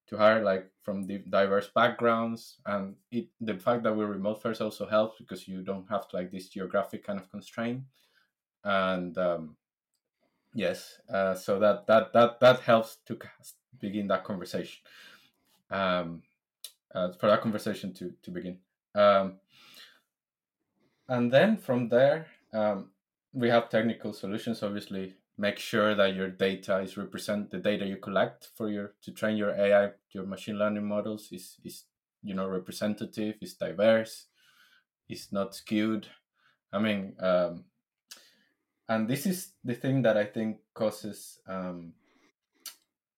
to 0.08 0.18
hire 0.18 0.44
like 0.44 0.70
from 0.84 1.08
the 1.08 1.20
diverse 1.30 1.70
backgrounds. 1.74 2.58
And 2.66 2.96
it 3.12 3.28
the 3.40 3.58
fact 3.58 3.84
that 3.84 3.96
we're 3.96 4.08
remote 4.08 4.42
first 4.42 4.62
also 4.62 4.86
helps 4.86 5.18
because 5.18 5.48
you 5.48 5.62
don't 5.62 5.90
have 5.90 6.08
to 6.10 6.18
like 6.18 6.32
this 6.32 6.50
geographic 6.50 7.06
kind 7.06 7.20
of 7.20 7.30
constraint. 7.32 7.84
And 8.64 9.18
um, 9.18 9.56
yes 10.54 11.00
uh, 11.12 11.34
so 11.34 11.60
that 11.60 11.88
that 11.88 12.14
that 12.14 12.40
that 12.42 12.60
helps 12.60 12.98
to 13.06 13.18
begin 13.80 14.08
that 14.08 14.24
conversation. 14.24 14.82
Um, 15.70 16.24
uh, 16.94 17.14
for 17.14 17.28
that 17.28 17.42
conversation 17.42 17.94
to 17.94 18.14
to 18.24 18.32
begin. 18.32 18.58
Um, 18.94 19.40
and 21.12 21.32
then 21.32 21.58
from 21.58 21.90
there 21.90 22.28
um, 22.54 22.90
we 23.34 23.50
have 23.50 23.70
technical 23.70 24.14
solutions 24.14 24.64
obviously. 24.64 25.16
Make 25.38 25.58
sure 25.58 25.96
that 25.96 26.14
your 26.14 26.30
data 26.30 26.80
is 26.80 26.98
represent 26.98 27.50
the 27.50 27.58
data 27.58 27.86
you 27.86 27.98
collect 27.98 28.50
for 28.56 28.70
your 28.70 28.94
to 29.04 29.12
train 29.12 29.38
your 29.38 29.52
ai 29.52 29.92
your 30.12 30.26
machine 30.26 30.58
learning 30.58 30.88
models 30.88 31.30
is 31.32 31.58
is 31.64 31.86
you 32.22 32.36
know 32.36 32.48
representative 32.48 33.36
is 33.42 33.56
diverse 33.56 34.28
is 35.10 35.28
not 35.32 35.56
skewed. 35.56 36.08
I 36.72 36.80
mean 36.80 37.16
um, 37.20 37.66
and 38.92 39.08
this 39.08 39.26
is 39.26 39.54
the 39.64 39.74
thing 39.74 40.02
that 40.02 40.18
i 40.18 40.26
think 40.26 40.58
causes 40.74 41.40
um, 41.48 41.94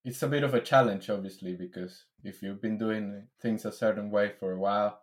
it's 0.05 0.21
a 0.21 0.27
bit 0.27 0.43
of 0.43 0.53
a 0.53 0.61
challenge 0.61 1.09
obviously 1.09 1.55
because 1.55 2.05
if 2.23 2.41
you've 2.41 2.61
been 2.61 2.77
doing 2.77 3.27
things 3.41 3.65
a 3.65 3.71
certain 3.71 4.11
way 4.11 4.31
for 4.39 4.51
a 4.53 4.59
while 4.59 4.99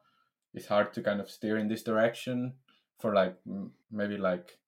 it's 0.54 0.66
hard 0.66 0.92
to 0.92 1.02
kind 1.02 1.20
of 1.20 1.30
steer 1.30 1.56
in 1.58 1.68
this 1.68 1.82
direction 1.82 2.54
for 3.00 3.14
like 3.14 3.36
maybe 3.90 4.16
like 4.16 4.58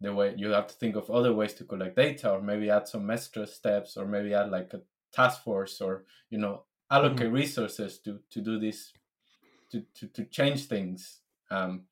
the 0.00 0.14
way 0.14 0.34
you 0.36 0.48
have 0.48 0.66
to 0.66 0.74
think 0.74 0.96
of 0.96 1.10
other 1.10 1.32
ways 1.34 1.52
to 1.54 1.64
collect 1.64 1.96
data 1.96 2.30
or 2.30 2.40
maybe 2.40 2.70
add 2.70 2.88
some 2.88 3.10
extra 3.10 3.46
steps 3.46 3.96
or 3.96 4.06
maybe 4.06 4.32
add 4.32 4.50
like 4.50 4.72
a 4.72 4.80
task 5.12 5.42
force 5.42 5.80
or 5.80 6.04
you 6.30 6.38
know 6.38 6.62
allocate 6.90 7.26
mm-hmm. 7.26 7.34
resources 7.34 7.98
to 7.98 8.20
to 8.30 8.40
do 8.40 8.58
this 8.58 8.92
to 9.70 9.84
to, 9.94 10.06
to 10.08 10.24
change 10.24 10.66
things 10.66 11.20
um, 11.50 11.82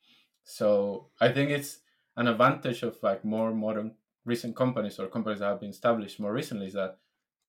so 0.44 1.08
i 1.20 1.28
think 1.28 1.50
it's 1.50 1.80
an 2.16 2.26
advantage 2.26 2.82
of 2.82 2.96
like 3.02 3.24
more 3.24 3.52
modern 3.52 3.94
recent 4.24 4.56
companies 4.56 4.98
or 4.98 5.06
companies 5.06 5.40
that 5.40 5.46
have 5.46 5.60
been 5.60 5.70
established 5.70 6.20
more 6.20 6.32
recently 6.32 6.66
is 6.66 6.74
that 6.74 6.98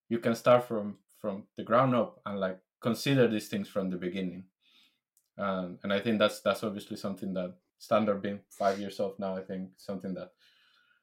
you 0.08 0.18
can 0.18 0.34
start 0.34 0.64
from 0.66 0.96
from 1.20 1.44
the 1.56 1.62
ground 1.62 1.94
up 1.94 2.20
and 2.26 2.38
like 2.38 2.58
consider 2.80 3.28
these 3.28 3.48
things 3.48 3.68
from 3.68 3.90
the 3.90 3.96
beginning 3.96 4.44
um, 5.38 5.78
and 5.82 5.92
i 5.92 6.00
think 6.00 6.18
that's 6.18 6.40
that's 6.40 6.64
obviously 6.64 6.96
something 6.96 7.32
that 7.32 7.54
standard 7.80 8.22
being 8.22 8.38
five 8.48 8.78
years 8.78 9.00
old 9.00 9.18
now 9.18 9.34
i 9.36 9.40
think 9.40 9.70
something 9.76 10.14
that 10.14 10.30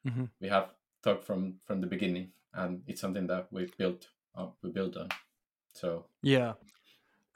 mm-hmm. 0.06 0.24
we 0.40 0.48
have 0.48 0.70
talked 1.02 1.24
from 1.24 1.54
from 1.66 1.80
the 1.80 1.86
beginning 1.86 2.30
and 2.54 2.82
it's 2.86 3.00
something 3.00 3.26
that 3.26 3.48
we've 3.50 3.76
built 3.76 4.08
up 4.36 4.56
we 4.62 4.70
built 4.70 4.96
on 4.96 5.08
so 5.74 6.06
yeah 6.22 6.52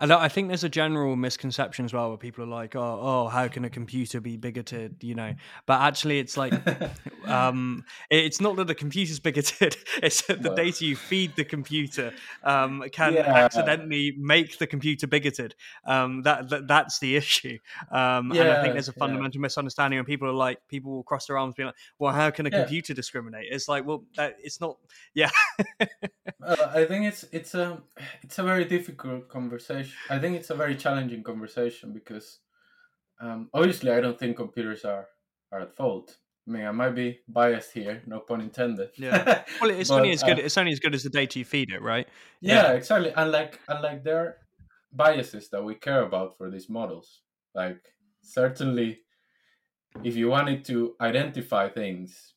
and 0.02 0.12
I 0.12 0.26
think 0.26 0.48
there's 0.48 0.64
a 0.64 0.68
general 0.68 1.14
misconception 1.14 1.84
as 1.84 1.92
well 1.92 2.08
where 2.08 2.18
people 2.18 2.42
are 2.42 2.48
like, 2.48 2.74
"Oh, 2.74 2.98
oh, 3.00 3.28
how 3.28 3.46
can 3.46 3.64
a 3.64 3.70
computer 3.70 4.20
be 4.20 4.36
bigoted?" 4.36 4.96
You 5.00 5.14
know, 5.14 5.32
but 5.64 5.80
actually, 5.80 6.18
it's 6.18 6.36
like, 6.36 6.52
um, 7.24 7.84
it's 8.10 8.40
not 8.40 8.56
that 8.56 8.66
the 8.66 8.74
computer's 8.74 9.20
bigoted; 9.20 9.76
it's 10.02 10.22
that 10.22 10.42
the 10.42 10.48
well, 10.48 10.56
data 10.56 10.84
you 10.84 10.96
feed 10.96 11.36
the 11.36 11.44
computer 11.44 12.12
um, 12.42 12.82
can 12.90 13.14
yeah. 13.14 13.32
accidentally 13.32 14.12
make 14.18 14.58
the 14.58 14.66
computer 14.66 15.06
bigoted. 15.06 15.54
Um, 15.86 16.22
that, 16.22 16.48
that, 16.50 16.66
that's 16.66 16.98
the 16.98 17.14
issue. 17.14 17.58
Um, 17.92 18.32
yeah, 18.32 18.42
and 18.42 18.50
I 18.50 18.62
think 18.62 18.74
there's 18.74 18.88
a 18.88 18.94
fundamental 18.94 19.38
yeah. 19.38 19.42
misunderstanding, 19.42 20.00
and 20.00 20.06
people 20.06 20.28
are 20.28 20.32
like, 20.32 20.58
people 20.66 20.90
will 20.90 21.04
cross 21.04 21.26
their 21.26 21.38
arms, 21.38 21.54
being 21.54 21.66
like, 21.66 21.76
"Well, 22.00 22.12
how 22.12 22.28
can 22.30 22.46
a 22.46 22.50
computer 22.50 22.92
discriminate?" 22.92 23.46
It's 23.52 23.68
like, 23.68 23.86
well, 23.86 24.02
that, 24.16 24.34
it's 24.42 24.60
not. 24.60 24.78
Yeah, 25.14 25.30
uh, 26.44 26.56
I 26.74 26.86
think 26.86 27.04
it's 27.04 27.24
it's 27.30 27.54
a 27.54 27.80
it's 28.22 28.40
a 28.40 28.42
very 28.42 28.64
difficult 28.64 29.28
conversation 29.28 29.91
I 30.10 30.18
think 30.18 30.36
it's 30.36 30.50
a 30.50 30.54
very 30.54 30.76
challenging 30.76 31.22
conversation 31.22 31.92
because 31.92 32.40
um, 33.20 33.48
obviously 33.54 33.90
I 33.90 34.00
don't 34.00 34.18
think 34.18 34.36
computers 34.36 34.84
are 34.84 35.06
are 35.52 35.60
at 35.60 35.76
fault. 35.76 36.16
I 36.46 36.50
mean, 36.50 36.66
I 36.66 36.72
might 36.72 36.94
be 36.94 37.20
biased 37.28 37.72
here, 37.72 38.02
no 38.06 38.20
pun 38.20 38.40
intended. 38.40 38.90
Yeah. 38.96 39.44
Well, 39.60 39.70
it's 39.70 39.90
but, 39.90 39.96
only 39.96 40.10
as 40.10 40.22
good. 40.22 40.40
Uh, 40.40 40.42
it's 40.42 40.58
only 40.58 40.72
as 40.72 40.80
good 40.80 40.94
as 40.94 41.04
the 41.04 41.10
data 41.10 41.38
you 41.38 41.44
feed 41.44 41.70
it, 41.70 41.82
right? 41.82 42.08
Yeah, 42.40 42.54
yeah, 42.54 42.72
exactly. 42.72 43.12
And 43.14 43.30
like, 43.30 43.60
and 43.68 43.80
like, 43.80 44.02
there 44.02 44.18
are 44.18 44.36
biases 44.92 45.50
that 45.50 45.62
we 45.62 45.76
care 45.76 46.02
about 46.02 46.36
for 46.36 46.50
these 46.50 46.68
models. 46.68 47.20
Like, 47.54 47.80
certainly, 48.22 49.00
if 50.02 50.16
you 50.16 50.28
wanted 50.28 50.64
to 50.64 50.94
identify 51.00 51.68
things, 51.68 52.34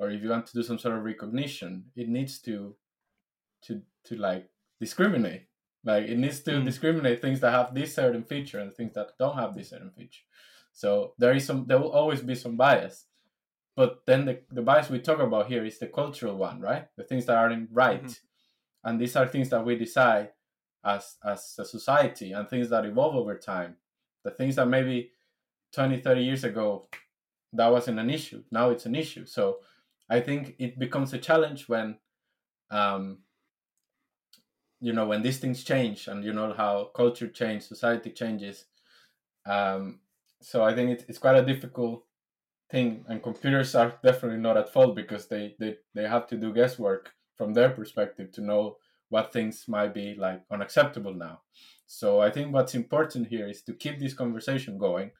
or 0.00 0.10
if 0.10 0.20
you 0.22 0.30
want 0.30 0.46
to 0.46 0.54
do 0.54 0.64
some 0.64 0.78
sort 0.78 0.96
of 0.96 1.04
recognition, 1.04 1.84
it 1.94 2.08
needs 2.08 2.40
to, 2.40 2.74
to, 3.66 3.82
to 4.06 4.16
like 4.16 4.48
discriminate 4.80 5.46
like 5.84 6.06
it 6.06 6.18
needs 6.18 6.40
to 6.40 6.52
mm. 6.52 6.64
discriminate 6.64 7.20
things 7.20 7.40
that 7.40 7.52
have 7.52 7.74
this 7.74 7.94
certain 7.94 8.24
feature 8.24 8.58
and 8.58 8.74
things 8.74 8.94
that 8.94 9.10
don't 9.18 9.36
have 9.36 9.54
this 9.54 9.70
certain 9.70 9.90
feature. 9.90 10.22
So 10.72 11.14
there 11.18 11.34
is 11.34 11.46
some 11.46 11.66
there 11.66 11.78
will 11.78 11.92
always 11.92 12.20
be 12.20 12.34
some 12.34 12.56
bias. 12.56 13.06
But 13.76 14.06
then 14.06 14.24
the, 14.24 14.40
the 14.52 14.62
bias 14.62 14.88
we 14.88 15.00
talk 15.00 15.18
about 15.18 15.48
here 15.48 15.64
is 15.64 15.78
the 15.78 15.88
cultural 15.88 16.36
one, 16.36 16.60
right? 16.60 16.86
The 16.96 17.02
things 17.02 17.26
that 17.26 17.36
aren't 17.36 17.70
right. 17.72 18.04
Mm-hmm. 18.04 18.88
And 18.88 19.00
these 19.00 19.16
are 19.16 19.26
things 19.26 19.50
that 19.50 19.64
we 19.64 19.76
decide 19.76 20.30
as 20.84 21.16
as 21.24 21.54
a 21.58 21.64
society 21.64 22.32
and 22.32 22.48
things 22.48 22.70
that 22.70 22.84
evolve 22.84 23.16
over 23.16 23.36
time. 23.36 23.76
The 24.24 24.30
things 24.30 24.56
that 24.56 24.66
maybe 24.66 25.10
20, 25.72 26.00
30 26.00 26.22
years 26.22 26.44
ago 26.44 26.88
that 27.52 27.70
wasn't 27.70 28.00
an 28.00 28.10
issue. 28.10 28.42
Now 28.50 28.70
it's 28.70 28.86
an 28.86 28.94
issue. 28.94 29.26
So 29.26 29.58
I 30.10 30.20
think 30.20 30.54
it 30.58 30.78
becomes 30.78 31.12
a 31.12 31.18
challenge 31.18 31.68
when 31.68 31.98
um, 32.70 33.18
you 34.84 34.92
know 34.92 35.06
when 35.06 35.22
these 35.22 35.38
things 35.38 35.64
change 35.64 36.08
and 36.08 36.22
you 36.22 36.32
know 36.32 36.52
how 36.52 36.90
culture 36.94 37.28
changes 37.28 37.66
society 37.66 38.10
changes 38.10 38.66
um, 39.46 39.98
so 40.42 40.62
i 40.62 40.74
think 40.74 40.90
it, 40.90 41.04
it's 41.08 41.18
quite 41.18 41.36
a 41.36 41.46
difficult 41.52 42.04
thing 42.70 43.04
and 43.08 43.22
computers 43.22 43.74
are 43.74 43.94
definitely 44.04 44.42
not 44.46 44.58
at 44.58 44.72
fault 44.72 44.94
because 44.94 45.26
they, 45.28 45.54
they 45.58 45.76
they 45.94 46.06
have 46.14 46.26
to 46.26 46.36
do 46.36 46.52
guesswork 46.52 47.12
from 47.38 47.54
their 47.54 47.70
perspective 47.70 48.30
to 48.32 48.42
know 48.42 48.76
what 49.08 49.32
things 49.32 49.64
might 49.68 49.94
be 49.94 50.14
like 50.18 50.42
unacceptable 50.50 51.14
now 51.14 51.40
so 51.86 52.20
i 52.20 52.30
think 52.30 52.52
what's 52.52 52.74
important 52.74 53.28
here 53.28 53.48
is 53.48 53.62
to 53.62 53.72
keep 53.72 53.98
this 53.98 54.14
conversation 54.22 54.76
going 54.76 55.10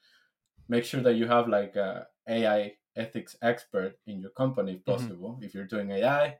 make 0.69 0.85
sure 0.85 1.01
that 1.01 1.15
you 1.15 1.27
have 1.27 1.47
like 1.47 1.75
a 1.75 2.05
ai 2.29 2.73
ethics 2.95 3.35
expert 3.41 3.97
in 4.05 4.19
your 4.21 4.31
company 4.31 4.73
if 4.73 4.79
mm-hmm. 4.79 4.91
possible 4.91 5.31
mm-hmm. 5.31 5.43
if 5.43 5.55
you're 5.55 5.73
doing 5.75 5.89
ai 5.91 6.37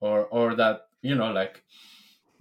or 0.00 0.24
or 0.26 0.54
that 0.54 0.86
you 1.02 1.14
know 1.14 1.32
like 1.32 1.62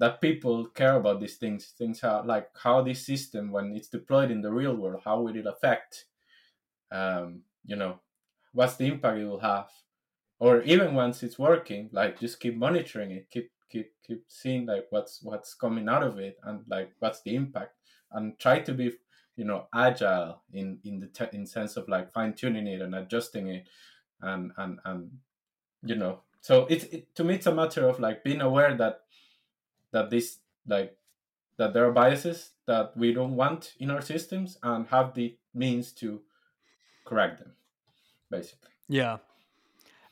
that 0.01 0.21
people 0.21 0.67
care 0.67 0.97
about 0.97 1.21
these 1.21 1.37
things 1.37 1.73
things 1.77 2.03
are 2.03 2.25
like 2.25 2.49
how 2.63 2.83
this 2.83 3.05
system 3.05 3.51
when 3.51 3.75
it's 3.77 3.89
deployed 3.89 4.31
in 4.31 4.41
the 4.41 4.51
real 4.51 4.75
world 4.75 5.03
how 5.05 5.21
will 5.21 5.37
it 5.37 5.47
affect 5.47 6.05
um, 6.91 7.43
you 7.65 7.75
know 7.75 7.99
what's 8.53 8.77
the 8.77 8.87
impact 8.87 9.19
it 9.19 9.25
will 9.25 9.39
have? 9.39 9.69
Or 10.39 10.63
even 10.63 10.95
once 10.95 11.23
it's 11.23 11.39
working 11.39 11.89
like 11.93 12.19
just 12.19 12.39
keep 12.39 12.55
monitoring 12.57 13.11
it 13.11 13.29
keep 13.31 13.51
keep 13.69 13.93
keep 14.05 14.25
seeing 14.27 14.65
like 14.67 14.87
what's 14.91 15.21
what's 15.23 15.53
coming 15.53 15.89
out 15.89 16.03
of 16.03 16.19
it 16.19 16.37
and 16.43 16.63
like 16.67 16.93
what's 16.99 17.21
the 17.21 17.35
impact 17.35 17.75
and 18.11 18.39
try 18.39 18.59
to 18.59 18.73
be 18.73 18.91
you 19.37 19.45
know 19.45 19.67
agile 19.73 20.41
in 20.53 20.79
in 20.83 20.99
the 20.99 21.07
te- 21.07 21.35
in 21.37 21.45
sense 21.45 21.77
of 21.77 21.87
like 21.89 22.11
fine 22.11 22.33
tuning 22.33 22.67
it 22.67 22.81
and 22.81 22.95
adjusting 22.95 23.49
it 23.49 23.69
and 24.21 24.51
and 24.57 24.79
and 24.85 25.11
you 25.83 25.95
know. 25.95 26.21
So 26.41 26.65
it's 26.69 26.85
it, 26.85 27.15
to 27.15 27.23
me 27.23 27.35
it's 27.35 27.47
a 27.47 27.53
matter 27.55 27.87
of 27.87 27.99
like 27.99 28.23
being 28.23 28.41
aware 28.41 28.75
that 28.75 29.00
that 29.91 30.09
this 30.09 30.37
like 30.67 30.97
that 31.57 31.73
there 31.73 31.85
are 31.85 31.91
biases 31.91 32.51
that 32.67 32.95
we 32.95 33.13
don't 33.13 33.35
want 33.35 33.73
in 33.79 33.91
our 33.91 34.01
systems 34.01 34.57
and 34.63 34.87
have 34.87 35.13
the 35.13 35.35
means 35.53 35.91
to 35.91 36.21
correct 37.05 37.39
them 37.39 37.51
basically 38.29 38.69
yeah 38.87 39.17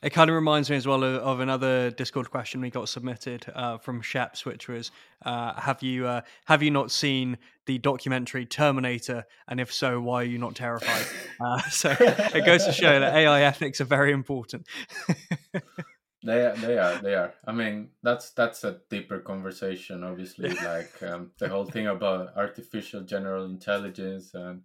it 0.02 0.10
kind 0.10 0.30
of 0.30 0.34
reminds 0.34 0.70
me 0.70 0.76
as 0.76 0.86
well 0.86 1.04
of, 1.04 1.16
of 1.16 1.40
another 1.40 1.90
Discord 1.90 2.30
question 2.30 2.60
we 2.62 2.70
got 2.70 2.88
submitted 2.88 3.44
uh, 3.54 3.76
from 3.76 4.00
Sheps, 4.00 4.46
which 4.46 4.66
was, 4.66 4.90
uh, 5.26 5.60
"Have 5.60 5.82
you 5.82 6.06
uh, 6.06 6.22
have 6.46 6.62
you 6.62 6.70
not 6.70 6.90
seen 6.90 7.36
the 7.66 7.76
documentary 7.78 8.46
Terminator? 8.46 9.26
And 9.46 9.60
if 9.60 9.72
so, 9.72 10.00
why 10.00 10.22
are 10.22 10.26
you 10.26 10.38
not 10.38 10.54
terrified?" 10.54 11.06
Uh, 11.42 11.58
so 11.70 11.96
it 11.98 12.44
goes 12.44 12.66
to 12.66 12.72
show 12.72 13.00
that 13.00 13.14
AI 13.14 13.40
ethics 13.40 13.80
are 13.80 13.86
very 13.86 14.12
important. 14.12 14.66
They 16.22 16.44
are, 16.46 16.56
they 16.56 16.78
are, 16.78 16.98
they 17.00 17.14
are. 17.14 17.34
I 17.46 17.52
mean, 17.52 17.90
that's 18.02 18.30
that's 18.32 18.64
a 18.64 18.80
deeper 18.90 19.20
conversation, 19.20 20.04
obviously. 20.04 20.50
like 20.64 21.02
um, 21.02 21.32
the 21.38 21.48
whole 21.48 21.64
thing 21.64 21.86
about 21.86 22.36
artificial 22.36 23.02
general 23.02 23.46
intelligence 23.46 24.34
and 24.34 24.62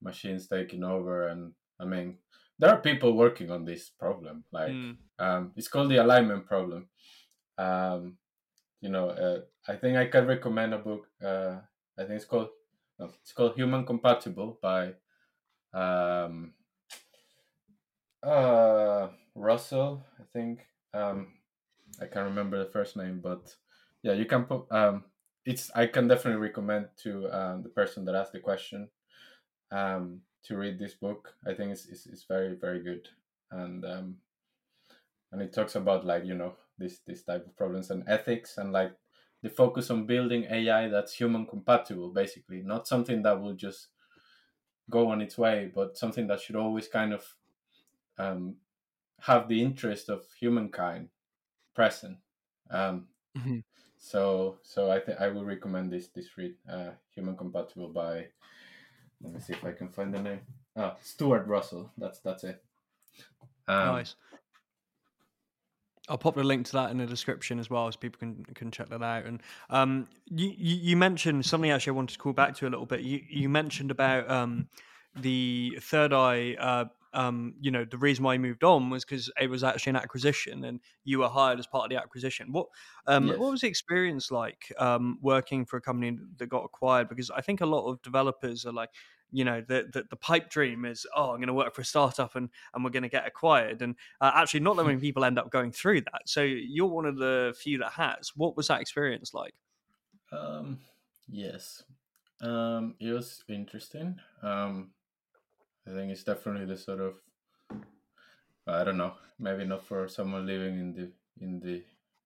machines 0.00 0.46
taking 0.46 0.84
over, 0.84 1.28
and 1.28 1.52
I 1.80 1.84
mean, 1.84 2.18
there 2.58 2.70
are 2.70 2.80
people 2.80 3.16
working 3.16 3.50
on 3.50 3.64
this 3.64 3.90
problem. 3.90 4.44
Like 4.52 4.70
Mm. 4.70 4.96
um, 5.18 5.52
it's 5.56 5.68
called 5.68 5.90
the 5.90 5.96
alignment 6.02 6.46
problem. 6.46 6.88
Um, 7.58 8.18
you 8.80 8.88
know, 8.90 9.08
uh, 9.10 9.40
I 9.66 9.76
think 9.76 9.96
I 9.96 10.06
can 10.06 10.26
recommend 10.26 10.74
a 10.74 10.78
book. 10.78 11.08
Uh, 11.22 11.58
I 11.98 12.02
think 12.04 12.16
it's 12.16 12.24
called 12.24 12.50
no, 12.98 13.10
it's 13.20 13.32
called 13.32 13.56
Human 13.56 13.84
Compatible 13.84 14.58
by 14.62 14.94
um, 15.72 16.54
uh, 18.22 19.08
Russell. 19.34 20.06
I 20.20 20.22
think 20.32 20.60
um, 20.94 21.28
I 22.00 22.06
can't 22.06 22.26
remember 22.26 22.58
the 22.58 22.70
first 22.70 22.96
name, 22.96 23.20
but 23.22 23.54
yeah, 24.02 24.12
you 24.12 24.24
can 24.24 24.44
put. 24.44 24.70
Um, 24.70 25.04
it's 25.44 25.70
I 25.74 25.86
can 25.86 26.08
definitely 26.08 26.40
recommend 26.40 26.88
to 27.02 27.28
um, 27.30 27.62
the 27.62 27.68
person 27.68 28.04
that 28.06 28.14
asked 28.14 28.32
the 28.32 28.40
question 28.40 28.88
um, 29.70 30.20
to 30.44 30.56
read 30.56 30.78
this 30.78 30.94
book. 30.94 31.34
I 31.46 31.54
think 31.54 31.72
it's, 31.72 31.86
it's, 31.86 32.06
it's 32.06 32.24
very 32.24 32.54
very 32.54 32.82
good, 32.82 33.08
and 33.50 33.84
um, 33.84 34.16
and 35.32 35.42
it 35.42 35.52
talks 35.52 35.74
about 35.74 36.06
like 36.06 36.24
you 36.24 36.34
know 36.34 36.54
this 36.78 37.00
this 37.06 37.22
type 37.22 37.46
of 37.46 37.56
problems 37.56 37.90
and 37.90 38.04
ethics 38.08 38.56
and 38.58 38.72
like 38.72 38.92
the 39.42 39.50
focus 39.50 39.90
on 39.90 40.06
building 40.06 40.46
AI 40.50 40.88
that's 40.88 41.14
human 41.14 41.44
compatible, 41.46 42.08
basically, 42.08 42.62
not 42.62 42.88
something 42.88 43.22
that 43.22 43.38
will 43.40 43.52
just 43.52 43.88
go 44.90 45.08
on 45.08 45.20
its 45.20 45.36
way, 45.36 45.70
but 45.74 45.98
something 45.98 46.26
that 46.28 46.40
should 46.40 46.56
always 46.56 46.88
kind 46.88 47.12
of 47.12 47.34
um, 48.18 48.56
have 49.26 49.48
the 49.48 49.62
interest 49.62 50.08
of 50.08 50.22
humankind 50.38 51.08
present. 51.74 52.18
Um, 52.70 53.08
Mhm. 53.36 53.64
So, 53.98 54.58
so 54.62 54.90
I 54.90 55.00
think 55.00 55.20
I 55.20 55.28
will 55.28 55.44
recommend 55.44 55.90
this 55.90 56.08
this 56.08 56.36
read, 56.36 56.54
uh, 56.68 56.90
Human 57.14 57.36
Compatible 57.36 57.88
by. 57.88 58.28
Let 59.20 59.32
me 59.32 59.40
see 59.40 59.54
if 59.54 59.64
I 59.64 59.72
can 59.72 59.88
find 59.88 60.12
the 60.12 60.20
name. 60.20 60.40
Ah, 60.76 60.96
Stuart 61.00 61.46
Russell. 61.46 61.90
That's 61.96 62.20
that's 62.20 62.44
it. 62.44 62.62
Um, 63.66 63.96
nice. 63.96 64.16
I'll 66.08 66.18
pop 66.18 66.34
the 66.34 66.44
link 66.44 66.66
to 66.66 66.72
that 66.72 66.90
in 66.90 66.98
the 66.98 67.06
description 67.06 67.58
as 67.58 67.70
well, 67.70 67.90
so 67.90 67.98
people 67.98 68.18
can 68.18 68.44
can 68.54 68.70
check 68.70 68.90
that 68.90 69.02
out. 69.02 69.24
And 69.24 69.42
um, 69.70 70.08
you, 70.26 70.52
you 70.56 70.76
you 70.76 70.96
mentioned 70.96 71.46
something 71.46 71.70
actually 71.70 71.92
I 71.92 71.96
wanted 71.96 72.14
to 72.14 72.18
call 72.18 72.34
back 72.34 72.54
to 72.56 72.68
a 72.68 72.70
little 72.70 72.86
bit. 72.86 73.00
You 73.00 73.22
you 73.28 73.48
mentioned 73.48 73.90
about 73.90 74.30
um, 74.30 74.68
the 75.16 75.78
third 75.80 76.12
eye. 76.12 76.56
Uh, 76.60 76.84
um, 77.14 77.54
you 77.60 77.70
know, 77.70 77.84
the 77.84 77.98
reason 77.98 78.24
why 78.24 78.34
you 78.34 78.40
moved 78.40 78.64
on 78.64 78.90
was 78.90 79.04
because 79.04 79.30
it 79.40 79.48
was 79.48 79.64
actually 79.64 79.90
an 79.90 79.96
acquisition, 79.96 80.64
and 80.64 80.80
you 81.04 81.20
were 81.20 81.28
hired 81.28 81.58
as 81.58 81.66
part 81.66 81.84
of 81.84 81.90
the 81.90 81.96
acquisition. 82.02 82.52
What 82.52 82.68
um, 83.06 83.28
Yes. 83.28 83.36
what 83.36 83.50
was 83.50 83.60
the 83.62 83.68
experience 83.68 84.30
like 84.30 84.72
um, 84.78 85.18
working 85.22 85.64
for 85.66 85.76
a 85.76 85.80
company 85.80 86.18
that 86.36 86.46
got 86.48 86.64
acquired? 86.64 87.08
Because 87.08 87.30
I 87.30 87.40
think 87.40 87.60
a 87.60 87.66
lot 87.66 87.86
of 87.90 88.02
developers 88.02 88.66
are 88.66 88.72
like, 88.72 88.90
you 89.30 89.44
know, 89.44 89.60
the 89.60 89.88
the, 89.92 90.04
the 90.10 90.16
pipe 90.16 90.50
dream 90.50 90.84
is, 90.84 91.06
oh, 91.16 91.30
I'm 91.30 91.36
going 91.36 91.48
to 91.48 91.54
work 91.54 91.74
for 91.74 91.82
a 91.82 91.84
startup 91.84 92.34
and 92.36 92.50
and 92.74 92.84
we're 92.84 92.90
going 92.90 93.02
to 93.04 93.08
get 93.08 93.26
acquired, 93.26 93.82
and 93.82 93.96
uh, 94.20 94.32
actually, 94.34 94.60
not 94.60 94.76
that 94.76 94.84
many 94.84 95.00
people 95.00 95.24
end 95.24 95.38
up 95.38 95.50
going 95.50 95.72
through 95.72 96.02
that. 96.02 96.22
So 96.26 96.42
you're 96.42 96.86
one 96.86 97.06
of 97.06 97.16
the 97.16 97.54
few 97.58 97.78
that 97.78 97.92
has. 97.92 98.32
What 98.36 98.56
was 98.56 98.68
that 98.68 98.80
experience 98.80 99.34
like? 99.34 99.54
Um, 100.32 100.80
yes, 101.28 101.82
um, 102.40 102.96
it 103.00 103.12
was 103.12 103.44
interesting. 103.48 104.20
Um, 104.42 104.92
I 105.86 105.90
think 105.90 106.10
it's 106.10 106.24
definitely 106.24 106.66
the 106.66 106.76
sort 106.76 107.00
of 107.00 107.14
I 108.66 108.84
don't 108.84 108.96
know, 108.96 109.14
maybe 109.38 109.64
not 109.64 109.84
for 109.84 110.08
someone 110.08 110.46
living 110.46 110.78
in 110.78 110.94
the 110.94 111.10
in 111.40 111.60
the 111.60 111.82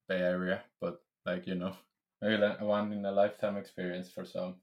Bay 0.08 0.20
Area, 0.20 0.62
but 0.80 1.02
like 1.26 1.46
you 1.46 1.56
know, 1.56 1.74
one 2.60 2.92
in 2.92 3.04
a 3.04 3.12
lifetime 3.12 3.56
experience 3.56 4.08
for 4.08 4.24
some. 4.24 4.56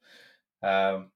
Um, 0.64 1.12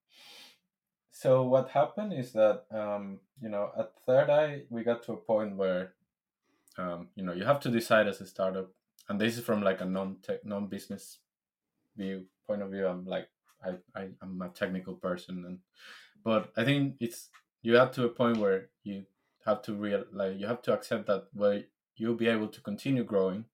so 1.12 1.44
what 1.44 1.70
happened 1.70 2.14
is 2.14 2.34
that 2.34 2.66
um, 2.72 3.20
you 3.42 3.50
know 3.50 3.72
at 3.78 3.94
Third 4.06 4.30
Eye 4.30 4.64
we 4.70 4.84
got 4.84 5.04
to 5.04 5.14
a 5.14 5.18
point 5.18 5.56
where 5.56 5.94
um, 6.78 7.08
you 7.16 7.24
know 7.24 7.34
you 7.34 7.46
have 7.46 7.62
to 7.62 7.70
decide 7.70 8.08
as 8.08 8.20
a 8.20 8.26
startup, 8.26 8.70
and 9.08 9.20
this 9.20 9.38
is 9.38 9.44
from 9.44 9.62
like 9.62 9.80
a 9.80 9.86
non 9.86 10.18
tech 10.22 10.44
non 10.44 10.68
business 10.68 11.20
view 11.96 12.26
point 12.46 12.62
of 12.62 12.72
view. 12.72 12.86
I'm 12.86 13.06
like 13.06 13.30
I, 13.64 13.76
I 13.96 14.10
I'm 14.22 14.42
a 14.42 14.50
technical 14.50 14.96
person, 14.96 15.46
and 15.46 15.60
but 16.24 16.52
I 16.58 16.66
think 16.66 16.96
it's 17.00 17.30
you 17.62 17.76
have 17.76 17.92
to 17.92 18.06
a 18.06 18.10
point 18.10 18.38
where 18.38 18.70
you 18.84 19.06
have 19.46 19.62
to 19.64 19.74
real 19.74 20.06
like 20.12 20.40
you 20.40 20.48
have 20.48 20.62
to 20.64 20.74
accept 20.74 21.08
that 21.08 21.28
where 21.34 21.64
you'll 21.96 22.16
be 22.16 22.28
able 22.28 22.48
to 22.48 22.62
continue 22.62 23.04
growing, 23.04 23.46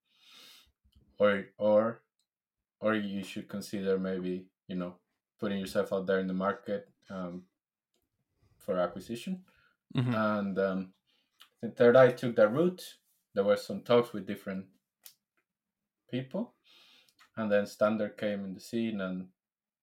or 1.20 1.46
or 1.58 2.02
or 2.80 2.94
you 2.96 3.24
should 3.24 3.48
consider 3.48 3.98
maybe 3.98 4.48
you 4.68 4.76
know 4.76 4.96
putting 5.40 5.60
yourself 5.60 5.92
out 5.94 6.06
there 6.06 6.20
in 6.20 6.28
the 6.28 6.34
market 6.34 6.90
um, 7.10 7.44
for 8.58 8.78
acquisition. 8.80 9.44
Mhm. 9.96 10.14
And 10.14 10.60
um, 10.60 10.94
the 11.62 11.70
third 11.72 11.96
eye 11.96 12.12
took 12.12 12.36
that 12.36 12.50
route. 12.54 12.84
There 13.34 13.44
were 13.44 13.58
some 13.58 13.82
talks 13.82 14.14
with 14.14 14.26
different 14.28 14.66
people, 16.10 16.54
and 17.36 17.52
then 17.52 17.66
Standard 17.68 18.18
came 18.18 18.46
in 18.46 18.54
the 18.54 18.60
scene, 18.60 19.02
and 19.02 19.28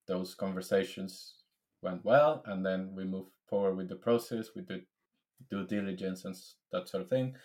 those 0.07 0.35
conversations 0.35 1.35
went 1.81 2.03
well. 2.03 2.41
And 2.45 2.65
then 2.65 2.95
we 2.95 3.03
moved 3.05 3.31
forward 3.53 3.77
with 3.77 3.87
the 3.87 3.95
process, 3.95 4.55
with 4.55 4.67
the 4.67 4.81
due 5.51 5.63
diligence 5.67 6.25
and 6.25 6.35
that 6.71 6.89
sort 6.89 7.03
of 7.03 7.09
thing. 7.09 7.35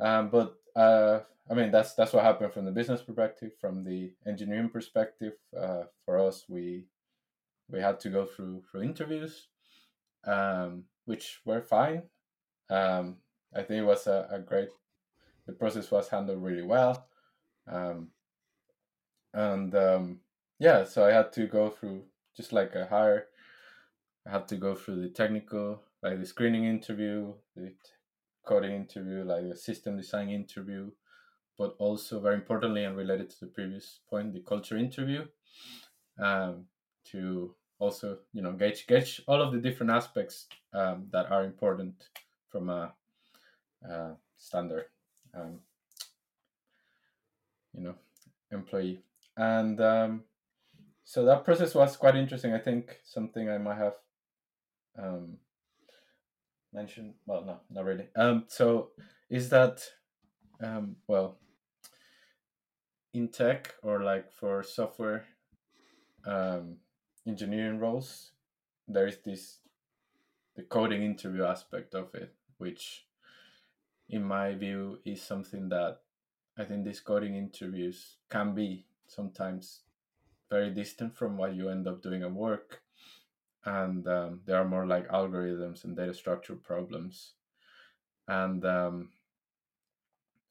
Um, 0.00 0.28
but 0.28 0.56
uh, 0.74 1.20
I 1.48 1.54
mean, 1.54 1.70
that's 1.70 1.94
that's 1.94 2.12
what 2.12 2.24
happened 2.24 2.52
from 2.52 2.64
the 2.64 2.72
business 2.72 3.02
perspective. 3.02 3.52
From 3.60 3.84
the 3.84 4.12
engineering 4.26 4.70
perspective, 4.70 5.34
uh, 5.56 5.84
for 6.04 6.18
us, 6.18 6.46
we 6.48 6.86
we 7.68 7.78
had 7.80 8.00
to 8.00 8.08
go 8.10 8.26
through 8.26 8.62
through 8.66 8.82
interviews, 8.82 9.46
um, 10.24 10.84
which 11.04 11.40
were 11.44 11.62
fine. 11.62 12.02
Um, 12.68 13.18
I 13.54 13.62
think 13.62 13.82
it 13.82 13.86
was 13.86 14.08
a, 14.08 14.26
a 14.32 14.40
great. 14.40 14.70
The 15.46 15.52
process 15.52 15.92
was 15.92 16.08
handled 16.08 16.42
really 16.42 16.62
well, 16.62 17.06
um, 17.68 18.08
and 19.32 19.72
um, 19.76 20.20
yeah, 20.58 20.82
so 20.82 21.06
I 21.06 21.12
had 21.12 21.32
to 21.34 21.46
go 21.46 21.70
through 21.70 22.02
just 22.36 22.52
like 22.52 22.74
a 22.74 22.86
hire. 22.86 23.26
Had 24.30 24.46
to 24.48 24.56
go 24.56 24.76
through 24.76 25.02
the 25.02 25.08
technical, 25.08 25.82
like 26.04 26.20
the 26.20 26.24
screening 26.24 26.64
interview, 26.64 27.32
the 27.56 27.72
coding 28.46 28.70
interview, 28.70 29.24
like 29.24 29.48
the 29.48 29.56
system 29.56 29.96
design 29.96 30.30
interview, 30.30 30.92
but 31.58 31.74
also 31.80 32.20
very 32.20 32.36
importantly 32.36 32.84
and 32.84 32.96
related 32.96 33.28
to 33.30 33.40
the 33.40 33.46
previous 33.48 33.98
point, 34.08 34.32
the 34.32 34.40
culture 34.40 34.76
interview, 34.76 35.26
um, 36.20 36.66
to 37.10 37.56
also 37.80 38.18
you 38.32 38.40
know 38.40 38.52
gauge 38.52 38.86
gauge 38.86 39.20
all 39.26 39.42
of 39.42 39.52
the 39.52 39.58
different 39.58 39.90
aspects 39.90 40.46
um, 40.74 41.08
that 41.10 41.30
are 41.32 41.44
important 41.44 42.08
from 42.50 42.68
a, 42.68 42.92
uh 43.90 44.12
standard, 44.36 44.84
um, 45.34 45.58
you 47.74 47.82
know, 47.82 47.94
employee, 48.52 49.00
and 49.36 49.80
um, 49.80 50.22
so 51.04 51.24
that 51.24 51.44
process 51.44 51.74
was 51.74 51.96
quite 51.96 52.14
interesting. 52.14 52.54
I 52.54 52.58
think 52.58 53.00
something 53.04 53.50
I 53.50 53.58
might 53.58 53.78
have 53.78 53.94
um, 54.98 55.36
mention? 56.72 57.14
Well, 57.26 57.44
no, 57.44 57.60
not 57.70 57.84
really. 57.84 58.08
Um, 58.16 58.44
so 58.48 58.90
is 59.28 59.48
that 59.50 59.82
um, 60.62 60.96
well 61.06 61.38
in 63.12 63.28
tech 63.28 63.74
or 63.82 64.02
like 64.02 64.32
for 64.32 64.62
software 64.62 65.24
um, 66.26 66.76
engineering 67.26 67.78
roles, 67.78 68.32
there 68.86 69.06
is 69.06 69.18
this 69.24 69.58
the 70.56 70.62
coding 70.62 71.02
interview 71.02 71.44
aspect 71.44 71.94
of 71.94 72.14
it, 72.14 72.34
which 72.58 73.06
in 74.08 74.24
my 74.24 74.54
view 74.54 74.98
is 75.04 75.22
something 75.22 75.68
that 75.68 75.98
I 76.58 76.64
think 76.64 76.84
these 76.84 77.00
coding 77.00 77.36
interviews 77.36 78.16
can 78.28 78.54
be 78.54 78.86
sometimes 79.06 79.80
very 80.50 80.70
distant 80.70 81.16
from 81.16 81.36
what 81.36 81.54
you 81.54 81.68
end 81.68 81.86
up 81.86 82.02
doing 82.02 82.22
at 82.22 82.32
work 82.32 82.82
and 83.64 84.06
um, 84.08 84.40
they 84.46 84.52
are 84.52 84.64
more 84.64 84.86
like 84.86 85.08
algorithms 85.08 85.84
and 85.84 85.96
data 85.96 86.14
structure 86.14 86.54
problems. 86.56 87.34
And 88.28 88.64
um, 88.64 89.10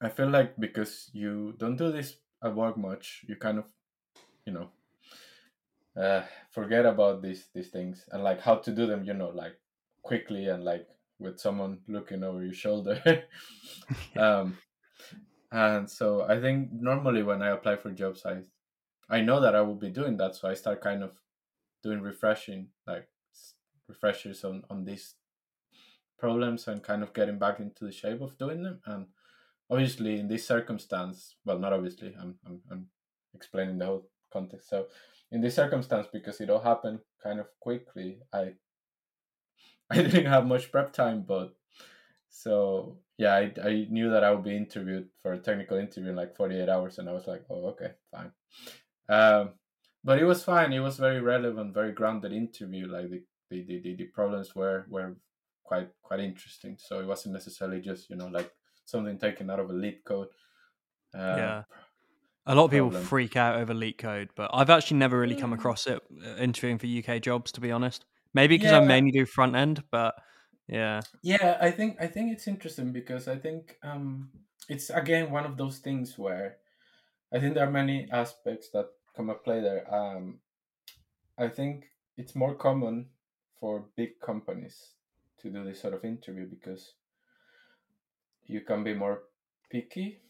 i 0.01 0.10
feel 0.10 0.30
like 0.30 0.57
because 0.60 1.10
you 1.14 1.53
don't 1.57 1.76
do 1.76 1.91
this 1.91 2.18
at 2.43 2.55
work 2.55 2.78
much 2.78 3.26
you 3.28 3.36
kind 3.36 3.57
of 3.60 3.66
you 4.45 4.53
know 4.53 4.70
uh, 6.01 6.24
forget 6.51 6.86
about 6.86 7.22
these 7.22 7.47
these 7.53 7.70
things 7.70 8.07
and 8.12 8.24
like 8.24 8.41
how 8.41 8.55
to 8.55 8.72
do 8.72 8.86
them 8.86 9.03
you 9.03 9.14
know 9.14 9.30
like 9.30 9.60
quickly 10.01 10.47
and 10.47 10.64
like 10.64 10.88
with 11.20 11.39
someone 11.39 11.80
looking 11.88 12.24
over 12.24 12.43
your 12.43 12.53
shoulder. 12.53 13.26
Um, 14.18 14.57
and 15.51 15.89
so 15.89 16.24
i 16.30 16.39
think 16.39 16.72
normally 16.72 17.24
when 17.24 17.41
i 17.41 17.49
apply 17.49 17.76
for 17.76 17.91
jobs 17.91 18.26
i 18.26 18.38
i 19.10 19.22
know 19.22 19.39
that 19.41 19.55
i 19.55 19.62
will 19.62 19.76
be 19.76 19.89
doing 19.89 20.18
that 20.18 20.36
so 20.36 20.47
i 20.49 20.53
start 20.53 20.82
kind 20.82 21.03
of 21.03 21.12
doing 21.84 22.02
refreshing 22.02 22.68
like 22.88 23.08
refreshers 23.88 24.44
on 24.44 24.64
on 24.70 24.86
these 24.86 25.16
problems 26.18 26.68
and 26.68 26.84
kind 26.84 27.02
of 27.02 27.14
getting 27.14 27.40
back 27.40 27.60
into 27.60 27.86
the 27.86 27.92
shape 27.92 28.22
of 28.22 28.38
doing 28.38 28.64
them 28.64 28.80
and 28.86 29.08
obviously 29.70 30.20
in 30.20 30.28
this 30.28 30.46
circumstance 30.46 31.36
well 31.46 31.58
not 31.58 31.74
obviously 31.74 32.14
i'm 32.20 32.36
i'm, 32.46 32.60
I'm 32.70 32.88
explaining 33.34 33.78
the 33.78 33.86
whole 33.86 34.10
context 34.32 34.70
so 34.70 34.88
in 35.32 35.42
this 35.42 35.56
circumstance 35.56 36.08
because 36.12 36.42
it 36.42 36.50
all 36.50 36.60
happened 36.60 37.00
kind 37.24 37.40
of 37.40 37.48
quickly 37.60 38.20
i 38.34 38.54
i 39.90 39.96
didn't 39.96 40.26
have 40.26 40.46
much 40.46 40.72
prep 40.72 40.92
time 40.94 41.24
but 41.26 41.54
so 42.30 43.00
yeah, 43.18 43.36
I, 43.36 43.52
I 43.62 43.88
knew 43.90 44.12
that 44.12 44.24
I 44.24 44.32
would 44.32 44.44
be 44.44 44.56
interviewed 44.56 45.10
for 45.22 45.34
a 45.34 45.40
technical 45.40 45.78
interview 45.78 46.12
in 46.12 46.16
like 46.16 46.38
48 46.38 46.70
hours, 46.70 46.98
and 46.98 47.10
I 47.10 47.14
was 47.14 47.28
like, 47.28 47.44
oh, 47.50 47.68
okay, 47.70 47.92
fine. 48.12 48.32
Um, 49.10 49.50
but 50.04 50.20
it 50.20 50.26
was 50.26 50.43
fine. 50.43 50.74
It 50.74 50.80
was 50.80 50.97
very 50.97 51.22
relevant, 51.22 51.74
very 51.74 51.91
grounded 51.91 52.32
interview. 52.32 52.88
Like 52.88 53.10
the 53.10 53.24
the, 53.50 53.64
the, 53.64 53.95
the 53.95 54.06
problems 54.06 54.56
were 54.56 54.86
were 54.89 55.16
quite 55.64 55.89
quite 56.02 56.20
interesting. 56.20 56.78
So 56.80 57.00
it 57.00 57.08
wasn't 57.08 57.34
necessarily 57.34 57.82
just 57.82 58.10
you 58.10 58.16
know 58.16 58.28
like 58.28 58.52
something 58.86 59.18
taken 59.18 59.50
out 59.50 59.60
of 59.60 59.70
a 59.70 59.74
LeetCode. 59.74 60.28
Uh, 61.14 61.36
yeah. 61.38 61.64
A 62.45 62.56
lot 62.56 62.66
of 62.66 62.72
people 62.72 62.89
problem. 62.89 63.08
freak 63.08 63.36
out 63.36 63.58
over 63.58 63.74
LeetCode, 63.74 64.30
but 64.36 64.50
I've 64.54 64.72
actually 64.72 64.97
never 64.97 65.20
really 65.20 65.36
come 65.36 65.54
across 65.54 65.86
it 65.86 66.02
uh, 66.26 66.36
interviewing 66.38 66.80
for 66.80 66.88
UK 66.88 67.22
jobs, 67.22 67.52
to 67.52 67.62
be 67.62 67.72
honest. 67.72 68.06
Maybe 68.34 68.58
because 68.58 68.72
yeah. 68.72 68.80
I 68.80 68.86
mainly 68.86 69.12
do 69.12 69.26
front 69.26 69.56
end, 69.56 69.84
but 69.91 70.16
yeah. 70.68 71.02
Yeah, 71.22 71.58
I 71.62 71.72
think 71.72 71.97
I 72.00 72.08
think 72.08 72.32
it's 72.32 72.47
interesting 72.47 72.91
because 72.91 73.28
I 73.28 73.36
think 73.36 73.78
um, 73.84 74.30
it's 74.68 74.89
again 74.89 75.32
one 75.32 75.45
of 75.45 75.58
those 75.58 75.80
things 75.80 76.18
where 76.18 76.58
I 77.34 77.39
think 77.39 77.54
there 77.56 77.68
are 77.68 77.72
many 77.72 78.08
aspects 78.12 78.70
that 78.74 78.86
come 79.20 79.30
at 79.30 79.43
play 79.43 79.59
there. 79.59 79.84
Um, 79.93 80.39
I 81.38 81.49
think 81.49 81.91
it's 82.15 82.36
more 82.36 82.55
common 82.55 83.07
for 83.59 83.84
big 83.97 84.22
companies 84.22 84.93
to 85.41 85.49
do 85.49 85.61
this 85.65 85.82
sort 85.82 85.93
of 85.93 86.05
interview 86.05 86.47
because 86.47 86.93
you 88.45 88.61
can 88.61 88.84
be 88.84 88.93
more 88.93 89.24
picky 89.70 90.22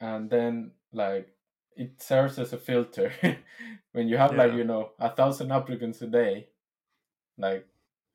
and 0.00 0.28
then 0.28 0.72
like 0.92 1.28
it 1.76 2.02
serves 2.02 2.38
as 2.38 2.52
a 2.52 2.58
filter 2.58 3.10
when 3.92 4.06
you 4.06 4.18
have 4.18 4.32
yeah. 4.32 4.42
like 4.42 4.52
you 4.52 4.64
know 4.64 4.90
a 4.98 5.10
thousand 5.10 5.50
applicants 5.50 6.02
a 6.02 6.06
day 6.06 6.46
like 7.38 7.66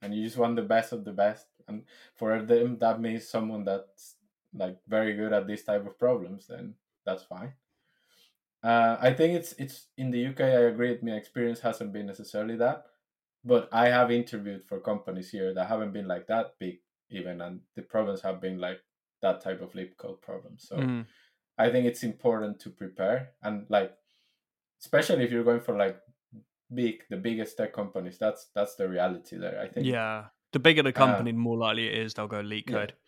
and 0.01 0.15
you 0.15 0.23
just 0.23 0.37
want 0.37 0.55
the 0.55 0.61
best 0.61 0.93
of 0.93 1.03
the 1.03 1.11
best 1.11 1.45
and 1.67 1.83
for 2.15 2.41
them 2.41 2.77
that 2.79 3.01
means 3.01 3.27
someone 3.27 3.65
that's 3.65 4.15
like 4.53 4.77
very 4.87 5.15
good 5.15 5.33
at 5.33 5.47
this 5.47 5.63
type 5.63 5.85
of 5.85 5.99
problems 5.99 6.47
then 6.47 6.73
that's 7.05 7.23
fine 7.23 7.53
uh, 8.65 8.97
i 8.99 9.13
think 9.13 9.33
it's 9.33 9.53
it's 9.53 9.87
in 9.97 10.11
the 10.11 10.27
uk 10.27 10.41
i 10.41 10.67
agree 10.71 10.97
my 11.01 11.11
experience 11.11 11.59
hasn't 11.59 11.93
been 11.93 12.05
necessarily 12.05 12.55
that 12.55 12.85
but 13.43 13.69
i 13.71 13.87
have 13.87 14.11
interviewed 14.11 14.63
for 14.67 14.79
companies 14.79 15.29
here 15.29 15.53
that 15.53 15.67
haven't 15.67 15.93
been 15.93 16.07
like 16.07 16.27
that 16.27 16.55
big 16.59 16.79
even 17.09 17.41
and 17.41 17.59
the 17.75 17.81
problems 17.81 18.21
have 18.21 18.41
been 18.41 18.59
like 18.59 18.79
that 19.21 19.41
type 19.41 19.61
of 19.61 19.71
LeetCode 19.73 20.21
problem 20.21 20.55
so 20.57 20.75
mm. 20.77 21.05
i 21.57 21.69
think 21.69 21.85
it's 21.85 22.03
important 22.03 22.59
to 22.59 22.69
prepare 22.69 23.29
and 23.43 23.65
like 23.69 23.93
especially 24.81 25.23
if 25.23 25.31
you're 25.31 25.43
going 25.43 25.61
for 25.61 25.77
like 25.77 25.97
big 26.73 27.03
the 27.09 27.17
biggest 27.17 27.57
tech 27.57 27.73
companies 27.73 28.17
that's 28.17 28.47
that's 28.55 28.75
the 28.75 28.89
reality 28.89 29.37
there 29.37 29.61
i 29.61 29.67
think 29.67 29.85
yeah 29.85 30.25
the 30.51 30.59
bigger 30.59 30.81
the 30.81 30.89
uh, 30.89 31.03
company 31.03 31.29
uh, 31.29 31.33
the 31.33 31.39
more 31.39 31.57
likely 31.57 31.87
it 31.87 31.93
is 31.93 32.13
they'll 32.13 32.27
go 32.27 32.41
LeetCode 32.41 32.89
yeah. 32.89 33.04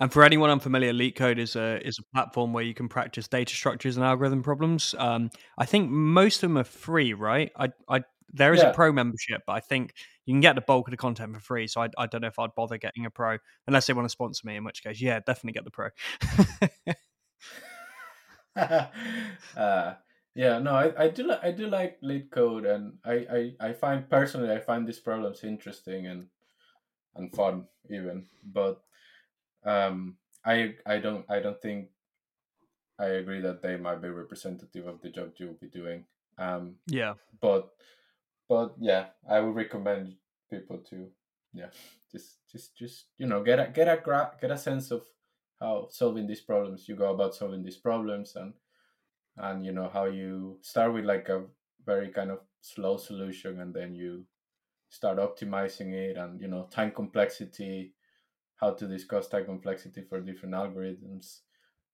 And 0.00 0.12
for 0.12 0.24
anyone 0.24 0.50
unfamiliar 0.50 0.92
LeetCode 0.92 1.38
is 1.38 1.56
a 1.56 1.86
is 1.86 1.98
a 1.98 2.02
platform 2.14 2.52
where 2.52 2.64
you 2.64 2.74
can 2.74 2.88
practice 2.88 3.28
data 3.28 3.54
structures 3.54 3.96
and 3.96 4.04
algorithm 4.04 4.42
problems. 4.42 4.94
Um, 4.98 5.30
i 5.58 5.66
think 5.66 5.90
most 5.90 6.42
of 6.42 6.48
them 6.50 6.58
are 6.58 6.64
free 6.64 7.12
right? 7.12 7.52
I 7.56 7.70
i 7.88 8.02
there 8.32 8.54
is 8.54 8.60
yeah. 8.60 8.70
a 8.70 8.74
pro 8.74 8.92
membership 8.92 9.42
but 9.46 9.54
i 9.54 9.60
think 9.60 9.94
you 10.24 10.32
can 10.32 10.40
get 10.40 10.54
the 10.54 10.60
bulk 10.60 10.86
of 10.86 10.92
the 10.92 10.96
content 10.96 11.34
for 11.34 11.40
free 11.40 11.66
so 11.66 11.82
I, 11.82 11.88
I 11.98 12.06
don't 12.06 12.20
know 12.20 12.28
if 12.28 12.38
i'd 12.38 12.54
bother 12.54 12.78
getting 12.78 13.04
a 13.04 13.10
pro 13.10 13.38
unless 13.66 13.88
they 13.88 13.92
want 13.92 14.04
to 14.04 14.10
sponsor 14.10 14.46
me 14.46 14.54
in 14.54 14.62
which 14.62 14.84
case 14.84 15.00
yeah 15.00 15.18
definitely 15.18 15.52
get 15.52 15.64
the 15.64 15.70
pro. 15.70 15.88
Uh, 19.56 19.94
yeah, 20.34 20.58
no, 20.58 20.72
I, 20.72 21.04
I 21.04 21.08
do 21.08 21.26
like 21.26 21.42
I 21.42 21.50
do 21.50 21.66
like 21.66 22.00
LeetCode, 22.02 22.72
and 22.72 22.98
I, 23.04 23.54
I 23.60 23.68
I 23.68 23.72
find 23.72 24.08
personally 24.08 24.50
I 24.50 24.58
find 24.58 24.86
these 24.86 25.00
problems 25.00 25.42
interesting 25.44 26.06
and 26.06 26.26
and 27.16 27.32
fun 27.34 27.66
even, 27.90 28.26
but 28.44 28.82
um, 29.64 30.16
I 30.44 30.74
I 30.86 30.98
don't 30.98 31.24
I 31.28 31.40
don't 31.40 31.60
think 31.60 31.88
I 32.98 33.06
agree 33.06 33.40
that 33.40 33.62
they 33.62 33.76
might 33.76 34.02
be 34.02 34.08
representative 34.08 34.86
of 34.86 35.00
the 35.00 35.10
job 35.10 35.32
you'll 35.36 35.54
be 35.54 35.68
doing. 35.68 36.04
Um, 36.38 36.76
yeah, 36.86 37.14
but 37.40 37.70
but 38.48 38.74
yeah, 38.78 39.06
I 39.28 39.40
would 39.40 39.54
recommend 39.54 40.16
people 40.50 40.78
to 40.90 41.08
yeah 41.52 41.70
just 42.12 42.38
just 42.50 42.76
just 42.76 43.06
you 43.18 43.26
know 43.26 43.42
get 43.42 43.58
a 43.58 43.70
get 43.72 43.88
a 43.88 44.00
gra- 44.02 44.32
get 44.40 44.50
a 44.50 44.58
sense 44.58 44.90
of 44.90 45.02
how 45.60 45.88
solving 45.90 46.26
these 46.26 46.40
problems 46.40 46.88
you 46.88 46.96
go 46.96 47.12
about 47.12 47.34
solving 47.34 47.62
these 47.62 47.76
problems 47.76 48.36
and 48.36 48.54
and 49.36 49.64
you 49.64 49.72
know 49.72 49.90
how 49.92 50.04
you 50.04 50.58
start 50.62 50.92
with 50.92 51.04
like 51.04 51.28
a 51.28 51.44
very 51.84 52.08
kind 52.08 52.30
of 52.30 52.40
slow 52.60 52.96
solution 52.96 53.60
and 53.60 53.74
then 53.74 53.94
you 53.94 54.24
start 54.88 55.18
optimizing 55.18 55.92
it 55.92 56.16
and 56.16 56.40
you 56.40 56.48
know 56.48 56.68
time 56.70 56.90
complexity 56.90 57.92
how 58.60 58.70
to 58.70 58.86
discuss 58.86 59.28
time 59.28 59.44
complexity 59.44 60.02
for 60.02 60.20
different 60.20 60.54
algorithms 60.54 61.40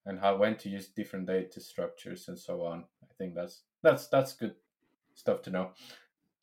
and 0.05 0.19
how 0.19 0.35
when 0.37 0.55
to 0.55 0.69
use 0.69 0.87
different 0.87 1.25
data 1.25 1.59
structures 1.59 2.27
and 2.27 2.37
so 2.37 2.61
on 2.63 2.83
i 3.03 3.13
think 3.17 3.35
that's 3.35 3.63
that's 3.83 4.07
that's 4.07 4.33
good 4.33 4.55
stuff 5.13 5.41
to 5.41 5.49
know 5.49 5.71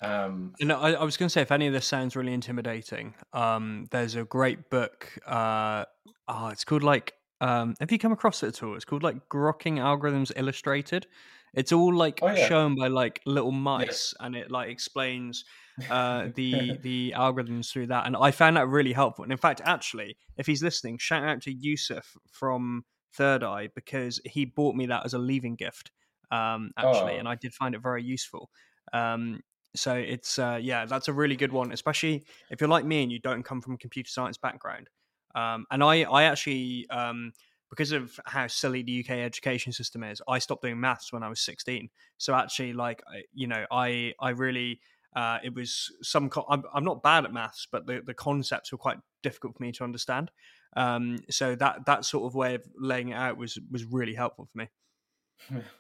um 0.03 0.53
and 0.61 0.73
I, 0.73 0.93
I 0.95 1.05
was 1.05 1.17
going 1.17 1.29
to 1.29 1.33
say 1.33 1.43
if 1.43 1.53
any 1.53 1.67
of 1.67 1.73
this 1.73 1.87
sounds 1.87 2.17
really 2.17 2.33
intimidating 2.33 3.15
um 3.33 3.87
there's 3.91 4.17
a 4.17 4.25
great 4.25 4.71
book 4.71 5.09
uh 5.27 5.85
oh 6.29 6.49
it's 6.49 6.65
called 6.65 6.83
like 6.83 7.15
um, 7.41 7.75
have 7.79 7.93
you 7.93 7.99
come 7.99 8.13
across 8.13 8.43
it 8.43 8.49
at 8.49 8.63
all? 8.63 8.75
It's 8.75 8.85
called 8.87 9.03
like 9.03 9.29
Grokking 9.29 9.79
Algorithms 9.79 10.33
Illustrated. 10.35 11.07
It's 11.53 11.73
all 11.73 11.95
like 11.95 12.21
oh, 12.23 12.29
yeah. 12.29 12.49
shown 12.49 12.75
by 12.75 12.89
like 12.89 13.21
little 13.27 13.53
mice, 13.53 14.15
and 14.19 14.35
it 14.35 14.51
like 14.51 14.71
explains 14.71 15.45
uh, 15.91 16.29
the 16.35 16.79
the 16.83 17.15
algorithms 17.17 17.71
through 17.71 17.89
that. 17.89 18.07
And 18.07 18.17
I 18.17 18.31
found 18.31 18.57
that 18.57 18.69
really 18.69 18.93
helpful. 18.93 19.25
And 19.25 19.33
in 19.33 19.39
fact, 19.39 19.61
actually, 19.65 20.17
if 20.37 20.47
he's 20.47 20.63
listening, 20.63 20.99
shout 20.99 21.25
out 21.25 21.43
to 21.43 21.53
Yusuf 21.53 22.17
from 22.31 22.85
Third 23.15 23.43
Eye 23.43 23.69
because 23.75 24.21
he 24.25 24.45
bought 24.45 24.75
me 24.75 24.87
that 24.87 25.05
as 25.05 25.15
a 25.15 25.19
leaving 25.19 25.55
gift. 25.55 25.91
Um, 26.31 26.73
actually, 26.77 27.15
oh. 27.15 27.19
and 27.19 27.29
I 27.29 27.37
did 27.37 27.55
find 27.55 27.75
it 27.75 27.83
very 27.83 28.03
useful. 28.03 28.51
Um, 28.93 29.41
so 29.77 29.95
it's 29.95 30.39
uh, 30.39 30.59
yeah, 30.61 30.87
that's 30.87 31.09
a 31.09 31.13
really 31.13 31.37
good 31.37 31.53
one, 31.53 31.73
especially 31.73 32.25
if 32.51 32.61
you're 32.61 32.69
like 32.69 32.85
me 32.85 33.03
and 33.03 33.11
you 33.11 33.19
don't 33.19 33.43
come 33.43 33.61
from 33.61 33.75
a 33.75 33.79
computer 33.79 34.09
science 34.09 34.39
background. 34.39 34.89
Um, 35.35 35.67
and 35.71 35.83
I, 35.83 36.03
I 36.03 36.25
actually, 36.25 36.87
um, 36.91 37.33
because 37.71 37.93
of 37.93 38.19
how 38.25 38.47
silly 38.47 38.83
the 38.83 39.01
UK 39.01 39.11
education 39.19 39.73
system 39.73 40.05
is, 40.05 40.23
I 40.29 40.39
stopped 40.39 40.63
doing 40.63 40.79
maths 40.79 41.13
when 41.13 41.23
I 41.23 41.29
was 41.29 41.41
16. 41.41 41.89
So 42.19 42.35
actually, 42.35 42.73
like, 42.73 43.03
you 43.33 43.49
know, 43.49 43.65
I, 43.71 44.15
I 44.21 44.31
really, 44.31 44.81
uh, 45.15 45.39
it 45.43 45.55
was 45.55 45.93
some, 46.03 46.29
co- 46.29 46.47
I'm, 46.49 46.65
I'm 46.75 46.85
not 46.85 47.03
bad 47.03 47.25
at 47.25 47.33
maths, 47.33 47.67
but 47.71 47.87
the, 47.87 48.03
the 48.05 48.15
concepts 48.15 48.73
were 48.73 48.79
quite 48.79 48.99
difficult 49.23 49.57
for 49.57 49.63
me 49.63 49.73
to 49.73 49.85
understand. 49.85 50.31
Um, 50.77 51.19
so 51.31 51.55
that, 51.57 51.87
that 51.87 52.05
sort 52.05 52.25
of 52.25 52.35
way 52.35 52.57
of 52.57 52.65
laying 52.77 53.11
it 53.11 53.15
out 53.15 53.37
was, 53.37 53.59
was 53.71 53.85
really 53.85 54.15
helpful 54.15 54.49
for 54.53 54.59
me. 54.59 55.61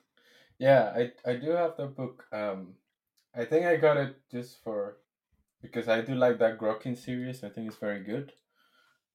Yeah, 0.59 0.93
I, 0.95 1.31
I 1.31 1.35
do 1.37 1.51
have 1.51 1.77
the 1.77 1.87
book. 1.87 2.27
Um, 2.33 2.75
I 3.35 3.45
think 3.45 3.67
I 3.67 3.77
got 3.77 3.97
it 3.97 4.17
just 4.31 4.63
for, 4.63 4.99
because 5.61 5.89
I 5.89 6.01
do 6.01 6.15
like 6.15 6.39
that 6.39 6.59
Grokking 6.59 6.97
series. 6.97 7.43
I 7.43 7.49
think 7.49 7.69
it's 7.69 7.77
very 7.77 8.05
good. 8.05 8.33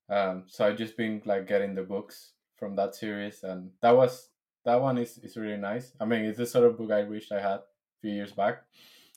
Um, 0.10 0.44
so 0.48 0.66
I 0.66 0.74
just 0.74 0.98
been 0.98 1.22
like 1.26 1.48
getting 1.48 1.76
the 1.76 1.84
books 1.84 2.34
from 2.58 2.76
that 2.76 2.96
series, 2.96 3.44
and 3.44 3.72
that 3.82 3.96
was 3.96 4.30
that 4.66 4.82
one 4.82 4.98
is 4.98 5.18
is 5.20 5.38
really 5.38 5.58
nice. 5.58 5.94
I 6.00 6.06
mean, 6.06 6.26
it's 6.26 6.40
the 6.40 6.48
sort 6.48 6.66
of 6.66 6.78
book 6.78 6.92
I 6.92 7.04
wished 7.04 7.32
I 7.32 7.42
had 7.42 7.60
a 7.60 7.64
few 8.02 8.12
years 8.12 8.32
back. 8.32 8.64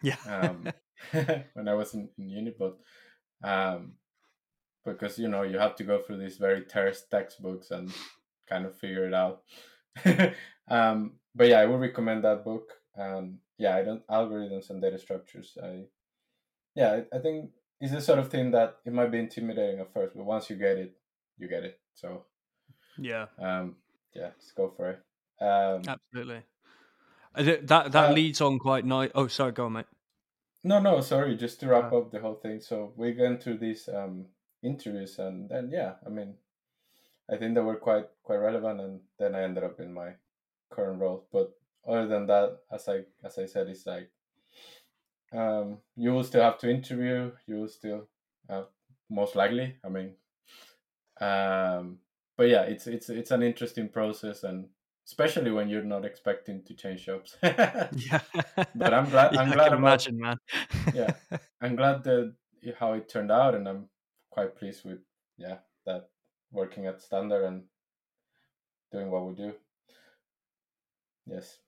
Yeah. 0.03 0.16
um, 0.26 0.68
when 1.55 1.68
I 1.68 1.74
was 1.74 1.94
in, 1.94 2.09
in 2.18 2.28
uni, 2.28 2.55
but 2.59 2.78
um, 3.42 3.94
because 4.84 5.18
you 5.18 5.28
know 5.28 5.42
you 5.42 5.59
have 5.59 5.76
to 5.76 5.84
go 5.84 6.00
through 6.00 6.18
these 6.18 6.36
very 6.36 6.62
terse 6.62 7.05
textbooks 7.11 7.70
and 7.70 7.92
kind 8.48 8.66
of 8.66 8.76
figure 8.76 9.07
it 9.07 9.14
out. 9.14 9.42
um, 10.68 11.14
but 11.34 11.48
yeah, 11.48 11.61
I 11.61 11.66
would 11.66 11.80
recommend 11.80 12.24
that 12.24 12.44
book. 12.44 12.70
Um, 12.98 13.38
yeah, 13.59 13.76
I 13.76 13.82
don't 13.82 14.07
algorithms 14.09 14.70
and 14.70 14.82
data 14.82 14.98
structures. 14.98 15.57
I 15.62 15.84
yeah, 16.74 17.03
I, 17.12 17.16
I 17.16 17.20
think 17.20 17.50
it's 17.80 17.92
the 17.92 18.00
sort 18.00 18.18
of 18.18 18.30
thing 18.30 18.50
that 18.53 18.76
it 18.84 18.92
might 18.92 19.11
be 19.11 19.18
intimidating 19.18 19.80
at 19.80 19.92
first, 19.92 20.14
but 20.14 20.24
once 20.24 20.48
you 20.48 20.57
get 20.57 20.78
it, 20.78 20.96
you 21.38 21.48
get 21.48 21.64
it. 21.64 21.80
So 21.94 22.24
yeah, 22.98 23.26
um, 23.38 23.76
yeah, 24.14 24.30
let's 24.36 24.53
go 24.53 24.72
for 24.76 24.90
it. 24.90 25.00
Um, 25.42 25.82
Absolutely. 25.86 26.42
That 27.34 27.92
that 27.92 28.11
uh, 28.11 28.12
leads 28.12 28.40
on 28.40 28.59
quite 28.59 28.84
nice. 28.84 29.11
Oh, 29.14 29.26
sorry, 29.26 29.53
go 29.53 29.66
on, 29.66 29.72
mate. 29.72 29.86
No, 30.64 30.78
no, 30.80 31.00
sorry. 31.00 31.36
Just 31.36 31.60
to 31.60 31.68
wrap 31.68 31.92
uh, 31.92 31.98
up 31.98 32.10
the 32.10 32.20
whole 32.20 32.34
thing. 32.36 32.60
So 32.60 32.92
we 32.96 33.12
went 33.12 33.42
through 33.42 33.58
these 33.58 33.88
um, 33.88 34.26
interviews, 34.62 35.18
and 35.18 35.48
then 35.48 35.70
yeah, 35.72 35.94
I 36.06 36.08
mean, 36.08 36.34
I 37.30 37.36
think 37.36 37.54
they 37.54 37.60
were 37.60 37.76
quite 37.76 38.06
quite 38.22 38.36
relevant, 38.36 38.80
and 38.80 39.00
then 39.18 39.34
I 39.34 39.42
ended 39.42 39.64
up 39.64 39.80
in 39.80 39.92
my 39.92 40.12
current 40.70 41.00
role. 41.00 41.26
But 41.32 41.52
other 41.86 42.06
than 42.06 42.26
that, 42.26 42.58
as 42.72 42.88
I 42.88 43.02
as 43.24 43.38
I 43.38 43.46
said, 43.46 43.68
it's 43.68 43.86
like 43.86 44.10
um, 45.32 45.78
you 45.96 46.12
will 46.12 46.24
still 46.24 46.42
have 46.42 46.58
to 46.58 46.70
interview. 46.70 47.32
You 47.46 47.56
will 47.56 47.68
still, 47.68 48.08
uh, 48.48 48.64
most 49.10 49.34
likely. 49.34 49.76
I 49.84 49.88
mean, 49.88 50.14
um, 51.20 51.98
but 52.36 52.48
yeah, 52.48 52.62
it's 52.62 52.86
it's 52.86 53.08
it's 53.08 53.30
an 53.32 53.42
interesting 53.42 53.88
process, 53.88 54.44
and 54.44 54.68
especially 55.07 55.50
when 55.50 55.68
you're 55.68 55.82
not 55.82 56.05
expecting 56.05 56.62
to 56.64 56.74
change 56.74 57.07
jobs. 57.07 57.36
yeah, 57.42 58.20
but 58.74 58.94
I'm 58.94 59.09
glad. 59.11 59.32
Yeah, 59.34 59.40
I'm 59.40 59.53
glad. 59.53 59.68
About, 59.68 59.78
imagine, 59.78 60.18
man. 60.18 60.36
yeah, 60.94 61.12
I'm 61.61 61.76
glad 61.76 62.05
that 62.05 62.34
how 62.78 62.92
it 62.94 63.09
turned 63.09 63.30
out, 63.30 63.55
and 63.55 63.68
I'm 63.68 63.88
quite 64.30 64.57
pleased 64.57 64.84
with 64.84 65.00
yeah 65.36 65.59
that 65.86 66.09
working 66.50 66.86
at 66.86 67.00
standard 67.00 67.44
and 67.44 67.64
doing 68.92 69.11
what 69.11 69.26
we 69.26 69.34
do. 69.34 69.53
Yes. 71.26 71.59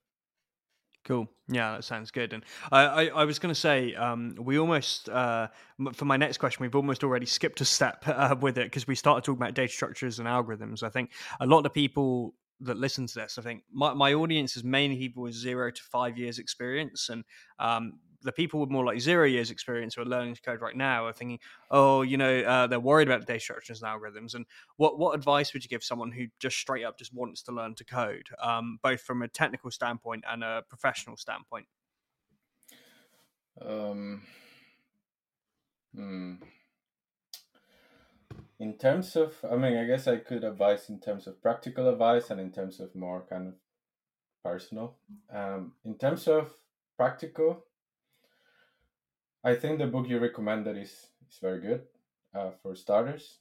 Cool. 1.05 1.29
Yeah, 1.49 1.73
that 1.73 1.85
sounds 1.85 2.11
good. 2.11 2.33
And 2.33 2.43
I, 2.73 2.85
I, 2.85 3.05
I 3.09 3.25
was 3.27 3.39
going 3.39 3.53
to 3.53 3.61
say, 3.61 3.95
um, 3.95 4.35
we 4.41 4.59
almost, 4.59 5.11
uh, 5.11 5.49
for 5.93 6.07
my 6.07 6.17
next 6.17 6.39
question, 6.39 6.63
we've 6.63 6.75
almost 6.75 7.05
already 7.05 7.27
skipped 7.27 7.61
a 7.61 7.67
step 7.67 8.05
uh, 8.07 8.35
with 8.41 8.57
it 8.57 8.65
because 8.65 8.87
we 8.87 8.95
started 8.95 9.23
talking 9.23 9.43
about 9.43 9.53
data 9.53 9.71
structures 9.71 10.19
and 10.19 10.27
algorithms. 10.27 10.83
I 10.83 10.89
think 10.89 11.11
a 11.41 11.47
lot 11.47 11.67
of 11.67 11.75
people 11.75 12.35
that 12.61 12.77
listen 12.77 13.07
to 13.07 13.15
this, 13.15 13.39
I 13.39 13.43
think 13.43 13.65
my, 13.73 13.95
my 13.95 14.15
audience 14.15 14.57
is 14.57 14.65
mainly 14.65 14.97
people 14.97 15.23
with 15.23 15.35
zero 15.35 15.71
to 15.71 15.83
five 15.83 16.17
years 16.17 16.39
experience. 16.39 17.09
And 17.09 17.25
um, 17.59 17.99
the 18.25 18.33
people 18.33 18.59
with 18.59 18.71
more 18.71 18.85
like 18.85 19.01
zero 19.01 19.27
years 19.27 19.51
experience 19.51 19.95
who 19.95 20.03
are 20.03 20.07
learning 20.07 20.35
to 20.35 20.41
code 20.41 20.61
right 20.61 20.77
now 20.77 21.07
are 21.07 21.13
thinking, 21.13 21.39
oh, 21.71 22.03
you 22.03 22.17
know, 22.17 22.41
uh, 22.41 22.67
they're 22.67 22.81
worried 22.81 23.07
about 23.07 23.27
data 23.27 23.41
structures 23.41 23.83
and 23.83 23.91
algorithms. 23.91 24.35
And 24.35 24.47
what 24.77 24.99
what 24.99 25.15
advice 25.15 25.53
would 25.53 25.63
you 25.63 25.69
give 25.69 25.85
someone 25.85 26.11
who 26.11 26.27
just 26.41 26.57
straight 26.57 26.85
up 26.85 26.99
just 26.99 27.15
wants 27.15 27.43
to 27.43 27.53
learn 27.53 27.75
to 27.77 27.85
code, 27.85 28.29
um, 28.43 28.79
both 28.83 29.03
from 29.03 29.23
a 29.23 29.29
technical 29.29 29.71
standpoint 29.71 30.25
and 30.29 30.43
a 30.43 30.63
professional 30.69 31.17
standpoint? 31.17 31.67
Um, 33.61 34.23
hmm. 35.95 36.35
In 38.61 38.79
terms 38.79 39.17
of, 39.17 39.35
I 39.51 39.57
mean, 39.57 39.77
I 39.77 39.85
guess 39.85 40.07
I 40.07 40.17
could 40.17 40.45
advise 40.45 40.89
in 40.89 41.01
terms 41.01 41.27
of 41.27 41.43
practical 41.43 41.89
advice 41.89 42.31
and 42.31 42.41
in 42.41 42.53
terms 42.53 42.81
of 42.81 42.95
more 42.95 43.25
kind 43.29 43.49
of 43.49 43.55
personal. 44.45 44.97
Um, 45.33 45.73
in 45.85 45.99
terms 45.99 46.29
of 46.29 46.53
practical, 46.97 47.65
I 49.43 49.55
think 49.55 49.79
the 49.79 49.87
book 49.87 50.09
you 50.09 50.19
recommended 50.19 50.77
is 50.77 51.09
is 51.29 51.39
very 51.41 51.61
good 51.61 51.83
uh, 52.35 52.51
for 52.63 52.75
starters, 52.75 53.39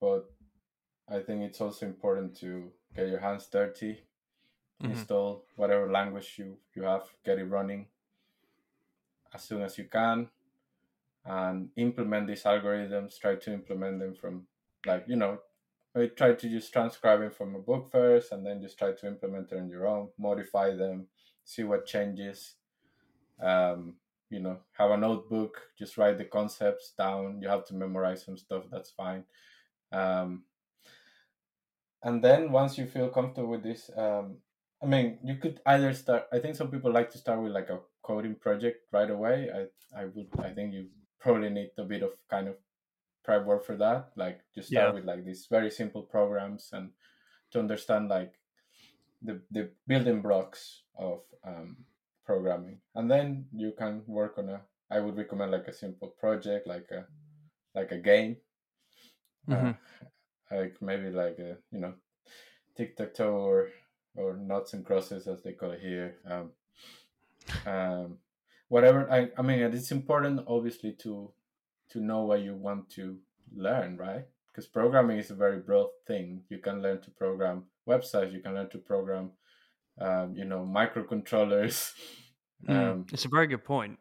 but 0.00 0.30
I 1.08 1.18
think 1.20 1.42
it's 1.42 1.60
also 1.60 1.86
important 1.86 2.36
to 2.40 2.70
get 2.94 3.08
your 3.08 3.20
hands 3.20 3.46
dirty, 3.46 4.04
mm-hmm. 4.82 4.92
install 4.92 5.44
whatever 5.56 5.90
language 5.90 6.34
you 6.38 6.56
you 6.74 6.84
have, 6.84 7.02
get 7.24 7.38
it 7.38 7.44
running 7.44 7.86
as 9.34 9.42
soon 9.42 9.62
as 9.62 9.76
you 9.76 9.84
can, 9.84 10.28
and 11.26 11.68
implement 11.76 12.28
these 12.28 12.44
algorithms. 12.44 13.18
Try 13.20 13.36
to 13.36 13.52
implement 13.52 14.00
them 14.00 14.14
from 14.14 14.46
like 14.86 15.04
you 15.08 15.16
know, 15.16 15.38
we 15.94 16.08
try 16.08 16.32
to 16.32 16.48
just 16.48 16.72
transcribe 16.72 17.22
it 17.22 17.34
from 17.34 17.54
a 17.54 17.60
book 17.60 17.90
first, 17.90 18.32
and 18.32 18.46
then 18.46 18.62
just 18.62 18.78
try 18.78 18.92
to 18.92 19.06
implement 19.06 19.52
it 19.52 19.58
on 19.58 19.68
your 19.68 19.86
own, 19.86 20.08
modify 20.18 20.74
them, 20.74 21.06
see 21.44 21.64
what 21.64 21.86
changes. 21.86 22.54
Um, 23.42 23.94
you 24.30 24.40
know 24.40 24.58
have 24.72 24.90
a 24.90 24.96
notebook 24.96 25.60
just 25.78 25.96
write 25.96 26.18
the 26.18 26.24
concepts 26.24 26.92
down 26.98 27.40
you 27.40 27.48
have 27.48 27.64
to 27.64 27.74
memorize 27.74 28.24
some 28.24 28.36
stuff 28.36 28.64
that's 28.70 28.90
fine 28.90 29.24
um, 29.92 30.42
and 32.02 32.22
then 32.22 32.50
once 32.50 32.76
you 32.76 32.86
feel 32.86 33.08
comfortable 33.08 33.50
with 33.50 33.62
this 33.62 33.90
um, 33.96 34.36
i 34.82 34.86
mean 34.86 35.18
you 35.22 35.36
could 35.36 35.60
either 35.66 35.92
start 35.92 36.24
i 36.32 36.38
think 36.38 36.56
some 36.56 36.70
people 36.70 36.92
like 36.92 37.10
to 37.10 37.18
start 37.18 37.40
with 37.40 37.52
like 37.52 37.70
a 37.70 37.78
coding 38.02 38.34
project 38.34 38.78
right 38.92 39.10
away 39.10 39.48
i 39.54 40.00
i 40.00 40.04
would 40.04 40.28
i 40.40 40.50
think 40.50 40.74
you 40.74 40.86
probably 41.26 41.50
need 41.50 41.70
a 41.76 41.82
bit 41.82 42.02
of 42.04 42.12
kind 42.30 42.46
of 42.46 42.54
prep 43.24 43.44
work 43.44 43.64
for 43.66 43.76
that 43.76 44.10
like 44.16 44.38
just 44.54 44.68
start 44.68 44.88
yeah. 44.88 44.94
with 44.94 45.04
like 45.04 45.24
these 45.24 45.48
very 45.50 45.70
simple 45.70 46.02
programs 46.02 46.70
and 46.72 46.90
to 47.50 47.58
understand 47.58 48.08
like 48.08 48.34
the 49.22 49.40
the 49.50 49.68
building 49.88 50.22
blocks 50.22 50.82
of 50.96 51.22
um, 51.44 51.76
programming 52.24 52.78
and 52.94 53.10
then 53.10 53.46
you 53.52 53.72
can 53.76 54.02
work 54.06 54.38
on 54.38 54.48
a 54.48 54.60
i 54.90 55.00
would 55.00 55.16
recommend 55.16 55.50
like 55.50 55.66
a 55.66 55.72
simple 55.72 56.14
project 56.20 56.64
like 56.66 56.88
a 56.92 57.04
like 57.74 57.90
a 57.90 57.98
game 57.98 58.36
mm-hmm. 59.48 59.70
uh, 59.70 60.56
like 60.60 60.76
maybe 60.80 61.10
like 61.10 61.38
a 61.40 61.56
you 61.72 61.80
know 61.80 61.94
tic-tac-toe 62.76 63.34
or 63.34 63.68
or 64.14 64.36
knots 64.36 64.74
and 64.74 64.86
crosses 64.86 65.26
as 65.26 65.42
they 65.42 65.52
call 65.52 65.72
it 65.72 65.80
here 65.80 66.18
um, 66.30 66.50
um 67.66 68.18
whatever 68.68 69.10
i 69.10 69.28
i 69.38 69.42
mean 69.42 69.60
it's 69.60 69.92
important 69.92 70.40
obviously 70.46 70.92
to 70.92 71.32
to 71.88 72.00
know 72.00 72.22
what 72.22 72.40
you 72.40 72.54
want 72.54 72.88
to 72.90 73.16
learn 73.54 73.96
right 73.96 74.24
because 74.48 74.66
programming 74.66 75.18
is 75.18 75.30
a 75.30 75.34
very 75.34 75.58
broad 75.58 75.88
thing 76.06 76.42
you 76.48 76.58
can 76.58 76.82
learn 76.82 77.00
to 77.00 77.10
program 77.10 77.64
websites 77.88 78.32
you 78.32 78.40
can 78.40 78.54
learn 78.54 78.68
to 78.68 78.78
program 78.78 79.30
um, 80.00 80.34
you 80.36 80.44
know 80.44 80.60
microcontrollers. 80.60 81.92
Mm, 82.66 82.90
um, 82.90 83.06
it's 83.12 83.26
a 83.26 83.28
very 83.28 83.46
good 83.46 83.64
point 83.64 83.98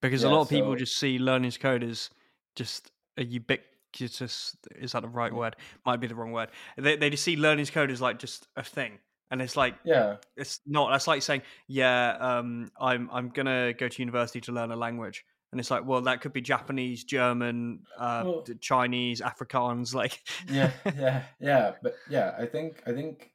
because 0.00 0.24
yeah, 0.24 0.28
a 0.28 0.30
lot 0.30 0.40
of 0.40 0.48
so, 0.48 0.56
people 0.56 0.74
just 0.74 0.98
see 0.98 1.20
learning 1.20 1.52
to 1.52 1.58
code 1.60 1.84
as 1.84 2.10
just 2.56 2.90
a 3.16 3.22
ubiquitous. 3.24 4.56
Is 4.74 4.90
that 4.90 5.02
the 5.02 5.08
right 5.08 5.32
word? 5.32 5.54
Might 5.86 6.00
be 6.00 6.08
the 6.08 6.16
wrong 6.16 6.32
word. 6.32 6.48
They 6.76 6.96
they 6.96 7.10
just 7.10 7.22
see 7.22 7.36
learning 7.36 7.66
to 7.66 7.72
code 7.72 7.92
as 7.92 8.00
like 8.00 8.18
just 8.18 8.48
a 8.56 8.64
thing. 8.64 8.98
And 9.32 9.40
it's 9.40 9.56
like, 9.56 9.76
yeah, 9.82 10.16
it's 10.36 10.60
not. 10.66 10.90
That's 10.90 11.06
like 11.06 11.22
saying, 11.22 11.40
yeah, 11.66 12.18
um, 12.20 12.70
I'm 12.78 13.08
I'm 13.10 13.30
gonna 13.30 13.72
go 13.72 13.88
to 13.88 14.02
university 14.02 14.42
to 14.42 14.52
learn 14.52 14.70
a 14.70 14.76
language, 14.76 15.24
and 15.50 15.58
it's 15.58 15.70
like, 15.70 15.86
well, 15.86 16.02
that 16.02 16.20
could 16.20 16.34
be 16.34 16.42
Japanese, 16.42 17.04
German, 17.04 17.80
uh, 17.98 18.24
well, 18.26 18.44
Chinese, 18.60 19.22
Afrikaans, 19.22 19.94
like. 20.00 20.20
yeah, 20.50 20.70
yeah, 20.84 21.22
yeah, 21.40 21.72
but 21.82 21.94
yeah, 22.10 22.34
I 22.38 22.44
think 22.44 22.82
I 22.86 22.92
think 22.92 23.30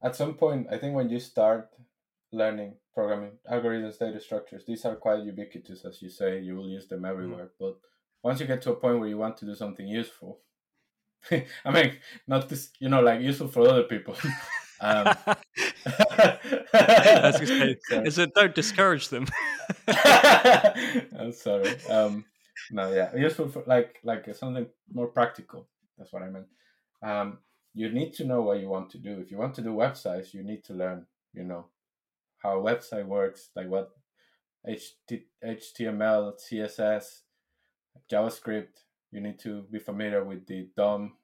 at 0.00 0.14
some 0.14 0.34
point, 0.34 0.68
I 0.70 0.78
think 0.78 0.94
when 0.94 1.10
you 1.10 1.18
start 1.18 1.70
learning 2.32 2.74
programming 2.94 3.32
algorithms, 3.50 3.98
data 3.98 4.20
structures, 4.20 4.62
these 4.64 4.84
are 4.84 4.94
quite 4.94 5.24
ubiquitous, 5.24 5.84
as 5.84 6.00
you 6.00 6.08
say. 6.08 6.38
You 6.38 6.54
will 6.54 6.68
use 6.68 6.86
them 6.86 7.00
mm-hmm. 7.00 7.10
everywhere. 7.10 7.46
Mm. 7.46 7.58
But 7.58 7.78
once 8.22 8.38
you 8.38 8.46
get 8.46 8.62
to 8.62 8.70
a 8.70 8.76
point 8.76 9.00
where 9.00 9.08
you 9.08 9.18
want 9.18 9.36
to 9.38 9.44
do 9.44 9.56
something 9.56 9.88
useful, 9.88 10.38
I 11.30 11.70
mean, 11.72 11.96
not 12.26 12.48
this, 12.48 12.70
you 12.78 12.88
know, 12.88 13.00
like 13.00 13.20
useful 13.20 13.48
for 13.48 13.68
other 13.68 13.82
people. 13.84 14.14
um, 14.80 15.14
say, 17.46 17.76
is 17.90 18.18
it 18.18 18.34
don't 18.34 18.54
discourage 18.54 19.08
them? 19.08 19.26
I'm 19.88 21.32
sorry. 21.32 21.76
Um, 21.88 22.24
no, 22.70 22.92
yeah, 22.92 23.14
useful 23.16 23.48
for 23.48 23.62
like 23.66 23.96
like 24.04 24.34
something 24.34 24.66
more 24.92 25.08
practical. 25.08 25.68
That's 25.98 26.12
what 26.12 26.22
I 26.22 26.30
meant. 26.30 26.46
Um, 27.02 27.38
you 27.74 27.90
need 27.90 28.14
to 28.14 28.24
know 28.24 28.42
what 28.42 28.60
you 28.60 28.68
want 28.68 28.90
to 28.90 28.98
do. 28.98 29.20
If 29.20 29.30
you 29.30 29.38
want 29.38 29.54
to 29.54 29.62
do 29.62 29.70
websites, 29.70 30.34
you 30.34 30.42
need 30.42 30.64
to 30.64 30.74
learn, 30.74 31.06
you 31.32 31.44
know, 31.44 31.66
how 32.38 32.58
a 32.58 32.62
website 32.62 33.06
works, 33.06 33.50
like 33.54 33.68
what 33.68 33.90
HTML, 34.66 36.34
CSS, 36.40 37.20
JavaScript. 38.10 38.84
You 39.12 39.20
need 39.20 39.38
to 39.40 39.62
be 39.70 39.78
familiar 39.78 40.24
with 40.24 40.46
the 40.46 40.68
DOM, 40.76 41.16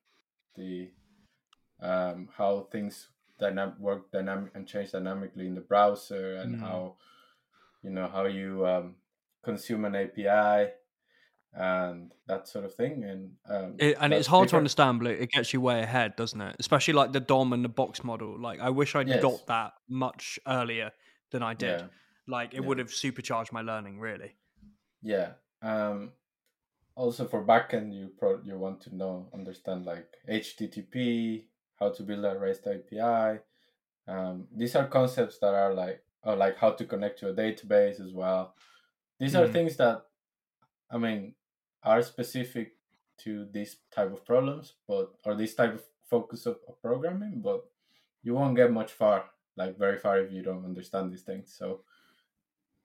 the 0.57 0.91
um, 1.81 2.29
how 2.37 2.69
things 2.73 3.09
dynamic 3.39 3.78
work 3.78 4.11
dynamic 4.11 4.53
and 4.55 4.66
change 4.66 4.93
dynamically 4.93 5.47
in 5.47 5.55
the 5.55 5.61
browser, 5.61 6.37
and 6.37 6.57
mm. 6.57 6.61
how 6.61 6.97
you 7.82 7.91
know 7.91 8.09
how 8.09 8.24
you 8.26 8.66
um, 8.66 8.97
consume 9.43 9.84
an 9.84 9.97
API 9.97 10.72
and 11.57 12.12
that 12.26 12.47
sort 12.47 12.64
of 12.64 12.74
thing. 12.74 13.05
And 13.05 13.30
um, 13.49 13.74
it, 13.78 13.97
and 14.01 14.12
it's 14.12 14.26
hard 14.26 14.47
bigger. 14.47 14.51
to 14.51 14.57
understand, 14.59 15.01
but 15.01 15.12
it 15.12 15.30
gets 15.30 15.53
you 15.53 15.61
way 15.61 15.80
ahead, 15.80 16.14
doesn't 16.16 16.41
it? 16.41 16.57
Especially 16.59 16.95
like 16.95 17.12
the 17.12 17.20
DOM 17.20 17.53
and 17.53 17.64
the 17.64 17.68
box 17.68 18.05
model. 18.05 18.39
Like 18.39 18.61
I 18.61 18.70
wish 18.70 18.95
I'd 18.95 19.09
yes. 19.09 19.22
got 19.22 19.47
that 19.47 19.72
much 19.89 20.39
earlier 20.47 20.93
than 21.30 21.43
I 21.43 21.55
did. 21.55 21.80
Yeah. 21.80 21.87
Like 22.28 22.53
it 22.53 22.61
yeah. 22.61 22.66
would 22.66 22.78
have 22.78 22.93
supercharged 22.93 23.53
my 23.53 23.62
learning, 23.62 23.99
really. 23.99 24.34
Yeah. 25.03 25.32
Um, 25.62 26.12
also 26.95 27.26
for 27.26 27.45
backend, 27.45 27.95
you 27.95 28.11
pro 28.18 28.41
you 28.45 28.59
want 28.59 28.82
to 28.82 28.95
know 28.95 29.28
understand 29.32 29.87
like 29.87 30.09
HTTP, 30.30 31.45
how 31.79 31.91
to 31.91 32.03
build 32.03 32.24
a 32.24 32.39
REST 32.39 32.66
API. 32.66 33.41
Um, 34.09 34.47
these 34.55 34.77
are 34.77 34.87
concepts 34.87 35.39
that 35.39 35.55
are 35.55 35.74
like 35.74 36.03
or 36.22 36.37
like 36.37 36.59
how 36.59 36.70
to 36.70 36.85
connect 36.85 37.20
to 37.20 37.29
a 37.29 37.35
database 37.35 38.01
as 38.01 38.12
well. 38.12 38.55
These 39.18 39.35
mm. 39.35 39.41
are 39.41 39.49
things 39.49 39.77
that 39.77 40.03
I 40.91 40.99
mean 40.99 41.35
are 41.83 42.03
specific 42.03 42.72
to 43.18 43.47
this 43.53 43.77
type 43.95 44.12
of 44.12 44.24
problems, 44.24 44.74
but 44.89 45.12
or 45.24 45.35
this 45.35 45.55
type 45.55 45.74
of 45.74 45.83
focus 46.09 46.47
of, 46.47 46.59
of 46.68 46.81
programming, 46.83 47.41
but 47.43 47.64
you 48.22 48.35
won't 48.35 48.57
get 48.57 48.72
much 48.72 48.93
far, 48.93 49.27
like 49.57 49.79
very 49.79 49.99
far, 49.99 50.18
if 50.18 50.33
you 50.33 50.43
don't 50.43 50.64
understand 50.64 51.12
these 51.12 51.22
things. 51.22 51.55
So, 51.57 51.81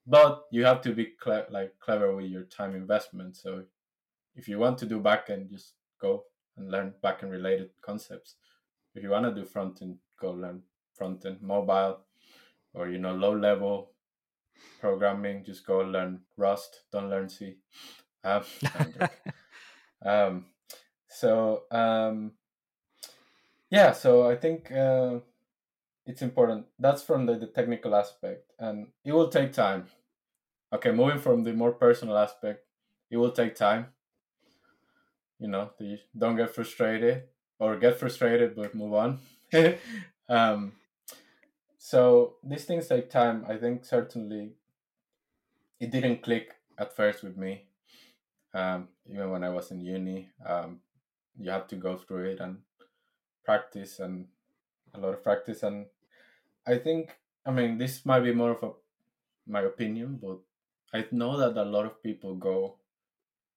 but 0.05 0.45
you 0.51 0.65
have 0.65 0.81
to 0.81 0.93
be 0.93 1.13
cle- 1.21 1.47
like 1.49 1.73
clever 1.79 2.15
with 2.15 2.25
your 2.25 2.43
time 2.43 2.75
investment. 2.75 3.35
So, 3.35 3.63
if 4.35 4.47
you 4.47 4.59
want 4.59 4.77
to 4.79 4.85
do 4.85 4.99
backend, 4.99 5.49
just 5.49 5.73
go 5.99 6.25
and 6.57 6.71
learn 6.71 6.93
backend 7.03 7.31
related 7.31 7.69
concepts. 7.81 8.35
If 8.93 9.03
you 9.03 9.09
want 9.09 9.25
to 9.25 9.41
do 9.41 9.45
front 9.45 9.81
end, 9.81 9.97
go 10.19 10.31
learn 10.31 10.63
front 10.93 11.25
end, 11.25 11.41
mobile, 11.41 11.99
or 12.73 12.89
you 12.89 12.97
know 12.97 13.13
low 13.13 13.35
level 13.35 13.91
programming. 14.79 15.43
Just 15.43 15.65
go 15.65 15.79
learn 15.79 16.21
Rust. 16.37 16.83
Don't 16.91 17.09
learn 17.09 17.29
C. 17.29 17.55
Um, 18.23 18.43
um, 20.05 20.45
so 21.07 21.63
um, 21.71 22.33
yeah, 23.71 23.93
so 23.93 24.29
I 24.29 24.35
think 24.35 24.71
uh, 24.71 25.19
it's 26.05 26.21
important. 26.21 26.65
That's 26.77 27.01
from 27.01 27.25
the, 27.25 27.35
the 27.35 27.47
technical 27.47 27.95
aspect, 27.95 28.51
and 28.59 28.89
it 29.03 29.11
will 29.11 29.29
take 29.29 29.53
time. 29.53 29.85
Okay, 30.71 30.91
moving 30.91 31.19
from 31.19 31.43
the 31.43 31.53
more 31.53 31.71
personal 31.71 32.17
aspect, 32.17 32.65
it 33.09 33.17
will 33.17 33.31
take 33.31 33.55
time. 33.55 33.87
You 35.39 35.47
know, 35.47 35.71
don't 36.15 36.35
get 36.35 36.53
frustrated, 36.53 37.23
or 37.61 37.77
get 37.77 37.99
frustrated 37.99 38.55
but 38.55 38.73
move 38.73 38.93
on. 38.93 39.19
um, 40.29 40.73
so 41.77 42.35
these 42.43 42.65
things 42.65 42.87
take 42.87 43.09
time. 43.09 43.45
I 43.47 43.57
think 43.57 43.85
certainly 43.85 44.53
it 45.79 45.91
didn't 45.91 46.23
click 46.23 46.55
at 46.77 46.95
first 46.95 47.23
with 47.23 47.37
me. 47.37 47.67
Um, 48.53 48.89
even 49.09 49.29
when 49.29 49.43
I 49.43 49.49
was 49.49 49.71
in 49.71 49.81
uni, 49.81 50.29
um, 50.45 50.79
you 51.39 51.51
have 51.51 51.67
to 51.67 51.75
go 51.75 51.97
through 51.97 52.31
it 52.31 52.39
and 52.39 52.57
practice 53.45 53.99
and 53.99 54.25
a 54.93 54.99
lot 54.99 55.13
of 55.13 55.23
practice. 55.23 55.63
And 55.63 55.85
I 56.67 56.77
think, 56.77 57.17
I 57.45 57.51
mean, 57.51 57.77
this 57.77 58.05
might 58.05 58.21
be 58.21 58.33
more 58.33 58.51
of 58.51 58.63
a 58.63 58.71
my 59.47 59.61
opinion, 59.61 60.19
but 60.21 60.39
I 60.93 61.05
know 61.11 61.37
that 61.37 61.59
a 61.59 61.63
lot 61.63 61.85
of 61.85 62.01
people 62.01 62.35
go 62.35 62.75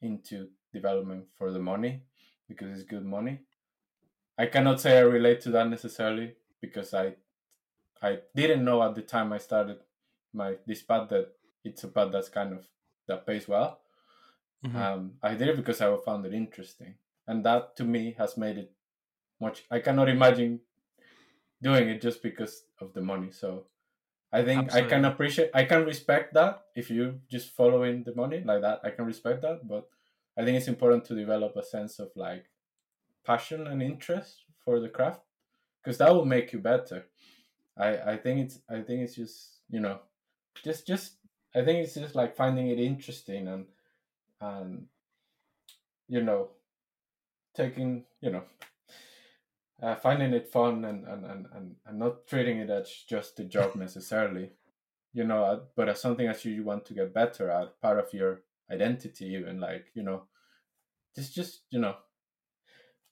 into 0.00 0.48
development 0.72 1.26
for 1.38 1.50
the 1.52 1.58
money 1.58 2.02
because 2.48 2.76
it's 2.76 2.88
good 2.88 3.04
money. 3.04 3.40
I 4.36 4.46
cannot 4.46 4.80
say 4.80 4.98
I 4.98 5.02
relate 5.02 5.40
to 5.42 5.50
that 5.50 5.68
necessarily 5.68 6.34
because 6.60 6.92
I 6.94 7.14
I 8.02 8.18
didn't 8.34 8.64
know 8.64 8.82
at 8.82 8.94
the 8.94 9.02
time 9.02 9.32
I 9.32 9.38
started 9.38 9.78
my 10.32 10.56
this 10.66 10.82
path 10.82 11.08
that 11.10 11.32
it's 11.64 11.84
a 11.84 11.88
path 11.88 12.12
that's 12.12 12.28
kind 12.28 12.52
of 12.52 12.66
that 13.06 13.26
pays 13.26 13.48
well. 13.48 13.80
Mm-hmm. 14.64 14.76
Um, 14.76 15.12
I 15.22 15.34
did 15.34 15.48
it 15.48 15.56
because 15.56 15.80
I 15.80 15.94
found 16.04 16.26
it 16.26 16.34
interesting, 16.34 16.94
and 17.26 17.44
that 17.44 17.76
to 17.76 17.84
me 17.84 18.14
has 18.18 18.36
made 18.36 18.58
it 18.58 18.72
much. 19.40 19.64
I 19.70 19.78
cannot 19.80 20.08
imagine 20.08 20.60
doing 21.62 21.88
it 21.88 22.00
just 22.00 22.22
because 22.22 22.64
of 22.80 22.92
the 22.92 23.00
money. 23.00 23.30
So 23.30 23.66
I 24.32 24.42
think 24.42 24.64
Absolutely. 24.64 24.86
I 24.86 24.90
can 24.90 25.04
appreciate, 25.04 25.50
I 25.54 25.64
can 25.64 25.84
respect 25.84 26.34
that 26.34 26.62
if 26.74 26.90
you 26.90 27.20
just 27.30 27.54
following 27.54 28.02
the 28.02 28.14
money 28.14 28.42
like 28.44 28.62
that. 28.62 28.80
I 28.82 28.90
can 28.90 29.04
respect 29.04 29.42
that, 29.42 29.66
but 29.66 29.88
I 30.36 30.44
think 30.44 30.56
it's 30.56 30.68
important 30.68 31.04
to 31.06 31.14
develop 31.14 31.56
a 31.56 31.62
sense 31.62 31.98
of 31.98 32.08
like 32.16 32.44
passion 33.24 33.66
and 33.66 33.82
interest 33.82 34.44
for 34.64 34.80
the 34.80 34.88
craft 34.88 35.20
because 35.82 35.98
that 35.98 36.14
will 36.14 36.24
make 36.24 36.52
you 36.52 36.58
better. 36.58 37.06
I 37.76 38.12
I 38.12 38.16
think 38.16 38.40
it's 38.40 38.58
I 38.68 38.80
think 38.82 39.02
it's 39.02 39.14
just 39.16 39.60
you 39.68 39.80
know 39.80 40.00
just 40.62 40.86
just 40.86 41.16
I 41.54 41.64
think 41.64 41.84
it's 41.84 41.94
just 41.94 42.14
like 42.14 42.36
finding 42.36 42.68
it 42.68 42.78
interesting 42.78 43.48
and 43.48 43.66
and 44.40 44.86
you 46.08 46.22
know 46.22 46.50
taking 47.54 48.04
you 48.20 48.30
know 48.30 48.42
uh, 49.82 49.96
finding 49.96 50.32
it 50.32 50.48
fun 50.48 50.84
and, 50.84 51.06
and, 51.06 51.24
and, 51.26 51.46
and, 51.52 51.74
and 51.84 51.98
not 51.98 52.26
treating 52.26 52.58
it 52.58 52.70
as 52.70 52.90
just 53.08 53.38
a 53.40 53.44
job 53.44 53.74
necessarily 53.76 54.50
you 55.12 55.24
know 55.24 55.44
uh, 55.44 55.60
but 55.76 55.88
as 55.88 56.00
something 56.00 56.26
that 56.26 56.44
you 56.44 56.64
want 56.64 56.84
to 56.84 56.94
get 56.94 57.14
better 57.14 57.50
at 57.50 57.80
part 57.80 57.98
of 57.98 58.12
your 58.12 58.42
identity 58.70 59.26
even 59.26 59.60
like 59.60 59.86
you 59.94 60.02
know 60.02 60.24
just 61.14 61.34
just 61.34 61.62
you 61.70 61.78
know 61.78 61.94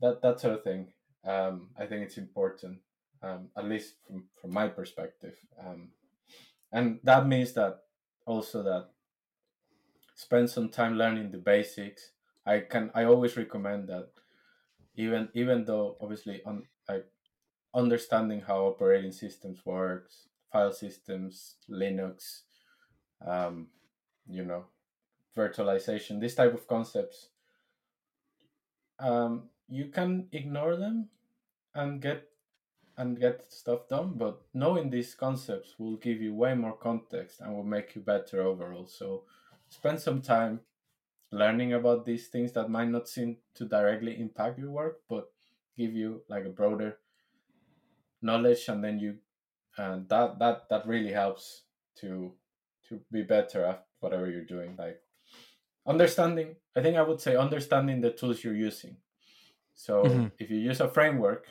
that 0.02 0.22
that 0.22 0.40
sort 0.40 0.54
of 0.56 0.64
thing. 0.64 0.92
Um 1.24 1.70
i 1.78 1.86
think 1.86 2.02
it's 2.04 2.18
important 2.18 2.80
um 3.22 3.50
at 3.56 3.64
least 3.66 3.94
from 4.06 4.28
from 4.40 4.52
my 4.52 4.68
perspective 4.68 5.36
um 5.58 5.92
and 6.72 7.00
that 7.04 7.26
means 7.26 7.52
that 7.54 7.80
also 8.26 8.62
that 8.64 8.90
spend 10.14 10.48
some 10.50 10.68
time 10.68 10.96
learning 10.96 11.30
the 11.30 11.38
basics. 11.38 12.12
I 12.46 12.60
can 12.60 12.90
i 12.94 13.04
always 13.04 13.36
recommend 13.36 13.88
that 13.88 14.08
even 14.96 15.28
even 15.34 15.64
though 15.64 15.96
obviously 16.00 16.42
on 16.44 16.66
like 16.88 17.06
understanding 17.74 18.40
how 18.40 18.66
operating 18.66 19.12
systems 19.12 19.64
works 19.66 20.28
file 20.52 20.72
systems 20.72 21.56
linux 21.70 22.42
um, 23.26 23.68
you 24.28 24.44
know 24.44 24.66
virtualization 25.36 26.20
these 26.20 26.34
type 26.34 26.54
of 26.54 26.66
concepts 26.66 27.28
um, 28.98 29.48
you 29.72 29.86
can 29.86 30.28
ignore 30.32 30.76
them 30.76 31.08
and 31.74 32.02
get 32.02 32.28
and 32.98 33.18
get 33.18 33.50
stuff 33.50 33.88
done 33.88 34.12
but 34.16 34.42
knowing 34.52 34.90
these 34.90 35.14
concepts 35.14 35.76
will 35.78 35.96
give 35.96 36.20
you 36.20 36.34
way 36.34 36.54
more 36.54 36.76
context 36.76 37.40
and 37.40 37.54
will 37.54 37.64
make 37.64 37.94
you 37.94 38.02
better 38.02 38.42
overall. 38.42 38.86
So 38.86 39.22
spend 39.70 39.98
some 39.98 40.20
time 40.20 40.60
learning 41.30 41.72
about 41.72 42.04
these 42.04 42.28
things 42.28 42.52
that 42.52 42.68
might 42.68 42.90
not 42.90 43.08
seem 43.08 43.38
to 43.54 43.64
directly 43.64 44.20
impact 44.20 44.58
your 44.58 44.70
work 44.70 45.00
but 45.08 45.30
give 45.74 45.94
you 45.94 46.20
like 46.28 46.44
a 46.44 46.50
broader 46.50 46.98
knowledge 48.20 48.68
and 48.68 48.84
then 48.84 49.00
you 49.00 49.16
and 49.78 50.06
that 50.10 50.38
that 50.38 50.68
that 50.68 50.86
really 50.86 51.12
helps 51.12 51.62
to 51.96 52.32
to 52.86 53.00
be 53.10 53.22
better 53.22 53.64
at 53.64 53.86
whatever 54.00 54.30
you're 54.30 54.44
doing. 54.44 54.76
Like 54.78 55.00
understanding 55.86 56.54
i 56.76 56.80
think 56.82 56.96
i 56.96 57.02
would 57.02 57.20
say 57.20 57.34
understanding 57.34 58.00
the 58.00 58.10
tools 58.10 58.44
you're 58.44 58.54
using 58.54 58.96
so 59.74 60.02
mm-hmm. 60.04 60.26
if 60.38 60.50
you 60.50 60.58
use 60.58 60.80
a 60.80 60.88
framework 60.88 61.46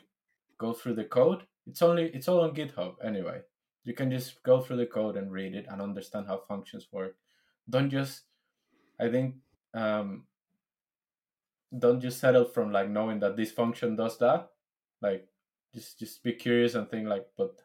go 0.58 0.74
through 0.74 0.94
the 0.94 1.04
code 1.04 1.44
it's 1.68 1.82
only 1.82 2.06
it's 2.14 2.28
all 2.28 2.42
on 2.42 2.56
github 2.56 2.96
anyway. 3.04 3.42
You 3.84 3.94
can 3.94 4.12
just 4.12 4.44
go 4.44 4.62
through 4.62 4.78
the 4.78 4.86
code 4.86 5.18
and 5.18 5.32
read 5.32 5.56
it 5.56 5.66
and 5.70 5.82
understand 5.82 6.28
how 6.28 6.38
functions 6.48 6.88
work. 6.92 7.16
Don't 7.70 7.90
just 7.90 8.24
i 9.00 9.10
think 9.10 9.36
um, 9.74 10.26
don't 11.78 12.02
just 12.02 12.20
settle 12.20 12.46
from 12.46 12.72
like 12.72 12.90
knowing 12.90 13.20
that 13.20 13.38
this 13.38 13.52
function 13.52 13.96
does 13.96 14.18
that. 14.20 14.50
Like 15.02 15.28
just 15.74 16.00
just 16.00 16.24
be 16.24 16.34
curious 16.34 16.76
and 16.76 16.90
think 16.90 17.08
like 17.08 17.28
but 17.38 17.56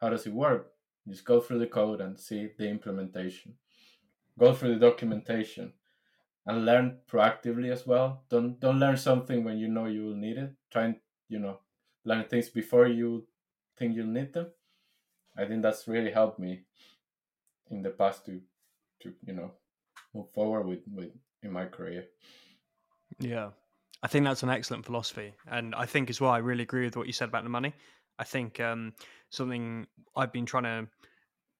how 0.00 0.10
does 0.10 0.26
it 0.26 0.32
work? 0.32 0.72
Just 1.08 1.24
go 1.24 1.40
through 1.40 1.60
the 1.60 1.66
code 1.66 2.00
and 2.00 2.18
see 2.18 2.48
the 2.58 2.68
implementation. 2.68 3.54
Go 4.38 4.52
through 4.52 4.74
the 4.74 4.86
documentation 4.90 5.72
and 6.46 6.64
learn 6.64 6.98
proactively 7.10 7.72
as 7.72 7.86
well 7.86 8.22
don't 8.28 8.60
don't 8.60 8.78
learn 8.78 8.96
something 8.96 9.44
when 9.44 9.58
you 9.58 9.68
know 9.68 9.86
you 9.86 10.04
will 10.04 10.16
need 10.16 10.38
it 10.38 10.54
try 10.70 10.84
and 10.84 10.96
you 11.28 11.38
know 11.38 11.58
learn 12.04 12.24
things 12.24 12.48
before 12.48 12.86
you 12.86 13.26
think 13.76 13.94
you'll 13.94 14.06
need 14.06 14.32
them 14.32 14.46
i 15.36 15.44
think 15.44 15.62
that's 15.62 15.88
really 15.88 16.10
helped 16.10 16.38
me 16.38 16.62
in 17.70 17.82
the 17.82 17.90
past 17.90 18.24
to 18.24 18.40
to 19.00 19.12
you 19.24 19.32
know 19.32 19.50
move 20.14 20.30
forward 20.32 20.66
with 20.66 20.80
with 20.92 21.10
in 21.42 21.52
my 21.52 21.66
career. 21.66 22.04
Yeah. 23.18 23.50
I 24.02 24.08
think 24.08 24.24
that's 24.24 24.42
an 24.42 24.50
excellent 24.50 24.84
philosophy. 24.84 25.32
And 25.48 25.74
I 25.74 25.86
think 25.86 26.10
as 26.10 26.20
well, 26.20 26.30
I 26.30 26.38
really 26.38 26.62
agree 26.62 26.84
with 26.84 26.96
what 26.96 27.06
you 27.06 27.12
said 27.12 27.28
about 27.28 27.44
the 27.44 27.50
money. 27.50 27.72
I 28.18 28.24
think 28.24 28.60
um, 28.60 28.92
something 29.30 29.86
I've 30.14 30.32
been 30.32 30.46
trying 30.46 30.64
to 30.64 30.88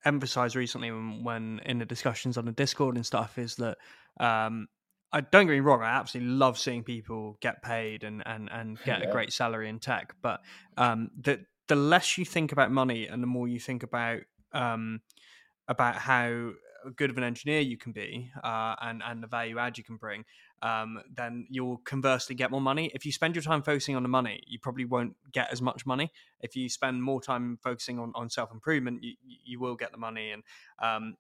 emphasize 0.05 0.55
recently 0.55 0.91
when, 0.91 1.24
when, 1.24 1.61
in 1.64 1.78
the 1.78 1.84
discussions 1.84 2.37
on 2.37 2.45
the 2.45 2.53
Discord 2.53 2.97
and 2.97 3.07
stuff 3.07 3.39
is 3.39 3.57
that 3.57 3.78
um, 4.20 4.68
I 5.12 5.20
don't 5.20 5.46
get 5.46 5.52
me 5.52 5.61
wrong, 5.61 5.82
I 5.82 5.90
absolutely 5.90 6.32
love 6.32 6.59
seeing 6.59 6.82
people 6.82 7.38
get 7.40 7.62
paid 7.62 8.04
and 8.04 8.22
and, 8.26 8.48
and 8.50 8.78
get 8.84 9.00
yeah. 9.00 9.09
a 9.09 9.12
great 9.12 9.32
salary 9.32 9.68
in 9.68 9.78
tech. 9.78 10.14
But 10.22 10.40
um, 10.76 11.11
the 11.18 11.44
the 11.68 11.76
less 11.76 12.16
you 12.18 12.24
think 12.24 12.52
about 12.52 12.70
money 12.70 13.07
and 13.07 13.22
the 13.22 13.26
more 13.26 13.48
you 13.48 13.59
think 13.59 13.82
about 13.82 14.20
um, 14.52 15.00
about 15.68 15.96
how 15.96 16.52
good 16.94 17.11
of 17.11 17.18
an 17.18 17.24
engineer 17.24 17.61
you 17.61 17.76
can 17.76 17.92
be 17.92 18.30
uh, 18.44 18.76
and 18.80 19.02
and 19.04 19.22
the 19.22 19.26
value 19.26 19.59
add 19.59 19.76
you 19.76 19.84
can 19.84 19.96
bring, 19.96 20.24
um, 20.62 21.00
then 21.14 21.46
you'll 21.50 21.78
conversely 21.78 22.34
get 22.34 22.50
more 22.50 22.61
money. 22.61 22.90
If 22.94 23.04
you 23.04 23.12
spend 23.12 23.34
your 23.34 23.42
time 23.42 23.62
focusing 23.62 23.96
on 23.96 24.02
the 24.02 24.09
money, 24.09 24.42
you 24.46 24.59
probably 24.59 24.84
won't 24.84 25.16
get 25.32 25.52
as 25.52 25.61
much 25.61 25.86
money. 25.86 26.12
If 26.40 26.57
you 26.57 26.68
spend 26.68 27.02
more 27.02 27.20
time 27.20 27.59
focusing 27.62 27.98
on, 27.98 28.12
on 28.14 28.30
self 28.30 28.52
improvement, 28.52 29.02
you, 29.02 29.14
you 29.44 29.59
will 29.59 29.74
get 29.74 29.92
the 29.92 29.98
money. 29.98 30.30
And 30.30 30.42
um, 30.78 31.16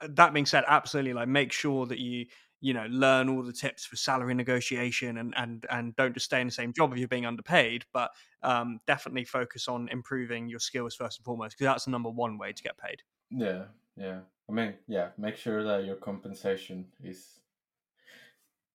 that 0.00 0.32
being 0.32 0.46
said, 0.46 0.64
absolutely, 0.66 1.12
like 1.12 1.28
make 1.28 1.52
sure 1.52 1.86
that 1.86 1.98
you 1.98 2.26
you 2.60 2.74
know 2.74 2.86
learn 2.90 3.28
all 3.28 3.42
the 3.42 3.52
tips 3.52 3.84
for 3.84 3.96
salary 3.96 4.34
negotiation 4.34 5.18
and 5.18 5.34
and 5.36 5.66
and 5.70 5.96
don't 5.96 6.14
just 6.14 6.26
stay 6.26 6.40
in 6.40 6.46
the 6.46 6.52
same 6.52 6.72
job 6.72 6.92
if 6.92 6.98
you're 6.98 7.08
being 7.08 7.26
underpaid 7.26 7.84
but 7.92 8.10
um, 8.42 8.80
definitely 8.86 9.24
focus 9.24 9.68
on 9.68 9.88
improving 9.88 10.48
your 10.48 10.60
skills 10.60 10.94
first 10.94 11.18
and 11.18 11.24
foremost 11.24 11.56
because 11.56 11.72
that's 11.72 11.84
the 11.84 11.90
number 11.90 12.10
one 12.10 12.38
way 12.38 12.52
to 12.52 12.62
get 12.62 12.76
paid 12.76 13.02
yeah 13.30 13.64
yeah 13.96 14.20
I 14.50 14.52
mean, 14.52 14.74
yeah, 14.88 15.10
make 15.16 15.36
sure 15.36 15.62
that 15.62 15.84
your 15.84 15.94
compensation 15.94 16.86
is 17.00 17.38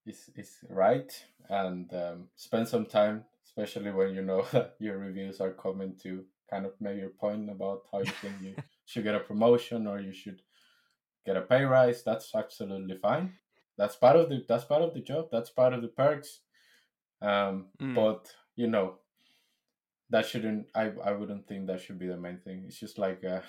is 0.05 0.29
is 0.37 0.59
right, 0.69 1.11
and 1.49 1.93
um, 1.93 2.29
spend 2.37 2.69
some 2.69 2.85
time, 2.85 3.25
especially 3.43 3.91
when 3.91 4.13
you 4.15 4.21
know 4.21 4.43
that 4.53 4.75
your 4.79 4.97
reviews 4.97 5.41
are 5.41 5.51
coming 5.51 5.97
to 6.03 6.23
kind 6.49 6.65
of 6.65 6.79
make 6.79 6.97
your 6.97 7.09
point 7.09 7.49
about 7.49 7.81
how 7.91 7.99
you 7.99 8.11
think 8.21 8.35
you 8.41 8.55
should 8.85 9.03
get 9.03 9.15
a 9.15 9.19
promotion 9.19 9.85
or 9.85 9.99
you 9.99 10.13
should 10.13 10.41
get 11.25 11.35
a 11.35 11.41
pay 11.41 11.63
rise. 11.63 12.03
That's 12.03 12.33
absolutely 12.33 12.97
fine. 12.97 13.33
That's 13.77 13.95
part 13.95 14.15
of 14.15 14.29
the 14.29 14.43
that's 14.47 14.65
part 14.65 14.81
of 14.81 14.93
the 14.93 15.01
job. 15.01 15.27
That's 15.31 15.49
part 15.49 15.73
of 15.73 15.81
the 15.81 15.89
perks. 15.89 16.39
Um, 17.21 17.67
mm. 17.81 17.95
But 17.95 18.33
you 18.55 18.67
know, 18.67 18.99
that 20.09 20.25
shouldn't. 20.25 20.67
I 20.75 20.91
I 21.03 21.11
wouldn't 21.11 21.47
think 21.47 21.67
that 21.67 21.81
should 21.81 21.99
be 21.99 22.07
the 22.07 22.17
main 22.17 22.39
thing. 22.39 22.63
It's 22.67 22.79
just 22.79 22.97
like 22.97 23.23
a 23.23 23.43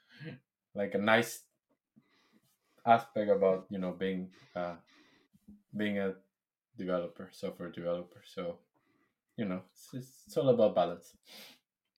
like 0.74 0.94
a 0.94 0.98
nice 0.98 1.42
aspect 2.86 3.30
about 3.30 3.66
you 3.70 3.78
know 3.78 3.92
being 3.92 4.30
uh, 4.54 4.76
being 5.76 5.98
a 5.98 6.14
developer, 6.76 7.30
software 7.32 7.70
developer. 7.70 8.22
So 8.24 8.58
you 9.36 9.44
know, 9.44 9.62
it's, 9.92 10.24
it's 10.26 10.36
all 10.36 10.48
about 10.48 10.74
balance. 10.74 11.14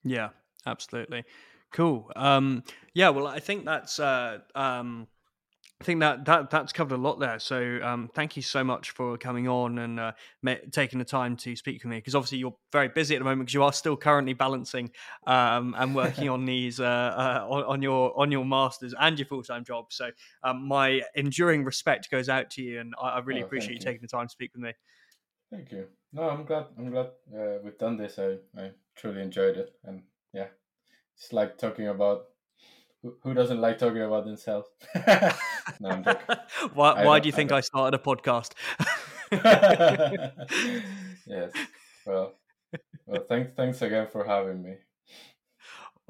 Yeah, 0.04 0.30
absolutely. 0.66 1.24
Cool. 1.72 2.10
Um, 2.16 2.64
yeah, 2.94 3.10
well, 3.10 3.26
I 3.26 3.38
think 3.38 3.64
that's 3.64 4.00
uh, 4.00 4.38
um, 4.54 5.06
I 5.80 5.84
think 5.84 6.00
that, 6.00 6.26
that 6.26 6.50
that's 6.50 6.74
covered 6.74 6.94
a 6.94 6.98
lot 6.98 7.20
there. 7.20 7.38
So 7.38 7.80
um, 7.82 8.10
thank 8.14 8.36
you 8.36 8.42
so 8.42 8.62
much 8.62 8.90
for 8.90 9.16
coming 9.16 9.48
on 9.48 9.78
and 9.78 9.98
uh, 9.98 10.12
ma- 10.42 10.56
taking 10.70 10.98
the 10.98 11.06
time 11.06 11.36
to 11.38 11.56
speak 11.56 11.82
with 11.82 11.90
me. 11.90 11.96
Because 11.96 12.14
obviously 12.14 12.36
you're 12.36 12.54
very 12.70 12.88
busy 12.88 13.14
at 13.14 13.18
the 13.20 13.24
moment 13.24 13.46
because 13.46 13.54
you 13.54 13.62
are 13.62 13.72
still 13.72 13.96
currently 13.96 14.34
balancing 14.34 14.90
um, 15.26 15.74
and 15.78 15.94
working 15.94 16.28
on 16.28 16.44
these 16.44 16.80
uh, 16.80 16.84
uh, 16.84 17.46
on, 17.48 17.64
on, 17.64 17.82
your 17.82 18.18
on 18.18 18.30
your 18.30 18.44
masters 18.44 18.94
and 19.00 19.18
your 19.18 19.24
full 19.24 19.42
time 19.42 19.64
job. 19.64 19.86
So 19.88 20.10
um, 20.44 20.68
my 20.68 21.00
enduring 21.14 21.64
respect 21.64 22.10
goes 22.10 22.28
out 22.28 22.50
to 22.50 22.62
you, 22.62 22.80
and 22.80 22.94
I, 23.00 23.12
I 23.12 23.18
really 23.20 23.42
oh, 23.42 23.46
appreciate 23.46 23.70
you, 23.70 23.78
you 23.78 23.84
taking 23.84 24.02
the 24.02 24.08
time 24.08 24.26
to 24.26 24.32
speak 24.32 24.52
with 24.52 24.62
me. 24.62 24.72
Thank 25.50 25.72
you. 25.72 25.86
No, 26.12 26.28
I'm 26.28 26.44
glad. 26.44 26.66
I'm 26.76 26.90
glad 26.90 27.06
uh, 27.34 27.58
we've 27.64 27.78
done 27.78 27.96
this. 27.96 28.18
I 28.18 28.36
I 28.60 28.72
truly 28.96 29.22
enjoyed 29.22 29.56
it, 29.56 29.72
and 29.84 30.02
yeah, 30.34 30.48
it's 31.16 31.32
like 31.32 31.56
talking 31.56 31.88
about 31.88 32.26
who, 33.22 33.34
doesn't 33.34 33.60
like 33.60 33.78
talking 33.78 34.02
about 34.02 34.26
themselves? 34.26 34.68
no, 35.80 36.02
why 36.74 37.04
why 37.04 37.20
do 37.20 37.28
you 37.28 37.32
think 37.32 37.52
I, 37.52 37.58
I 37.58 37.60
started 37.60 37.98
a 37.98 38.02
podcast? 38.02 38.52
yes. 41.26 41.52
Well, 42.06 42.34
well, 43.06 43.24
thanks 43.28 43.52
thanks 43.56 43.82
again 43.82 44.08
for 44.10 44.24
having 44.24 44.62
me. 44.62 44.74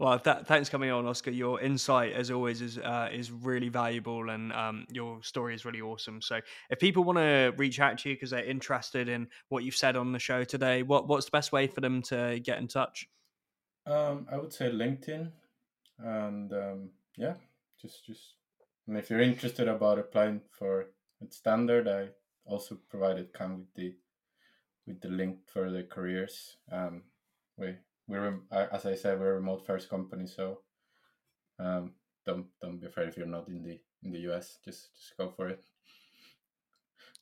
Well, 0.01 0.19
that, 0.25 0.47
thanks 0.47 0.71
coming 0.71 0.91
on, 0.91 1.07
Oscar. 1.07 1.31
Your 1.31 1.61
insight, 1.61 2.15
as 2.15 2.31
always, 2.31 2.63
is 2.63 2.79
uh, 2.79 3.11
is 3.13 3.31
really 3.31 3.69
valuable, 3.69 4.31
and 4.31 4.51
um, 4.55 4.87
your 4.91 5.23
story 5.23 5.55
is 5.55 5.67
really 5.67 5.83
awesome. 5.83 6.23
So, 6.23 6.41
if 6.71 6.79
people 6.79 7.05
want 7.05 7.19
to 7.19 7.53
reach 7.59 7.81
out 7.81 7.99
to 7.99 8.09
you 8.09 8.15
because 8.15 8.31
they're 8.31 8.43
interested 8.43 9.11
in 9.11 9.29
what 9.51 9.63
you've 9.63 9.77
said 9.77 9.97
on 9.97 10.13
the 10.13 10.19
show 10.19 10.43
today, 10.43 10.83
what 10.83 11.07
what's 11.07 11.27
the 11.27 11.33
best 11.33 11.53
way 11.53 11.67
for 11.67 11.83
them 11.83 12.01
to 12.05 12.41
get 12.43 12.57
in 12.57 12.67
touch? 12.67 13.07
Um, 13.87 14.27
I 14.33 14.39
would 14.39 14.55
say 14.55 14.71
LinkedIn 14.71 15.33
and 15.99 16.53
um, 16.55 16.91
yeah, 17.19 17.35
just 17.81 18.07
just 18.07 18.37
and 18.91 18.99
if 18.99 19.09
you're 19.09 19.21
interested 19.21 19.69
about 19.69 20.01
applying 20.01 20.41
for 20.51 20.87
a 21.23 21.31
standard, 21.31 21.87
I 21.87 22.09
also 22.45 22.77
provided 22.89 23.33
kind 23.33 23.59
with 23.59 23.73
the 23.77 23.95
with 24.85 25.01
the 25.01 25.09
link 25.09 25.39
for 25.47 25.71
the 25.71 25.85
careers. 25.85 26.57
Um, 26.73 27.05
we 27.57 27.77
we're 28.09 28.41
as 28.51 28.87
I 28.87 28.97
said, 28.97 29.21
we're 29.21 29.31
a 29.31 29.35
remote 29.35 29.65
first 29.65 29.89
company, 29.89 30.27
so 30.27 30.63
um, 31.61 31.93
don't 32.27 32.47
don't 32.61 32.81
be 32.81 32.89
afraid 32.89 33.07
if 33.07 33.17
you're 33.17 33.27
not 33.27 33.47
in 33.47 33.63
the 33.63 33.79
in 34.03 34.11
the 34.11 34.29
US. 34.33 34.59
Just 34.65 34.93
just 34.97 35.17
go 35.17 35.31
for 35.31 35.49
it. 35.49 35.63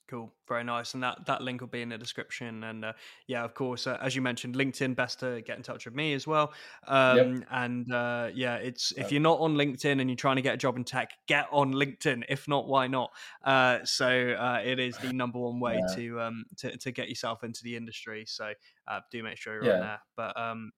Cool, 0.09 0.33
very 0.47 0.63
nice, 0.63 0.95
and 0.95 1.03
that 1.03 1.23
that 1.27 1.43
link 1.43 1.61
will 1.61 1.67
be 1.67 1.83
in 1.83 1.89
the 1.89 1.97
description. 1.97 2.63
And 2.63 2.83
uh, 2.83 2.93
yeah, 3.27 3.43
of 3.43 3.53
course, 3.53 3.85
uh, 3.85 3.99
as 4.01 4.15
you 4.15 4.23
mentioned, 4.23 4.55
LinkedIn 4.55 4.95
best 4.95 5.19
to 5.19 5.41
get 5.41 5.55
in 5.57 5.61
touch 5.61 5.85
with 5.85 5.93
me 5.93 6.13
as 6.13 6.25
well. 6.25 6.51
Um, 6.87 7.17
yep. 7.17 7.47
And 7.51 7.93
uh, 7.93 8.29
yeah, 8.33 8.55
it's 8.55 8.91
if 8.93 9.11
you're 9.11 9.21
not 9.21 9.39
on 9.39 9.53
LinkedIn 9.53 10.01
and 10.01 10.09
you're 10.09 10.17
trying 10.17 10.37
to 10.37 10.41
get 10.41 10.55
a 10.55 10.57
job 10.57 10.77
in 10.77 10.83
tech, 10.83 11.11
get 11.27 11.45
on 11.51 11.73
LinkedIn. 11.73 12.23
If 12.27 12.47
not, 12.47 12.67
why 12.67 12.87
not? 12.87 13.11
Uh, 13.43 13.79
so 13.83 14.07
uh, 14.07 14.61
it 14.65 14.79
is 14.79 14.97
the 14.97 15.13
number 15.13 15.37
one 15.37 15.59
way 15.59 15.79
yeah. 15.79 15.95
to 15.95 16.21
um 16.21 16.45
to, 16.57 16.75
to 16.75 16.91
get 16.91 17.07
yourself 17.07 17.43
into 17.43 17.63
the 17.63 17.75
industry. 17.75 18.25
So 18.27 18.51
uh, 18.87 19.01
do 19.11 19.21
make 19.21 19.37
sure 19.37 19.53
you're 19.53 19.65
yeah. 19.65 19.73
on 19.73 19.79
there. 19.81 20.01
But 20.17 20.39
um, 20.39 20.71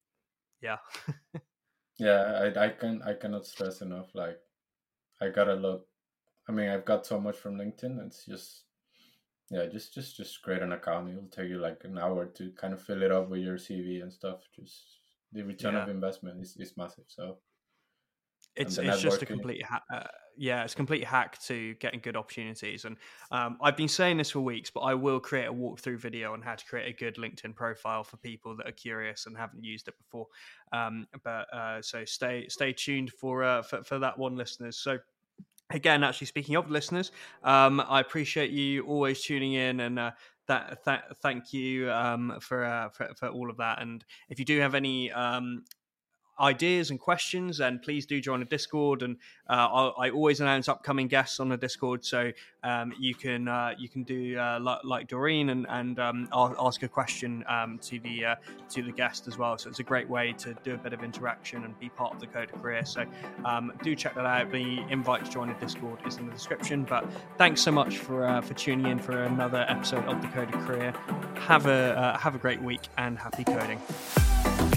yeah, 0.62 0.78
yeah, 1.98 2.52
I 2.54 2.66
I 2.66 2.70
can 2.70 3.02
I 3.04 3.14
cannot 3.14 3.46
stress 3.46 3.80
enough. 3.80 4.14
Like 4.14 4.40
I 5.22 5.30
got 5.30 5.48
a 5.48 5.56
lot. 5.56 5.84
I 6.50 6.52
mean, 6.52 6.68
I've 6.68 6.84
got 6.84 7.06
so 7.06 7.18
much 7.18 7.38
from 7.38 7.56
LinkedIn. 7.56 8.06
It's 8.06 8.26
just 8.26 8.66
yeah 9.52 9.66
just 9.66 9.94
just 9.94 10.16
just 10.16 10.42
create 10.42 10.62
an 10.62 10.72
account. 10.72 11.10
It'll 11.10 11.28
take 11.28 11.50
you 11.50 11.60
like 11.60 11.82
an 11.84 11.98
hour 11.98 12.26
to 12.26 12.52
kind 12.52 12.74
of 12.74 12.82
fill 12.82 13.04
it 13.04 13.12
up 13.12 13.30
with 13.30 13.42
your 13.42 13.58
cv 13.58 14.02
and 14.02 14.12
stuff. 14.12 14.40
Just 14.56 15.02
the 15.34 15.44
return 15.44 15.74
yeah. 15.74 15.84
of 15.84 15.90
investment 15.90 16.42
is, 16.42 16.56
is 16.58 16.74
massive 16.78 17.06
so. 17.08 17.38
It's 18.56 18.78
it's 18.78 19.02
just 19.02 19.22
a 19.22 19.26
complete 19.26 19.64
ha- 19.64 19.84
uh, 19.94 20.08
yeah 20.38 20.64
it's 20.64 20.74
a 20.74 20.76
complete 20.76 21.04
hack 21.04 21.42
to 21.44 21.74
getting 21.76 22.00
good 22.02 22.18
opportunities. 22.18 22.86
And 22.86 22.98
um, 23.32 23.58
i've 23.62 23.78
been 23.78 23.88
saying 23.88 24.18
this 24.18 24.32
for 24.32 24.42
weeks 24.42 24.70
but 24.70 24.82
i 24.82 24.94
will 24.94 25.20
create 25.20 25.48
a 25.48 25.54
walkthrough 25.54 26.00
video 26.00 26.34
on 26.34 26.42
how 26.42 26.56
to 26.56 26.66
create 26.66 26.94
a 26.94 26.98
good 26.98 27.16
linkedin 27.16 27.56
profile 27.56 28.04
for 28.04 28.18
people 28.18 28.58
that 28.58 28.68
are 28.68 28.74
curious 28.74 29.26
and 29.26 29.38
haven't 29.38 29.64
used 29.64 29.88
it 29.88 29.98
before. 29.98 30.28
Um, 30.74 31.08
but 31.24 31.54
uh, 31.54 31.82
so 31.82 32.04
stay 32.06 32.48
stay 32.48 32.74
tuned 32.74 33.12
for, 33.12 33.44
uh, 33.44 33.62
for 33.62 33.84
for 33.84 34.00
that 34.00 34.18
one 34.18 34.36
listeners. 34.36 34.78
So 34.78 34.98
again, 35.72 36.04
actually 36.04 36.28
speaking 36.28 36.56
of 36.56 36.70
listeners, 36.70 37.12
um, 37.44 37.82
I 37.88 38.00
appreciate 38.00 38.52
you 38.52 38.84
always 38.86 39.22
tuning 39.22 39.54
in 39.54 39.80
and 39.80 40.00
uh, 40.00 40.12
that 40.48 40.84
th- 40.84 41.02
thank 41.22 41.54
you 41.54 41.92
um, 41.92 42.38
for, 42.42 42.64
uh, 42.64 42.90
for, 42.90 43.10
for 43.16 43.30
all 43.30 43.50
of 43.50 43.58
that. 43.58 43.82
And 43.82 44.04
if 44.30 44.40
you 44.40 44.46
do 44.46 44.60
have 44.60 44.76
any 44.76 45.12
um, 45.12 45.64
ideas 46.40 46.90
and 46.90 47.00
questions, 47.00 47.58
then 47.58 47.80
please 47.80 48.06
do 48.06 48.20
join 48.20 48.40
the 48.40 48.46
Discord. 48.46 49.04
And 49.04 49.18
uh, 49.50 49.92
I 49.98 50.10
always 50.10 50.40
announce 50.40 50.70
upcoming 50.70 51.08
guests 51.08 51.40
on 51.40 51.50
the 51.50 51.58
Discord, 51.58 52.04
so 52.06 52.32
um, 52.64 52.94
you 53.00 53.16
can 53.16 53.48
uh, 53.48 53.74
you 53.78 53.90
can 53.90 54.04
do 54.04 54.38
uh, 54.38 54.60
like, 54.62 54.80
like, 54.84 55.08
Doreen 55.08 55.50
and 55.50 55.66
and 55.70 56.00
um, 56.00 56.28
ask 56.34 56.84
a 56.84 56.88
question 56.88 57.44
um, 57.48 57.80
to 57.80 58.00
the 58.00 58.26
uh, 58.26 58.36
to 58.70 58.82
the 58.82 58.92
guest 58.92 59.28
as 59.28 59.38
well. 59.38 59.58
So 59.58 59.70
it's 59.70 59.80
a 59.80 59.84
great 59.84 60.10
way 60.10 60.34
to 60.40 60.56
do 60.64 60.74
a 60.74 60.78
bit 60.78 60.94
of 60.94 61.04
interaction 61.04 61.64
and 61.64 61.78
be 61.80 61.90
part 61.90 62.14
of 62.14 62.20
the 62.20 62.28
Code 62.28 62.52
of 62.54 62.62
Career. 62.62 62.86
So 62.86 63.06
um, 63.46 63.74
do 63.84 63.96
check 63.96 64.16
that 64.16 64.26
out. 64.26 64.52
The 64.52 64.80
invite 64.90 65.26
to 65.26 65.32
join 65.32 65.50
the 65.50 65.56
Discord 65.56 66.00
is 66.06 66.18
in 66.18 66.26
the 66.26 66.34
description. 66.34 66.84
But 66.84 67.06
thanks 67.38 67.62
so 67.62 67.72
much 67.72 67.98
for 67.98 68.26
uh, 68.26 68.42
for 68.42 68.54
tuning 68.54 68.88
in 68.88 69.00
for 69.00 69.24
another 69.24 69.66
episode 69.68 70.06
of 70.06 70.22
the 70.22 70.28
Code 70.30 70.54
of 70.54 70.62
Career. 70.66 70.94
Have 71.40 71.66
a 71.66 71.98
uh, 71.98 72.18
have 72.18 72.36
a 72.36 72.40
great 72.40 72.62
week 72.62 72.82
and 72.98 73.18
happy 73.18 73.44
coding. 73.44 74.71